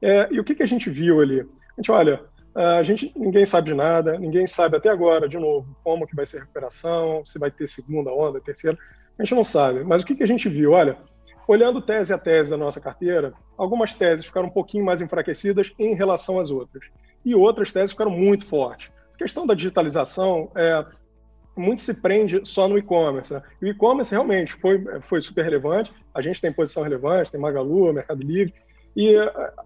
É, 0.02 0.28
e 0.32 0.40
o 0.40 0.44
que, 0.44 0.54
que 0.54 0.62
a 0.62 0.66
gente 0.66 0.90
viu 0.90 1.20
ali? 1.20 1.40
A 1.40 1.46
gente, 1.78 1.90
olha, 1.92 2.20
a 2.54 2.82
gente, 2.82 3.12
ninguém 3.16 3.46
sabe 3.46 3.70
de 3.70 3.74
nada, 3.74 4.18
ninguém 4.18 4.46
sabe 4.46 4.76
até 4.76 4.90
agora, 4.90 5.28
de 5.28 5.38
novo, 5.38 5.74
como 5.82 6.06
que 6.06 6.14
vai 6.14 6.26
ser 6.26 6.38
a 6.38 6.40
recuperação, 6.40 7.24
se 7.24 7.38
vai 7.38 7.50
ter 7.50 7.68
segunda 7.68 8.10
onda, 8.12 8.40
terceira, 8.40 8.76
a 9.18 9.22
gente 9.22 9.34
não 9.34 9.44
sabe. 9.44 9.84
Mas 9.84 10.02
o 10.02 10.06
que, 10.06 10.16
que 10.16 10.24
a 10.24 10.26
gente 10.26 10.48
viu? 10.48 10.72
Olha, 10.72 10.98
olhando 11.46 11.80
tese 11.80 12.12
a 12.12 12.18
tese 12.18 12.50
da 12.50 12.56
nossa 12.56 12.80
carteira, 12.80 13.32
algumas 13.56 13.94
teses 13.94 14.26
ficaram 14.26 14.48
um 14.48 14.52
pouquinho 14.52 14.84
mais 14.84 15.00
enfraquecidas 15.00 15.72
em 15.78 15.94
relação 15.94 16.38
às 16.38 16.50
outras 16.50 16.84
e 17.24 17.34
outras 17.34 17.72
teses 17.72 17.92
ficaram 17.92 18.10
muito 18.10 18.44
fortes. 18.44 18.90
A 19.14 19.18
questão 19.18 19.46
da 19.46 19.54
digitalização, 19.54 20.50
é, 20.56 20.84
muito 21.56 21.82
se 21.82 21.94
prende 21.94 22.40
só 22.44 22.66
no 22.66 22.78
e-commerce. 22.78 23.32
Né? 23.32 23.42
E 23.60 23.66
o 23.66 23.68
e-commerce 23.68 24.10
realmente 24.10 24.54
foi, 24.54 24.82
foi 25.02 25.20
super 25.20 25.44
relevante, 25.44 25.92
a 26.14 26.20
gente 26.20 26.40
tem 26.40 26.52
posição 26.52 26.82
relevante, 26.82 27.30
tem 27.30 27.40
Magalu, 27.40 27.92
Mercado 27.92 28.22
Livre, 28.22 28.54
e 28.96 29.14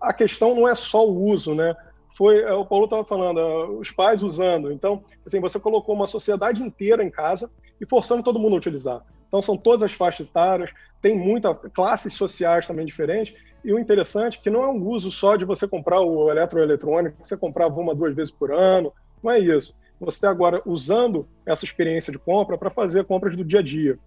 a 0.01 0.13
questão 0.13 0.55
não 0.55 0.69
é 0.69 0.75
só 0.75 1.07
o 1.07 1.25
uso, 1.25 1.55
né? 1.55 1.75
Foi, 2.17 2.41
é, 2.41 2.53
o 2.53 2.65
Paulo 2.65 2.85
estava 2.85 3.05
falando, 3.05 3.41
é, 3.41 3.67
os 3.71 3.91
pais 3.91 4.23
usando. 4.23 4.73
Então, 4.73 5.05
assim, 5.27 5.41
você 5.41 5.59
colocou 5.59 5.95
uma 5.95 6.07
sociedade 6.07 6.63
inteira 6.63 7.05
em 7.05 7.11
casa 7.11 7.51
e 7.81 7.85
forçando 7.85 8.23
todo 8.23 8.39
mundo 8.39 8.55
a 8.55 8.59
utilizar. 8.59 9.03
Então, 9.29 9.43
são 9.43 9.57
todas 9.57 9.83
as 9.83 9.93
faixas 9.93 10.27
etárias, 10.27 10.71
tem 11.03 11.15
muitas 11.15 11.57
classes 11.75 12.13
sociais 12.15 12.67
também 12.67 12.87
diferentes, 12.87 13.35
e 13.65 13.73
o 13.73 13.79
interessante 13.79 14.39
é 14.39 14.43
que 14.43 14.51
não 14.51 14.63
é 14.63 14.69
um 14.69 14.83
uso 14.87 15.11
só 15.11 15.37
de 15.37 15.45
você 15.45 15.67
comprar 15.67 16.01
o 16.01 16.31
eletroeletrônico, 16.31 17.25
você 17.25 17.37
comprava 17.37 17.79
uma, 17.81 17.95
duas 17.95 18.15
vezes 18.15 18.33
por 18.33 18.53
ano, 18.53 18.93
não 19.23 19.31
é 19.31 19.39
isso. 19.39 19.75
Você 19.99 20.19
está 20.19 20.31
agora 20.31 20.63
usando 20.67 21.27
essa 21.45 21.65
experiência 21.65 22.13
de 22.13 22.19
compra 22.19 22.59
para 22.59 22.71
fazer 22.71 23.05
compras 23.05 23.37
do 23.37 23.45
dia 23.45 23.61
a 23.61 23.63
dia. 23.63 23.99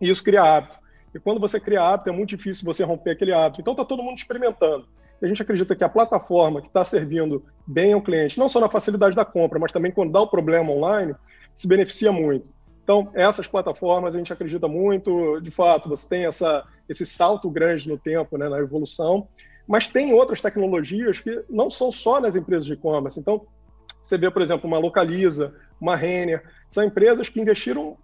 E 0.00 0.08
isso 0.08 0.22
cria 0.22 0.42
hábito. 0.42 0.78
E 1.14 1.18
quando 1.18 1.40
você 1.40 1.60
cria 1.60 1.82
hábito, 1.82 2.10
é 2.10 2.12
muito 2.12 2.30
difícil 2.30 2.64
você 2.64 2.84
romper 2.84 3.10
aquele 3.10 3.32
hábito. 3.32 3.60
Então 3.60 3.72
está 3.72 3.84
todo 3.84 4.02
mundo 4.02 4.16
experimentando. 4.16 4.86
E 5.20 5.24
a 5.24 5.28
gente 5.28 5.42
acredita 5.42 5.74
que 5.76 5.84
a 5.84 5.88
plataforma 5.88 6.60
que 6.60 6.68
está 6.68 6.84
servindo 6.84 7.44
bem 7.66 7.92
ao 7.92 8.02
cliente, 8.02 8.38
não 8.38 8.48
só 8.48 8.60
na 8.60 8.68
facilidade 8.68 9.14
da 9.14 9.24
compra, 9.24 9.58
mas 9.58 9.72
também 9.72 9.92
quando 9.92 10.12
dá 10.12 10.20
o 10.20 10.28
problema 10.28 10.70
online, 10.70 11.14
se 11.54 11.68
beneficia 11.68 12.10
muito. 12.10 12.50
Então, 12.84 13.10
essas 13.14 13.46
plataformas 13.46 14.14
a 14.14 14.18
gente 14.18 14.32
acredita 14.32 14.68
muito, 14.68 15.40
de 15.40 15.50
fato, 15.50 15.88
você 15.88 16.06
tem 16.06 16.26
essa, 16.26 16.64
esse 16.86 17.06
salto 17.06 17.50
grande 17.50 17.88
no 17.88 17.96
tempo, 17.98 18.36
né, 18.36 18.46
na 18.46 18.58
evolução, 18.58 19.26
mas 19.66 19.88
tem 19.88 20.12
outras 20.12 20.42
tecnologias 20.42 21.18
que 21.18 21.42
não 21.48 21.70
são 21.70 21.90
só 21.90 22.20
nas 22.20 22.36
empresas 22.36 22.66
de 22.66 22.74
e-commerce. 22.74 23.18
Então, 23.18 23.46
você 24.02 24.18
vê, 24.18 24.30
por 24.30 24.42
exemplo, 24.42 24.68
uma 24.68 24.78
Localiza, 24.78 25.54
uma 25.80 25.96
Renner, 25.96 26.44
são 26.68 26.84
empresas 26.84 27.30
que 27.30 27.40
investiram 27.40 27.96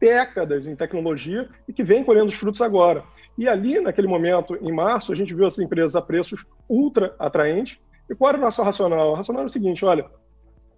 décadas 0.00 0.66
em 0.66 0.74
tecnologia 0.74 1.46
e 1.68 1.72
que 1.74 1.84
vêm 1.84 2.02
colhendo 2.02 2.28
os 2.28 2.34
frutos 2.34 2.62
agora. 2.62 3.04
E 3.36 3.46
ali, 3.46 3.78
naquele 3.80 4.08
momento, 4.08 4.56
em 4.56 4.72
março, 4.72 5.12
a 5.12 5.14
gente 5.14 5.34
viu 5.34 5.46
essas 5.46 5.62
empresas 5.62 5.94
a 5.94 6.00
preços 6.00 6.42
ultra 6.66 7.14
atraentes. 7.18 7.78
E 8.08 8.14
qual 8.14 8.30
era 8.30 8.38
o 8.38 8.40
nosso 8.40 8.62
racional? 8.62 9.10
O 9.10 9.14
racional 9.14 9.42
é 9.42 9.46
o 9.46 9.50
seguinte: 9.50 9.84
olha, 9.84 10.06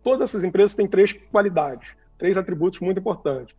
todas 0.02 0.30
essas 0.30 0.42
empresas 0.42 0.74
têm 0.74 0.88
três 0.88 1.12
qualidades 1.12 1.96
três 2.18 2.36
atributos 2.36 2.80
muito 2.80 3.00
importantes. 3.00 3.54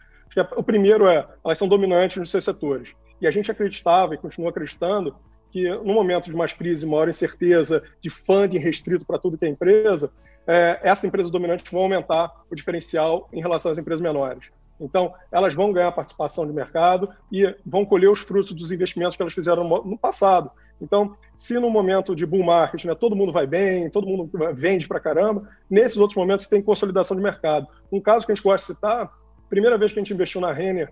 O 0.55 0.61
primeiro 0.61 1.07
é, 1.07 1.27
elas 1.43 1.57
são 1.57 1.67
dominantes 1.67 2.17
nos 2.17 2.29
seus 2.29 2.43
setores. 2.43 2.93
E 3.19 3.27
a 3.27 3.31
gente 3.31 3.51
acreditava 3.51 4.13
e 4.13 4.17
continua 4.17 4.49
acreditando 4.49 5.15
que 5.51 5.67
no 5.67 5.93
momento 5.93 6.25
de 6.25 6.35
mais 6.35 6.53
crise, 6.53 6.85
maior 6.85 7.09
incerteza, 7.09 7.83
de 7.99 8.09
funding 8.09 8.59
restrito 8.59 9.05
para 9.05 9.17
tudo 9.17 9.37
que 9.37 9.45
é 9.45 9.49
empresa, 9.49 10.11
é, 10.45 10.79
essa 10.83 11.07
empresa 11.07 11.29
dominante 11.29 11.71
vão 11.71 11.81
aumentar 11.81 12.31
o 12.49 12.55
diferencial 12.55 13.27
em 13.33 13.41
relação 13.41 13.71
às 13.71 13.77
empresas 13.77 14.01
menores. 14.01 14.45
Então, 14.79 15.13
elas 15.31 15.53
vão 15.53 15.73
ganhar 15.73 15.91
participação 15.91 16.47
de 16.47 16.53
mercado 16.53 17.09
e 17.31 17.53
vão 17.65 17.85
colher 17.85 18.09
os 18.09 18.19
frutos 18.19 18.53
dos 18.53 18.71
investimentos 18.71 19.15
que 19.15 19.21
elas 19.21 19.33
fizeram 19.33 19.67
no 19.67 19.97
passado. 19.97 20.49
Então, 20.81 21.15
se 21.35 21.59
no 21.59 21.69
momento 21.69 22.15
de 22.15 22.25
bull 22.25 22.43
market, 22.43 22.85
né, 22.85 22.95
todo 22.95 23.15
mundo 23.15 23.33
vai 23.33 23.45
bem, 23.45 23.89
todo 23.89 24.07
mundo 24.07 24.29
vende 24.53 24.87
para 24.87 24.99
caramba, 24.99 25.47
nesses 25.69 25.97
outros 25.97 26.17
momentos 26.17 26.47
tem 26.47 26.61
consolidação 26.61 27.17
de 27.17 27.23
mercado. 27.23 27.67
Um 27.91 27.99
caso 27.99 28.25
que 28.25 28.31
a 28.31 28.35
gente 28.35 28.43
gosta 28.43 28.71
de 28.71 28.77
citar, 28.77 29.11
primeira 29.49 29.77
vez 29.77 29.91
que 29.91 29.99
a 29.99 30.03
gente 30.03 30.13
investiu 30.13 30.39
na 30.39 30.53
Renner, 30.53 30.91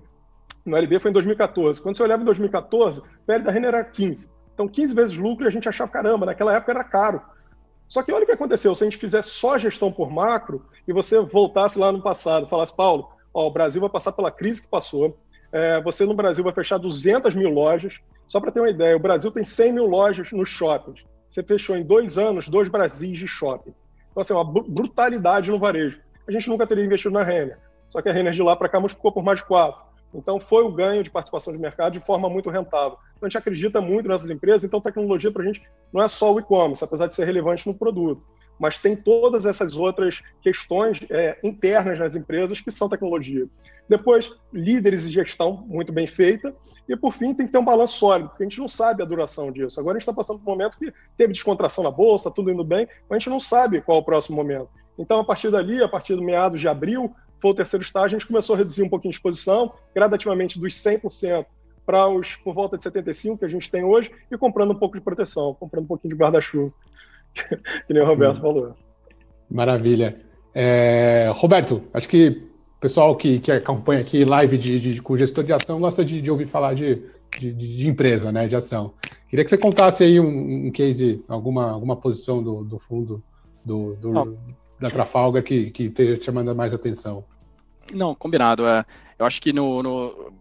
no 0.65 0.76
LB, 0.76 1.00
foi 1.00 1.12
em 1.12 1.13
2014. 1.13 1.82
Quando 1.82 1.95
você 1.95 2.04
olhava 2.04 2.21
em 2.21 2.26
2014, 2.26 3.00
o 3.00 3.04
PL 3.26 3.43
da 3.43 3.52
Renner 3.52 3.69
era 3.69 3.84
15. 3.84 4.30
Então, 4.54 4.67
15 4.67 4.93
vezes 4.93 5.17
lucro 5.17 5.45
e 5.45 5.47
a 5.47 5.52
gente 5.52 5.69
achava, 5.69 5.89
caramba, 5.89 6.26
naquela 6.26 6.56
época 6.56 6.71
era 6.71 6.84
caro. 6.84 7.21
Só 7.88 8.04
que 8.04 8.12
olha 8.12 8.23
o 8.23 8.26
que 8.26 8.34
aconteceu, 8.34 8.76
se 8.76 8.84
a 8.84 8.89
gente 8.89 8.97
fizesse 8.97 9.30
só 9.30 9.58
gestão 9.58 9.91
por 9.91 10.12
macro 10.12 10.65
e 10.86 10.91
você 10.91 11.21
voltasse 11.21 11.80
lá 11.80 11.91
no 11.91 12.02
passado, 12.02 12.47
falasse, 12.47 12.76
Paulo, 12.76 13.10
ó, 13.34 13.47
o 13.47 13.52
Brasil 13.52 13.80
vai 13.80 13.89
passar 13.89 14.12
pela 14.12 14.30
crise 14.30 14.62
que 14.62 14.67
passou, 14.67 15.17
é, 15.52 15.82
você 15.82 16.06
no 16.06 16.13
Brasil 16.13 16.43
vai 16.43 16.54
fechar 16.54 16.78
200 16.78 17.34
mil 17.34 17.50
lojas, 17.50 18.00
só 18.27 18.39
para 18.39 18.51
ter 18.51 18.59
uma 18.59 18.69
ideia, 18.69 18.95
o 18.95 18.99
Brasil 18.99 19.31
tem 19.31 19.45
100 19.45 19.73
mil 19.73 19.85
lojas 19.85 20.31
nos 20.31 20.49
shoppings. 20.49 21.03
Você 21.29 21.41
fechou 21.43 21.75
em 21.75 21.83
dois 21.83 22.17
anos 22.17 22.47
dois 22.47 22.67
Brasis 22.67 23.17
de 23.17 23.27
shopping. 23.27 23.73
Então, 24.11 24.21
assim, 24.21 24.33
é 24.33 24.35
uma 24.35 24.45
brutalidade 24.45 25.51
no 25.51 25.59
varejo. 25.59 25.99
A 26.27 26.31
gente 26.31 26.49
nunca 26.49 26.67
teria 26.67 26.83
investido 26.83 27.13
na 27.13 27.23
Renner. 27.23 27.57
Só 27.89 28.01
que 28.01 28.09
a 28.09 28.13
Renner 28.13 28.33
de 28.33 28.41
lá 28.41 28.55
para 28.55 28.67
cá 28.67 28.79
multiplicou 28.79 29.11
por 29.11 29.23
mais 29.23 29.39
de 29.39 29.45
quatro. 29.45 29.81
Então, 30.13 30.39
foi 30.39 30.63
o 30.63 30.71
ganho 30.71 31.03
de 31.03 31.09
participação 31.09 31.53
de 31.53 31.59
mercado 31.59 31.93
de 31.93 31.99
forma 31.99 32.29
muito 32.29 32.49
rentável. 32.49 32.97
Então, 33.15 33.27
a 33.27 33.29
gente 33.29 33.37
acredita 33.37 33.79
muito 33.79 34.07
nessas 34.07 34.29
empresas. 34.29 34.63
Então, 34.63 34.81
tecnologia 34.81 35.31
para 35.31 35.43
a 35.43 35.45
gente 35.45 35.61
não 35.93 36.01
é 36.01 36.07
só 36.07 36.33
o 36.33 36.39
e-commerce, 36.39 36.83
apesar 36.83 37.08
de 37.08 37.13
ser 37.13 37.25
relevante 37.25 37.67
no 37.67 37.73
produto. 37.73 38.21
Mas 38.60 38.79
tem 38.79 38.95
todas 38.95 39.45
essas 39.45 39.75
outras 39.75 40.21
questões 40.41 40.99
é, 41.10 41.37
internas 41.43 41.99
nas 41.99 42.15
empresas 42.15 42.60
que 42.60 42.71
são 42.71 42.89
tecnologia. 42.89 43.47
Depois, 43.89 44.33
líderes 44.51 45.05
e 45.05 45.12
gestão 45.12 45.63
muito 45.65 45.93
bem 45.93 46.05
feita. 46.05 46.53
E, 46.89 46.95
por 46.95 47.13
fim, 47.13 47.33
tem 47.33 47.45
que 47.45 47.53
ter 47.53 47.58
um 47.58 47.65
balanço 47.65 47.97
sólido, 47.97 48.29
porque 48.29 48.43
a 48.43 48.45
gente 48.45 48.60
não 48.60 48.67
sabe 48.67 49.01
a 49.01 49.05
duração 49.05 49.51
disso. 49.51 49.79
Agora 49.79 49.95
a 49.95 49.99
gente 49.99 50.03
está 50.03 50.13
passando 50.13 50.39
por 50.39 50.49
um 50.49 50.53
momento 50.53 50.77
que 50.77 50.93
teve 51.15 51.31
descontração 51.31 51.83
na 51.83 51.91
bolsa, 51.91 52.29
tudo 52.29 52.51
indo 52.51 52.63
bem, 52.63 52.87
mas 53.10 53.17
a 53.17 53.19
gente 53.19 53.29
não 53.29 53.39
sabe 53.39 53.81
qual 53.81 53.99
é 53.99 54.01
o 54.01 54.03
próximo 54.03 54.35
momento. 54.35 54.69
Então, 54.97 55.19
a 55.19 55.23
partir 55.23 55.49
dali, 55.49 55.81
a 55.81 55.87
partir 55.87 56.15
do 56.15 56.21
meados 56.21 56.60
de 56.60 56.67
abril, 56.67 57.13
foi 57.39 57.51
o 57.51 57.55
terceiro 57.55 57.83
estágio, 57.83 58.17
a 58.17 58.19
gente 58.19 58.27
começou 58.27 58.55
a 58.55 58.58
reduzir 58.58 58.81
um 58.81 58.89
pouquinho 58.89 59.12
de 59.12 59.17
exposição, 59.17 59.71
gradativamente 59.93 60.60
dos 60.60 60.73
100% 60.73 61.45
para 61.85 62.10
os 62.10 62.35
por 62.35 62.53
volta 62.53 62.77
de 62.77 62.83
75% 62.83 63.39
que 63.39 63.45
a 63.45 63.47
gente 63.47 63.71
tem 63.71 63.83
hoje, 63.83 64.12
e 64.29 64.37
comprando 64.37 64.71
um 64.71 64.75
pouco 64.75 64.97
de 64.97 65.03
proteção, 65.03 65.53
comprando 65.53 65.85
um 65.85 65.87
pouquinho 65.87 66.13
de 66.13 66.19
guarda-chuva, 66.19 66.73
que 67.88 67.94
nem 67.94 68.02
o 68.02 68.06
Roberto 68.06 68.38
hum. 68.38 68.42
falou. 68.42 68.75
Maravilha. 69.50 70.19
É, 70.54 71.31
Roberto, 71.33 71.83
acho 71.94 72.10
que 72.10 72.29
o 72.77 72.79
pessoal 72.79 73.15
que, 73.15 73.40
que 73.40 73.52
acompanha 73.52 74.02
aqui 74.02 74.25
live 74.25 74.58
de, 74.58 74.79
de, 74.79 75.02
com 75.02 75.17
gestor 75.17 75.44
de 75.44 75.54
ação 75.54 75.79
gosta 75.79 76.04
de, 76.04 76.21
de 76.21 76.31
ouvir 76.31 76.48
falar 76.48 76.73
de, 76.73 77.02
de, 77.40 77.54
de, 77.54 77.88
empresa, 77.88 78.31
né, 78.31 78.48
de 78.48 78.56
ação. 78.56 78.94
Queria 79.29 79.44
que 79.44 79.50
você 79.50 79.58
contasse 79.58 80.04
aí 80.04 80.19
um, 80.19 80.67
um 80.67 80.71
case, 80.71 81.23
alguma, 81.27 81.71
alguma 81.71 81.96
posição 81.96 82.42
do, 82.42 82.63
do 82.63 82.79
fundo 82.79 83.23
do, 83.63 83.96
do 83.96 84.38
da 84.79 84.90
Trafalgar 84.90 85.44
que, 85.44 85.71
que 85.71 85.83
esteja 85.83 86.15
te 86.15 86.25
chamando 86.25 86.56
mais 86.56 86.73
atenção. 86.73 87.23
Não, 87.94 88.13
combinado. 88.13 88.65
É, 88.65 88.85
eu 89.17 89.25
acho 89.25 89.42
que 89.42 89.52
no, 89.52 89.81
no, 89.81 90.31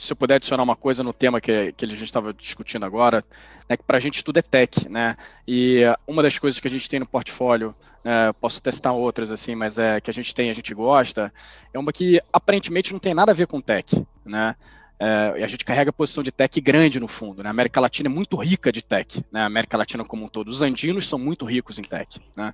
se 0.00 0.12
eu 0.12 0.16
puder 0.16 0.36
adicionar 0.36 0.62
uma 0.62 0.76
coisa 0.76 1.02
no 1.02 1.12
tema 1.12 1.40
que, 1.40 1.72
que 1.72 1.84
a 1.84 1.88
gente 1.88 2.04
estava 2.04 2.32
discutindo 2.32 2.84
agora, 2.84 3.24
né, 3.68 3.76
que 3.76 3.84
para 3.84 3.98
a 3.98 4.00
gente 4.00 4.24
tudo 4.24 4.38
é 4.38 4.42
tech, 4.42 4.88
né? 4.88 5.16
E 5.46 5.82
uma 6.06 6.22
das 6.22 6.38
coisas 6.38 6.58
que 6.58 6.66
a 6.66 6.70
gente 6.70 6.88
tem 6.88 7.00
no 7.00 7.06
portfólio, 7.06 7.74
né, 8.04 8.32
posso 8.40 8.60
testar 8.60 8.92
outras 8.92 9.30
assim, 9.30 9.54
mas 9.54 9.78
é 9.78 10.00
que 10.00 10.10
a 10.10 10.14
gente 10.14 10.34
tem, 10.34 10.50
a 10.50 10.54
gente 10.54 10.74
gosta, 10.74 11.32
é 11.72 11.78
uma 11.78 11.92
que 11.92 12.20
aparentemente 12.32 12.92
não 12.92 12.98
tem 12.98 13.14
nada 13.14 13.32
a 13.32 13.34
ver 13.34 13.46
com 13.46 13.60
tech, 13.60 14.06
né? 14.24 14.56
É, 15.02 15.42
a 15.42 15.48
gente 15.48 15.64
carrega 15.64 15.90
posição 15.90 16.22
de 16.22 16.30
tech 16.30 16.60
grande 16.60 17.00
no 17.00 17.08
fundo. 17.08 17.42
Né? 17.42 17.48
A 17.48 17.50
América 17.50 17.80
Latina 17.80 18.10
é 18.10 18.12
muito 18.12 18.36
rica 18.36 18.70
de 18.70 18.84
tech, 18.84 19.24
né? 19.32 19.40
a 19.40 19.46
América 19.46 19.78
Latina 19.78 20.04
como 20.04 20.26
um 20.26 20.28
todo. 20.28 20.48
Os 20.48 20.60
andinos 20.60 21.08
são 21.08 21.18
muito 21.18 21.46
ricos 21.46 21.78
em 21.78 21.82
tech. 21.82 22.20
Né? 22.36 22.52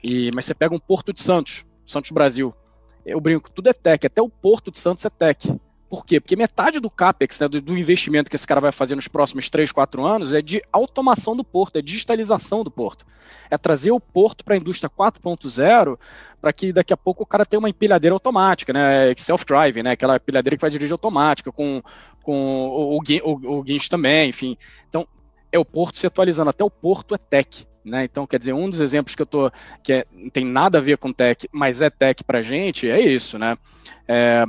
E, 0.00 0.30
mas 0.32 0.44
você 0.44 0.54
pega 0.54 0.72
um 0.72 0.78
Porto 0.78 1.12
de 1.12 1.20
Santos, 1.20 1.66
Santos 1.84 2.12
Brasil. 2.12 2.54
Eu 3.04 3.20
brinco, 3.20 3.50
tudo 3.50 3.68
é 3.68 3.72
tech, 3.72 4.06
até 4.06 4.22
o 4.22 4.28
Porto 4.28 4.70
de 4.70 4.78
Santos 4.78 5.04
é 5.04 5.10
tech. 5.10 5.52
Por 5.92 6.06
quê? 6.06 6.18
Porque 6.18 6.34
metade 6.36 6.80
do 6.80 6.88
CAPEX, 6.88 7.38
né, 7.38 7.48
do, 7.48 7.60
do, 7.60 7.76
investimento 7.76 8.30
que 8.30 8.34
esse 8.34 8.46
cara 8.46 8.62
vai 8.62 8.72
fazer 8.72 8.94
nos 8.94 9.08
próximos 9.08 9.50
3, 9.50 9.70
4 9.70 10.02
anos, 10.02 10.32
é 10.32 10.40
de 10.40 10.62
automação 10.72 11.36
do 11.36 11.44
porto, 11.44 11.76
é 11.76 11.82
digitalização 11.82 12.64
do 12.64 12.70
porto. 12.70 13.04
É 13.50 13.58
trazer 13.58 13.90
o 13.90 14.00
porto 14.00 14.42
para 14.42 14.54
a 14.54 14.56
indústria 14.56 14.88
4.0 14.88 15.98
para 16.40 16.50
que 16.50 16.72
daqui 16.72 16.94
a 16.94 16.96
pouco 16.96 17.24
o 17.24 17.26
cara 17.26 17.44
tenha 17.44 17.58
uma 17.58 17.68
empilhadeira 17.68 18.14
automática, 18.14 18.72
né? 18.72 19.14
Self-drive, 19.18 19.82
né? 19.82 19.90
Aquela 19.90 20.16
empilhadeira 20.16 20.56
que 20.56 20.62
vai 20.62 20.70
dirigir 20.70 20.92
automática, 20.92 21.52
com, 21.52 21.82
com 22.22 22.68
o, 22.68 22.96
o, 22.96 23.58
o 23.58 23.62
guincho 23.62 23.90
também, 23.90 24.30
enfim. 24.30 24.56
Então, 24.88 25.06
é 25.52 25.58
o 25.58 25.64
porto 25.64 25.98
se 25.98 26.06
atualizando. 26.06 26.48
Até 26.48 26.64
o 26.64 26.70
porto 26.70 27.14
é 27.14 27.18
tech. 27.18 27.66
Né? 27.84 28.04
Então, 28.04 28.26
quer 28.26 28.38
dizer, 28.38 28.54
um 28.54 28.70
dos 28.70 28.80
exemplos 28.80 29.14
que 29.14 29.20
eu 29.20 29.26
tô 29.26 29.50
que 29.82 29.92
é, 29.92 30.06
não 30.10 30.30
tem 30.30 30.46
nada 30.46 30.78
a 30.78 30.80
ver 30.80 30.96
com 30.96 31.12
tech, 31.12 31.46
mas 31.52 31.82
é 31.82 31.90
tech 31.90 32.24
para 32.24 32.40
gente, 32.40 32.88
é 32.88 32.98
isso, 32.98 33.38
né? 33.38 33.58
É, 34.08 34.46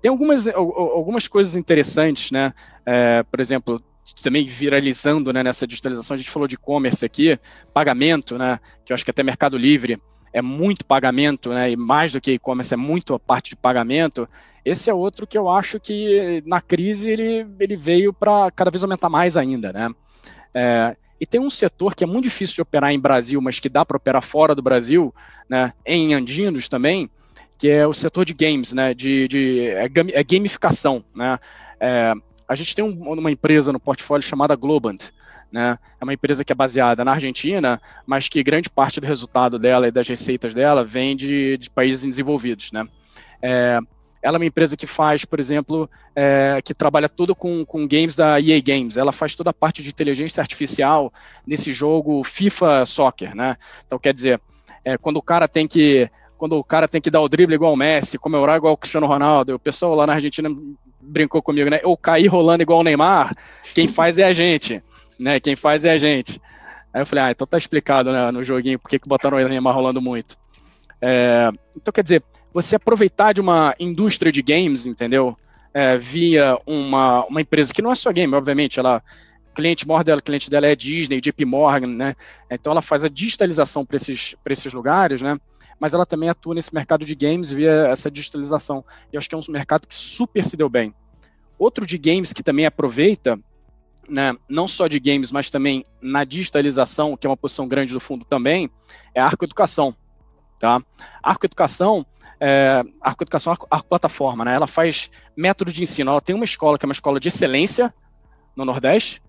tem 0.00 0.10
algumas, 0.10 0.46
algumas 0.48 1.28
coisas 1.28 1.56
interessantes, 1.56 2.30
né? 2.30 2.52
É, 2.86 3.22
por 3.22 3.40
exemplo, 3.40 3.82
também 4.22 4.46
viralizando 4.46 5.32
né, 5.32 5.42
nessa 5.42 5.66
digitalização, 5.66 6.14
a 6.14 6.18
gente 6.18 6.30
falou 6.30 6.48
de 6.48 6.54
e-commerce 6.54 7.04
aqui, 7.04 7.38
pagamento, 7.72 8.38
né? 8.38 8.58
Que 8.84 8.92
eu 8.92 8.94
acho 8.94 9.04
que 9.04 9.10
até 9.10 9.22
Mercado 9.22 9.56
Livre 9.56 10.00
é 10.32 10.40
muito 10.40 10.84
pagamento, 10.84 11.50
né? 11.50 11.70
E 11.70 11.76
mais 11.76 12.12
do 12.12 12.20
que 12.20 12.32
e-commerce, 12.32 12.74
é 12.74 12.76
muito 12.76 13.14
a 13.14 13.18
parte 13.18 13.50
de 13.50 13.56
pagamento. 13.56 14.28
Esse 14.64 14.90
é 14.90 14.94
outro 14.94 15.26
que 15.26 15.38
eu 15.38 15.48
acho 15.48 15.80
que 15.80 16.42
na 16.46 16.60
crise 16.60 17.08
ele, 17.08 17.46
ele 17.58 17.76
veio 17.76 18.12
para 18.12 18.50
cada 18.50 18.70
vez 18.70 18.82
aumentar 18.82 19.08
mais 19.08 19.36
ainda, 19.36 19.72
né? 19.72 19.90
É, 20.54 20.96
e 21.20 21.26
tem 21.26 21.40
um 21.40 21.50
setor 21.50 21.94
que 21.94 22.02
é 22.02 22.06
muito 22.06 22.24
difícil 22.24 22.56
de 22.56 22.62
operar 22.62 22.90
em 22.92 22.98
Brasil, 22.98 23.40
mas 23.42 23.60
que 23.60 23.68
dá 23.68 23.84
para 23.84 23.98
operar 23.98 24.22
fora 24.22 24.54
do 24.54 24.62
Brasil, 24.62 25.14
né, 25.48 25.72
em 25.84 26.14
andinos 26.14 26.66
também, 26.66 27.10
que 27.60 27.68
é 27.68 27.86
o 27.86 27.92
setor 27.92 28.24
de 28.24 28.32
games, 28.32 28.72
né, 28.72 28.94
de, 28.94 29.28
de 29.28 29.68
é, 29.68 29.84
é 30.14 30.24
gamificação, 30.24 31.04
né. 31.14 31.38
É, 31.78 32.14
a 32.48 32.54
gente 32.54 32.74
tem 32.74 32.82
um, 32.82 33.12
uma 33.12 33.30
empresa 33.30 33.70
no 33.70 33.78
portfólio 33.78 34.26
chamada 34.26 34.56
Globant, 34.56 35.10
né, 35.52 35.78
é 36.00 36.02
uma 36.02 36.14
empresa 36.14 36.42
que 36.42 36.52
é 36.52 36.54
baseada 36.54 37.04
na 37.04 37.12
Argentina, 37.12 37.78
mas 38.06 38.30
que 38.30 38.42
grande 38.42 38.70
parte 38.70 38.98
do 38.98 39.06
resultado 39.06 39.58
dela 39.58 39.86
e 39.86 39.90
das 39.90 40.08
receitas 40.08 40.54
dela 40.54 40.82
vem 40.82 41.14
de, 41.14 41.58
de 41.58 41.68
países 41.68 42.02
desenvolvidos, 42.02 42.72
né. 42.72 42.88
É, 43.42 43.78
ela 44.22 44.36
é 44.36 44.38
uma 44.38 44.46
empresa 44.46 44.74
que 44.74 44.86
faz, 44.86 45.26
por 45.26 45.38
exemplo, 45.38 45.88
é, 46.16 46.60
que 46.64 46.72
trabalha 46.72 47.10
tudo 47.10 47.34
com, 47.34 47.64
com 47.64 47.86
games 47.86 48.16
da 48.16 48.38
EA 48.38 48.60
Games. 48.60 48.98
Ela 48.98 49.12
faz 49.12 49.34
toda 49.34 49.48
a 49.48 49.54
parte 49.54 49.82
de 49.82 49.88
inteligência 49.88 50.42
artificial 50.42 51.10
nesse 51.46 51.72
jogo 51.72 52.22
FIFA 52.22 52.84
Soccer, 52.84 53.34
né? 53.34 53.56
Então, 53.86 53.98
quer 53.98 54.12
dizer, 54.12 54.38
é, 54.84 54.98
quando 54.98 55.16
o 55.16 55.22
cara 55.22 55.48
tem 55.48 55.66
que 55.66 56.10
quando 56.40 56.56
o 56.56 56.64
cara 56.64 56.88
tem 56.88 57.02
que 57.02 57.10
dar 57.10 57.20
o 57.20 57.28
drible 57.28 57.54
igual 57.54 57.74
o 57.74 57.76
Messi, 57.76 58.16
comemorar 58.16 58.56
igual 58.56 58.72
o 58.72 58.76
Cristiano 58.78 59.06
Ronaldo, 59.06 59.56
o 59.56 59.58
pessoal 59.58 59.94
lá 59.94 60.06
na 60.06 60.14
Argentina 60.14 60.48
brincou 60.98 61.42
comigo, 61.42 61.68
né? 61.68 61.80
Ou 61.84 61.98
cair 61.98 62.28
rolando 62.28 62.62
igual 62.62 62.80
o 62.80 62.82
Neymar, 62.82 63.36
quem 63.74 63.86
faz 63.86 64.18
é 64.18 64.24
a 64.24 64.32
gente, 64.32 64.82
né? 65.18 65.38
Quem 65.38 65.54
faz 65.54 65.84
é 65.84 65.90
a 65.90 65.98
gente. 65.98 66.40
Aí 66.94 67.02
eu 67.02 67.06
falei, 67.06 67.24
ah, 67.24 67.30
então 67.30 67.46
tá 67.46 67.58
explicado 67.58 68.10
né, 68.10 68.30
no 68.30 68.42
joguinho 68.42 68.78
por 68.78 68.88
que 68.88 68.98
botaram 69.06 69.36
o 69.36 69.48
Neymar 69.48 69.74
rolando 69.74 70.00
muito. 70.00 70.38
É, 70.98 71.50
então, 71.76 71.92
quer 71.92 72.02
dizer, 72.02 72.24
você 72.54 72.76
aproveitar 72.76 73.34
de 73.34 73.42
uma 73.42 73.74
indústria 73.78 74.32
de 74.32 74.40
games, 74.40 74.86
entendeu? 74.86 75.36
É, 75.74 75.98
via 75.98 76.58
uma, 76.66 77.22
uma 77.26 77.42
empresa 77.42 77.70
que 77.70 77.82
não 77.82 77.92
é 77.92 77.94
só 77.94 78.10
game, 78.10 78.34
obviamente, 78.34 78.80
ela 78.80 79.02
cliente 79.54 79.86
maior 79.86 80.02
dela, 80.02 80.22
cliente 80.22 80.48
dela 80.48 80.66
é 80.66 80.74
Disney, 80.74 81.20
JP 81.20 81.44
Morgan, 81.44 81.88
né? 81.88 82.16
Então 82.50 82.70
ela 82.70 82.80
faz 82.80 83.04
a 83.04 83.10
digitalização 83.10 83.84
para 83.84 83.98
esses, 83.98 84.34
esses 84.48 84.72
lugares, 84.72 85.20
né? 85.20 85.38
Mas 85.80 85.94
ela 85.94 86.06
também 86.06 86.28
atua 86.28 86.54
nesse 86.54 86.72
mercado 86.72 87.04
de 87.04 87.14
games 87.14 87.50
via 87.50 87.88
essa 87.88 88.10
digitalização. 88.10 88.84
E 89.12 89.16
acho 89.16 89.28
que 89.28 89.34
é 89.34 89.38
um 89.38 89.42
mercado 89.48 89.88
que 89.88 89.94
super 89.94 90.44
se 90.44 90.56
deu 90.56 90.68
bem. 90.68 90.94
Outro 91.58 91.84
de 91.86 91.98
games 91.98 92.32
que 92.32 92.42
também 92.42 92.66
aproveita, 92.66 93.38
né, 94.08 94.36
não 94.48 94.68
só 94.68 94.86
de 94.86 95.00
games, 95.00 95.32
mas 95.32 95.48
também 95.50 95.84
na 96.00 96.22
digitalização, 96.24 97.16
que 97.16 97.26
é 97.26 97.30
uma 97.30 97.36
posição 97.36 97.66
grande 97.66 97.92
do 97.92 98.00
fundo 98.00 98.24
também, 98.24 98.70
é 99.14 99.20
a 99.20 99.24
Arco 99.24 99.44
Educação. 99.44 99.96
Tá? 100.58 100.82
Arco 101.22 101.46
Educação 101.46 102.06
é, 102.40 102.82
Arco 103.02 103.22
Educação, 103.22 103.52
Arco, 103.52 103.66
Arco 103.70 103.88
Plataforma, 103.88 104.44
né? 104.46 104.54
Ela 104.54 104.66
faz 104.66 105.10
método 105.36 105.70
de 105.70 105.82
ensino. 105.82 106.10
Ela 106.10 106.22
tem 106.22 106.34
uma 106.34 106.44
escola 106.44 106.78
que 106.78 106.86
é 106.86 106.88
uma 106.88 106.94
escola 106.94 107.20
de 107.20 107.28
excelência 107.28 107.92
no 108.56 108.64
Nordeste 108.64 109.22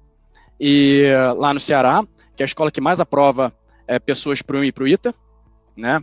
e 0.58 1.04
lá 1.38 1.54
no 1.54 1.60
Ceará, 1.60 2.04
que 2.36 2.42
é 2.42 2.46
a 2.46 2.48
escola 2.48 2.72
que 2.72 2.80
mais 2.80 3.02
aprova 3.02 3.54
é, 3.86 4.00
pessoas 4.00 4.42
para 4.42 4.58
o 4.58 4.64
e 4.64 4.72
para 4.72 4.86
o 4.86 4.88
ITA, 4.88 5.14
né? 5.76 6.02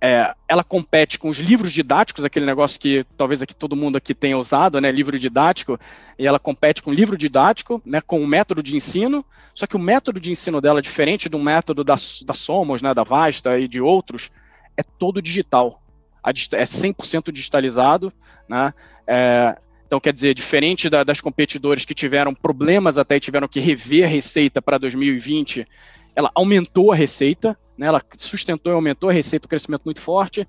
É, 0.00 0.32
ela 0.46 0.62
compete 0.62 1.18
com 1.18 1.28
os 1.28 1.38
livros 1.38 1.72
didáticos, 1.72 2.24
aquele 2.24 2.46
negócio 2.46 2.78
que 2.78 3.04
talvez 3.16 3.42
aqui 3.42 3.54
todo 3.54 3.74
mundo 3.74 3.96
aqui 3.96 4.14
tenha 4.14 4.38
usado, 4.38 4.80
né, 4.80 4.92
livro 4.92 5.18
didático, 5.18 5.78
e 6.16 6.24
ela 6.24 6.38
compete 6.38 6.82
com 6.82 6.92
livro 6.92 7.18
didático, 7.18 7.82
né, 7.84 8.00
com 8.00 8.22
o 8.22 8.26
método 8.26 8.62
de 8.62 8.76
ensino, 8.76 9.24
só 9.54 9.66
que 9.66 9.74
o 9.74 9.80
método 9.80 10.20
de 10.20 10.30
ensino 10.30 10.60
dela, 10.60 10.80
diferente 10.80 11.28
do 11.28 11.38
método 11.38 11.82
da, 11.82 11.96
da 12.24 12.34
Somos, 12.34 12.80
né, 12.80 12.94
da 12.94 13.02
Vasta 13.02 13.58
e 13.58 13.66
de 13.66 13.80
outros, 13.80 14.30
é 14.76 14.82
todo 14.84 15.20
digital 15.20 15.82
é 16.22 16.64
100% 16.64 17.32
digitalizado, 17.32 18.12
né? 18.48 18.72
É, 19.06 19.56
então, 19.86 19.98
quer 19.98 20.12
dizer, 20.12 20.34
diferente 20.34 20.90
da, 20.90 21.02
das 21.02 21.20
competidoras 21.20 21.84
que 21.84 21.94
tiveram 21.94 22.34
problemas 22.34 22.98
até 22.98 23.16
e 23.16 23.20
tiveram 23.20 23.48
que 23.48 23.58
rever 23.58 24.04
a 24.04 24.08
receita 24.08 24.60
para 24.60 24.76
2020, 24.76 25.66
ela 26.14 26.30
aumentou 26.34 26.92
a 26.92 26.94
receita, 26.94 27.58
né? 27.78 27.86
ela 27.86 28.02
sustentou 28.18 28.72
e 28.72 28.74
aumentou 28.74 29.08
a 29.08 29.12
receita, 29.12 29.46
um 29.46 29.48
crescimento 29.48 29.82
muito 29.84 30.00
forte, 30.00 30.46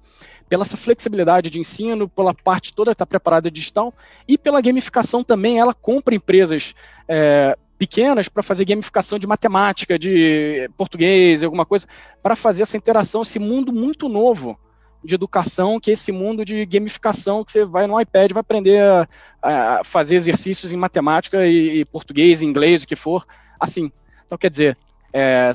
pela 0.50 0.64
essa 0.64 0.76
flexibilidade 0.76 1.50
de 1.50 1.60
ensino, 1.60 2.10
pela 2.10 2.34
parte 2.34 2.74
toda 2.74 2.92
estar 2.92 3.06
tá 3.06 3.10
preparada 3.10 3.52
digital 3.52 3.94
e 4.28 4.38
pela 4.38 4.60
gamificação 4.60 5.24
também, 5.24 5.60
ela 5.60 5.74
compra 5.74 6.16
empresas 6.16 6.74
é, 7.08 7.56
pequenas 7.78 8.28
para 8.28 8.42
fazer 8.42 8.66
gamificação 8.66 9.20
de 9.20 9.28
matemática, 9.28 9.98
de 9.98 10.70
português, 10.76 11.44
alguma 11.44 11.66
coisa, 11.66 11.86
para 12.22 12.36
fazer 12.36 12.64
essa 12.64 12.76
interação, 12.76 13.22
esse 13.22 13.38
mundo 13.38 13.72
muito 13.72 14.10
novo 14.10 14.60
de 15.04 15.16
educação, 15.16 15.80
que 15.80 15.92
é 15.92 15.94
esse 15.94 16.12
mundo 16.12 16.44
de 16.44 16.66
gamificação 16.66 17.46
que 17.46 17.52
você 17.52 17.64
vai 17.64 17.88
no 17.88 18.00
iPad, 18.02 18.34
vai 18.34 18.42
aprender 18.42 18.82
a, 18.82 19.08
a 19.42 19.84
fazer 19.84 20.16
exercícios 20.16 20.74
em 20.74 20.78
matemática 20.78 21.46
e, 21.46 21.80
e, 21.80 21.86
português, 21.86 22.42
inglês, 22.42 22.84
o 22.84 22.88
que 22.88 22.98
for, 22.98 23.26
assim. 23.58 23.92
Então, 24.26 24.38
quer 24.38 24.50
dizer, 24.50 24.78
é, 25.14 25.52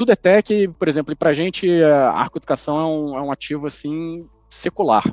tudo 0.00 0.12
é 0.12 0.16
tech, 0.16 0.68
por 0.78 0.88
exemplo, 0.88 1.12
e 1.12 1.14
para 1.14 1.28
a 1.28 1.32
gente 1.34 1.70
a 1.84 2.12
Arco 2.12 2.38
Educação 2.38 2.80
é 2.80 2.86
um, 2.86 3.18
é 3.18 3.20
um 3.20 3.30
ativo, 3.30 3.66
assim, 3.66 4.26
secular. 4.48 5.04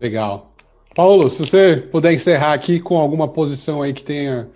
Legal. 0.00 0.52
Paulo, 0.92 1.30
se 1.30 1.46
você 1.46 1.76
puder 1.76 2.12
encerrar 2.12 2.52
aqui 2.52 2.80
com 2.80 2.98
alguma 2.98 3.28
posição 3.28 3.80
aí 3.80 3.92
que 3.92 4.02
tenha 4.02 4.48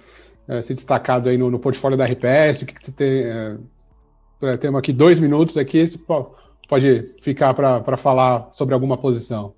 é, 0.49 0.61
se 0.63 0.75
destacado 0.75 1.29
aí 1.29 1.39
no, 1.39 1.49
no 1.49 1.61
portfólio 1.61 1.97
da 1.97 2.05
RPS, 2.05 2.63
o 2.63 2.67
que, 2.67 2.75
que 2.75 2.85
você 2.85 2.91
tem, 2.91 3.23
é, 4.43 4.57
temos 4.57 4.81
aqui 4.81 4.93
dois 4.93 5.21
minutos 5.21 5.57
aqui, 5.57 5.85
pode 6.69 7.15
ficar 7.23 7.55
para 7.55 7.97
falar 7.97 8.51
sobre 8.51 8.75
alguma 8.75 8.99
posição. 8.99 9.55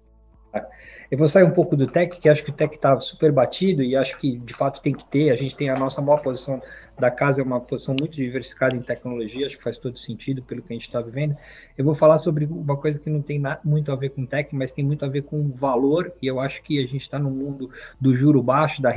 Eu 1.10 1.16
vou 1.16 1.28
sair 1.28 1.44
um 1.44 1.52
pouco 1.52 1.76
do 1.76 1.86
tech, 1.86 2.20
que 2.20 2.28
acho 2.28 2.44
que 2.44 2.50
o 2.50 2.54
tech 2.54 2.74
está 2.74 3.00
super 3.00 3.32
batido 3.32 3.82
e 3.82 3.96
acho 3.96 4.18
que 4.18 4.36
de 4.36 4.52
fato 4.52 4.82
tem 4.82 4.92
que 4.92 5.04
ter. 5.06 5.30
A 5.30 5.36
gente 5.36 5.56
tem 5.56 5.70
a 5.70 5.78
nossa 5.78 6.02
maior 6.02 6.20
posição 6.20 6.60
da 6.98 7.10
casa, 7.10 7.40
é 7.40 7.44
uma 7.44 7.60
posição 7.60 7.94
muito 7.98 8.14
diversificada 8.14 8.76
em 8.76 8.82
tecnologia, 8.82 9.46
acho 9.46 9.58
que 9.58 9.64
faz 9.64 9.78
todo 9.78 9.98
sentido 9.98 10.42
pelo 10.42 10.62
que 10.62 10.72
a 10.72 10.76
gente 10.76 10.86
está 10.86 11.00
vivendo. 11.00 11.34
Eu 11.76 11.84
vou 11.84 11.94
falar 11.94 12.18
sobre 12.18 12.44
uma 12.44 12.76
coisa 12.76 13.00
que 13.00 13.10
não 13.10 13.20
tem 13.20 13.42
muito 13.64 13.90
a 13.90 13.96
ver 13.96 14.10
com 14.10 14.24
tech, 14.24 14.54
mas 14.54 14.72
tem 14.72 14.84
muito 14.84 15.04
a 15.04 15.08
ver 15.08 15.22
com 15.22 15.50
valor, 15.50 16.12
e 16.22 16.26
eu 16.26 16.40
acho 16.40 16.62
que 16.62 16.78
a 16.78 16.86
gente 16.86 17.02
está 17.02 17.18
no 17.18 17.30
mundo 17.30 17.70
do 18.00 18.14
juro 18.14 18.42
baixo, 18.42 18.80
da 18.80 18.92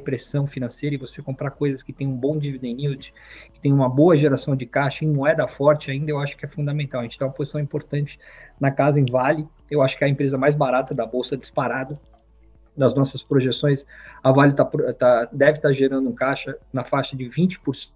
pressão 0.00 0.46
financeira 0.46 0.94
e 0.94 0.98
você 0.98 1.20
comprar 1.20 1.50
coisas 1.50 1.82
que 1.82 1.92
têm 1.92 2.06
um 2.06 2.16
bom 2.16 2.38
dividend 2.38 2.82
yield, 2.82 3.12
que 3.52 3.60
tem 3.60 3.70
uma 3.70 3.86
boa 3.86 4.16
geração 4.16 4.56
de 4.56 4.64
caixa 4.64 5.04
em 5.04 5.08
moeda 5.08 5.46
forte 5.46 5.90
ainda, 5.90 6.10
eu 6.10 6.18
acho 6.18 6.38
que 6.38 6.46
é 6.46 6.48
fundamental. 6.48 7.00
A 7.00 7.02
gente 7.02 7.18
tem 7.18 7.26
uma 7.26 7.32
posição 7.34 7.60
importante 7.60 8.18
na 8.58 8.70
casa 8.70 8.98
em 8.98 9.04
Vale, 9.04 9.46
eu 9.70 9.82
acho 9.82 9.98
que 9.98 10.04
é 10.04 10.06
a 10.06 10.10
empresa 10.10 10.38
mais 10.38 10.54
barata 10.54 10.94
da 10.94 11.04
bolsa 11.04 11.36
disparado. 11.36 11.98
Das 12.76 12.94
nossas 12.94 13.22
projeções, 13.22 13.86
a 14.22 14.32
Vale 14.32 14.54
tá, 14.54 14.64
tá, 14.64 15.28
deve 15.32 15.58
estar 15.58 15.68
tá 15.68 15.74
gerando 15.74 16.08
um 16.08 16.14
caixa 16.14 16.56
na 16.72 16.84
faixa 16.84 17.16
de 17.16 17.24
20% 17.24 17.90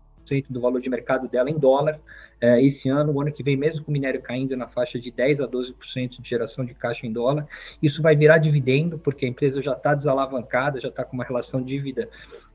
do 0.49 0.61
valor 0.61 0.81
de 0.81 0.89
mercado 0.89 1.29
dela 1.29 1.51
em 1.51 1.59
dólar 1.59 2.01
é, 2.45 2.63
esse 2.63 2.91
ano, 2.91 3.13
o 3.13 3.21
ano 3.23 3.33
que 3.33 3.43
vem, 3.43 3.57
mesmo 3.57 3.83
com 3.85 3.91
o 3.91 3.93
minério 3.93 4.21
caindo 4.21 4.55
na 4.55 4.69
faixa 4.69 5.01
de 5.01 5.11
10 5.11 5.41
a 5.41 5.49
12% 5.49 6.21
de 6.21 6.29
geração 6.29 6.63
de 6.63 6.75
caixa 6.75 7.07
em 7.07 7.13
dólar, 7.13 7.47
isso 7.83 8.03
vai 8.03 8.15
virar 8.15 8.37
dividendo, 8.37 8.99
porque 8.99 9.25
a 9.25 9.29
empresa 9.29 9.63
já 9.63 9.73
está 9.73 9.95
desalavancada, 9.95 10.79
já 10.79 10.89
está 10.89 11.05
com 11.05 11.15
uma 11.15 11.25
relação 11.25 11.63
dívida, 11.63 12.07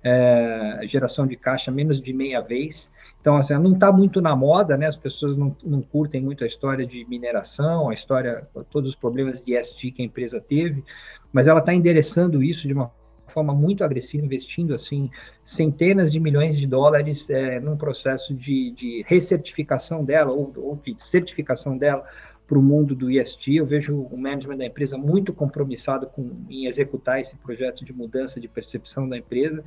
é, 0.03 0.81
geração 0.83 1.25
de 1.25 1.35
caixa 1.35 1.71
menos 1.71 1.99
de 1.99 2.13
meia 2.13 2.39
vez. 2.39 2.91
Então, 3.21 3.35
assim, 3.35 3.53
não 3.55 3.73
está 3.73 3.91
muito 3.91 4.21
na 4.21 4.35
moda, 4.35 4.77
né? 4.77 4.87
As 4.87 4.95
pessoas 4.95 5.37
não, 5.37 5.55
não 5.63 5.81
curtem 5.81 6.21
muito 6.21 6.43
a 6.43 6.47
história 6.47 6.85
de 6.85 7.05
mineração, 7.05 7.89
a 7.89 7.93
história, 7.93 8.47
todos 8.69 8.91
os 8.91 8.95
problemas 8.95 9.41
de 9.41 9.57
ESG 9.57 9.91
que 9.91 10.01
a 10.01 10.05
empresa 10.05 10.39
teve, 10.39 10.83
mas 11.31 11.47
ela 11.47 11.59
está 11.59 11.73
endereçando 11.73 12.41
isso 12.41 12.67
de 12.67 12.73
uma 12.73 12.91
forma 13.27 13.53
muito 13.53 13.83
agressiva, 13.83 14.25
investindo 14.25 14.73
assim 14.73 15.09
centenas 15.43 16.11
de 16.11 16.19
milhões 16.19 16.57
de 16.57 16.65
dólares 16.65 17.29
é, 17.29 17.59
num 17.59 17.77
processo 17.77 18.33
de, 18.33 18.71
de 18.71 19.05
recertificação 19.07 20.03
dela, 20.03 20.31
ou, 20.31 20.51
ou 20.57 20.75
de 20.83 20.95
certificação 20.97 21.77
dela 21.77 22.03
para 22.49 22.57
o 22.57 22.63
mundo 22.63 22.95
do 22.95 23.11
ESG. 23.11 23.57
Eu 23.57 23.65
vejo 23.67 23.95
o 23.95 24.17
management 24.17 24.57
da 24.57 24.65
empresa 24.65 24.97
muito 24.97 25.31
compromissado 25.31 26.07
com, 26.07 26.31
em 26.49 26.65
executar 26.65 27.21
esse 27.21 27.35
projeto 27.35 27.85
de 27.85 27.93
mudança 27.93 28.39
de 28.39 28.47
percepção 28.47 29.07
da 29.07 29.15
empresa. 29.15 29.63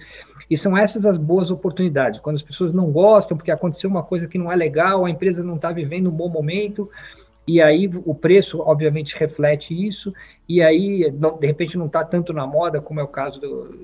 E 0.51 0.59
são 0.59 0.77
essas 0.77 1.07
as 1.07 1.17
boas 1.17 1.53
oportunidades. 1.53 2.19
Quando 2.19 2.35
as 2.37 2.43
pessoas 2.43 2.73
não 2.73 2.91
gostam, 2.91 3.37
porque 3.37 3.53
aconteceu 3.53 3.89
uma 3.89 4.03
coisa 4.03 4.27
que 4.27 4.37
não 4.37 4.51
é 4.51 4.57
legal, 4.57 5.05
a 5.05 5.11
empresa 5.11 5.45
não 5.45 5.55
está 5.55 5.71
vivendo 5.71 6.09
um 6.09 6.13
bom 6.13 6.29
momento, 6.29 6.91
e 7.47 7.63
aí 7.63 7.89
o 8.05 8.15
preço, 8.15 8.59
obviamente, 8.61 9.17
reflete 9.17 9.75
isso, 9.75 10.13
e 10.49 10.61
aí, 10.61 11.09
de 11.11 11.47
repente, 11.47 11.79
não 11.79 11.87
está 11.87 12.05
tanto 12.05 12.33
na 12.33 12.47
moda, 12.47 12.81
como 12.81 12.99
é 12.99 13.03
o 13.03 13.09
caso 13.09 13.41
do, 13.41 13.79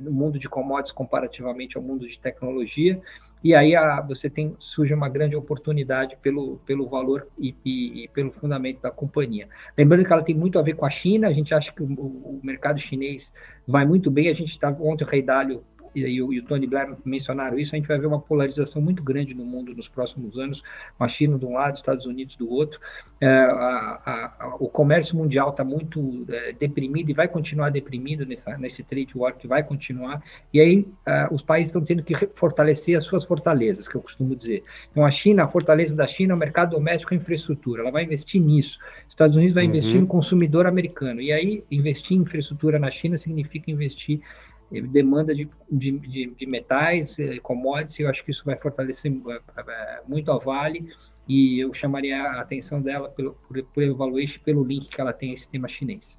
do, 0.00 0.12
mundo 0.12 0.38
de 0.38 0.48
commodities 0.48 0.92
comparativamente 0.92 1.76
ao 1.76 1.82
mundo 1.82 2.06
de 2.06 2.18
tecnologia, 2.18 3.00
e 3.42 3.54
aí 3.54 3.74
a, 3.74 4.00
você 4.00 4.30
tem, 4.30 4.54
surge 4.58 4.94
uma 4.94 5.08
grande 5.08 5.36
oportunidade 5.36 6.16
pelo, 6.22 6.58
pelo 6.66 6.88
valor 6.88 7.26
e, 7.38 7.54
e, 7.64 8.04
e, 8.04 8.08
pelo 8.08 8.30
fundamento 8.30 8.80
da 8.80 8.90
companhia. 8.90 9.48
Lembrando 9.76 10.04
que 10.04 10.12
ela 10.12 10.22
tem 10.22 10.34
muito 10.34 10.58
a 10.58 10.62
ver 10.62 10.74
com 10.74 10.86
a 10.86 10.90
China, 10.90 11.28
a 11.28 11.32
gente 11.32 11.52
acha 11.54 11.72
que 11.72 11.82
o, 11.82 11.86
o 11.86 12.40
mercado 12.42 12.78
chinês 12.78 13.32
vai 13.66 13.84
muito 13.84 14.10
bem, 14.10 14.28
a 14.28 14.34
gente 14.34 14.50
estava, 14.50 14.82
ontem 14.82 15.04
o 15.04 15.06
Rei 15.06 15.22
Dalio 15.22 15.64
e, 15.94 16.22
o, 16.22 16.32
e 16.32 16.38
o 16.38 16.44
Tony 16.44 16.66
Blair 16.66 16.94
mencionaram 17.04 17.58
isso, 17.58 17.74
a 17.74 17.78
gente 17.78 17.88
vai 17.88 17.98
ver 17.98 18.06
uma 18.06 18.20
polarização 18.20 18.80
muito 18.80 19.02
grande 19.02 19.34
no 19.34 19.44
mundo 19.44 19.74
nos 19.74 19.88
próximos 19.88 20.38
anos, 20.38 20.62
com 20.96 21.04
a 21.04 21.08
China 21.08 21.38
de 21.38 21.44
um 21.44 21.52
lado, 21.54 21.76
Estados 21.76 22.06
Unidos 22.06 22.36
do 22.36 22.50
outro. 22.50 22.80
É, 23.20 23.28
a, 23.28 24.36
a, 24.40 24.56
o 24.58 24.68
comércio 24.68 25.16
mundial 25.16 25.50
está 25.50 25.62
muito 25.62 26.26
é, 26.28 26.52
deprimido 26.52 27.10
e 27.10 27.14
vai 27.14 27.28
continuar 27.28 27.70
deprimido 27.70 28.26
nessa, 28.26 28.56
nesse 28.58 28.82
trade 28.82 29.12
war 29.14 29.36
que 29.36 29.46
vai 29.46 29.62
continuar. 29.62 30.22
E 30.52 30.60
aí 30.60 30.86
é, 31.06 31.28
os 31.30 31.42
países 31.42 31.68
estão 31.68 31.84
tendo 31.84 32.02
que 32.02 32.14
fortalecer 32.34 32.96
as 32.96 33.04
suas 33.04 33.24
fortalezas, 33.24 33.88
que 33.88 33.94
eu 33.94 34.00
costumo 34.00 34.34
dizer. 34.34 34.64
Então 34.90 35.04
a 35.04 35.10
China, 35.10 35.44
a 35.44 35.48
fortaleza 35.48 35.94
da 35.94 36.06
China 36.06 36.32
é 36.32 36.36
o 36.36 36.38
mercado 36.38 36.70
doméstico 36.70 37.14
e 37.14 37.16
infraestrutura. 37.16 37.82
Ela 37.82 37.90
vai 37.90 38.04
investir 38.04 38.40
nisso. 38.40 38.78
Estados 39.08 39.36
Unidos 39.36 39.54
vai 39.54 39.64
uhum. 39.64 39.70
investir 39.70 40.00
no 40.00 40.06
consumidor 40.06 40.66
americano. 40.66 41.20
E 41.20 41.32
aí 41.32 41.64
investir 41.70 42.16
em 42.16 42.20
infraestrutura 42.20 42.78
na 42.78 42.90
China 42.90 43.16
significa 43.16 43.70
investir 43.70 44.20
demanda 44.80 45.34
de, 45.34 45.48
de, 45.70 45.98
de, 45.98 46.34
de 46.34 46.46
metais, 46.46 47.18
eh, 47.18 47.38
commodities, 47.42 48.00
eu 48.00 48.08
acho 48.08 48.24
que 48.24 48.30
isso 48.30 48.44
vai 48.44 48.58
fortalecer 48.58 49.12
eh, 49.12 49.40
eh, 49.58 50.00
muito 50.08 50.30
a 50.32 50.38
Vale 50.38 50.88
e 51.28 51.60
eu 51.60 51.72
chamaria 51.72 52.16
a 52.16 52.40
atenção 52.40 52.80
dela 52.80 53.08
pelo, 53.08 53.36
pelo 53.74 53.96
valuation, 53.96 54.40
pelo 54.44 54.64
link 54.64 54.88
que 54.88 55.00
ela 55.00 55.12
tem 55.12 55.30
a 55.30 55.34
esse 55.34 55.48
tema 55.48 55.68
chinês. 55.68 56.18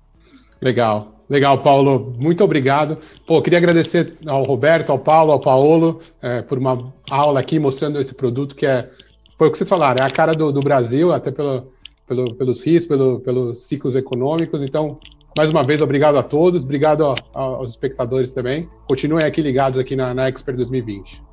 Legal, 0.61 1.25
legal, 1.29 1.61
Paulo. 1.61 2.15
Muito 2.17 2.41
obrigado. 2.43 2.97
Pô, 3.27 3.41
queria 3.41 3.59
agradecer 3.59 4.17
ao 4.25 4.43
Roberto, 4.43 4.91
ao 4.91 4.99
Paulo, 4.99 5.33
ao 5.33 5.41
Paulo 5.41 5.99
é, 6.21 6.41
por 6.41 6.57
uma 6.57 6.93
aula 7.09 7.39
aqui 7.39 7.59
mostrando 7.59 7.99
esse 7.99 8.15
produto 8.15 8.55
que 8.55 8.65
é, 8.65 8.89
foi 9.37 9.47
o 9.47 9.51
que 9.51 9.57
vocês 9.57 9.69
falaram, 9.69 10.05
é 10.05 10.07
a 10.07 10.11
cara 10.11 10.33
do, 10.33 10.53
do 10.53 10.61
Brasil, 10.61 11.11
até 11.11 11.31
pelo, 11.31 11.73
pelo, 12.07 12.33
pelos 12.35 12.63
riscos, 12.63 12.87
pelo, 12.87 13.19
pelos 13.19 13.63
ciclos 13.63 13.95
econômicos. 13.95 14.63
Então, 14.63 14.99
mais 15.35 15.49
uma 15.49 15.63
vez, 15.63 15.81
obrigado 15.81 16.17
a 16.17 16.23
todos, 16.23 16.63
obrigado 16.63 17.03
aos 17.33 17.71
espectadores 17.71 18.31
também. 18.31 18.69
Continuem 18.87 19.25
aqui 19.25 19.41
ligados 19.41 19.79
aqui 19.79 19.95
na, 19.95 20.13
na 20.13 20.27
Expert 20.27 20.55
2020. 20.55 21.32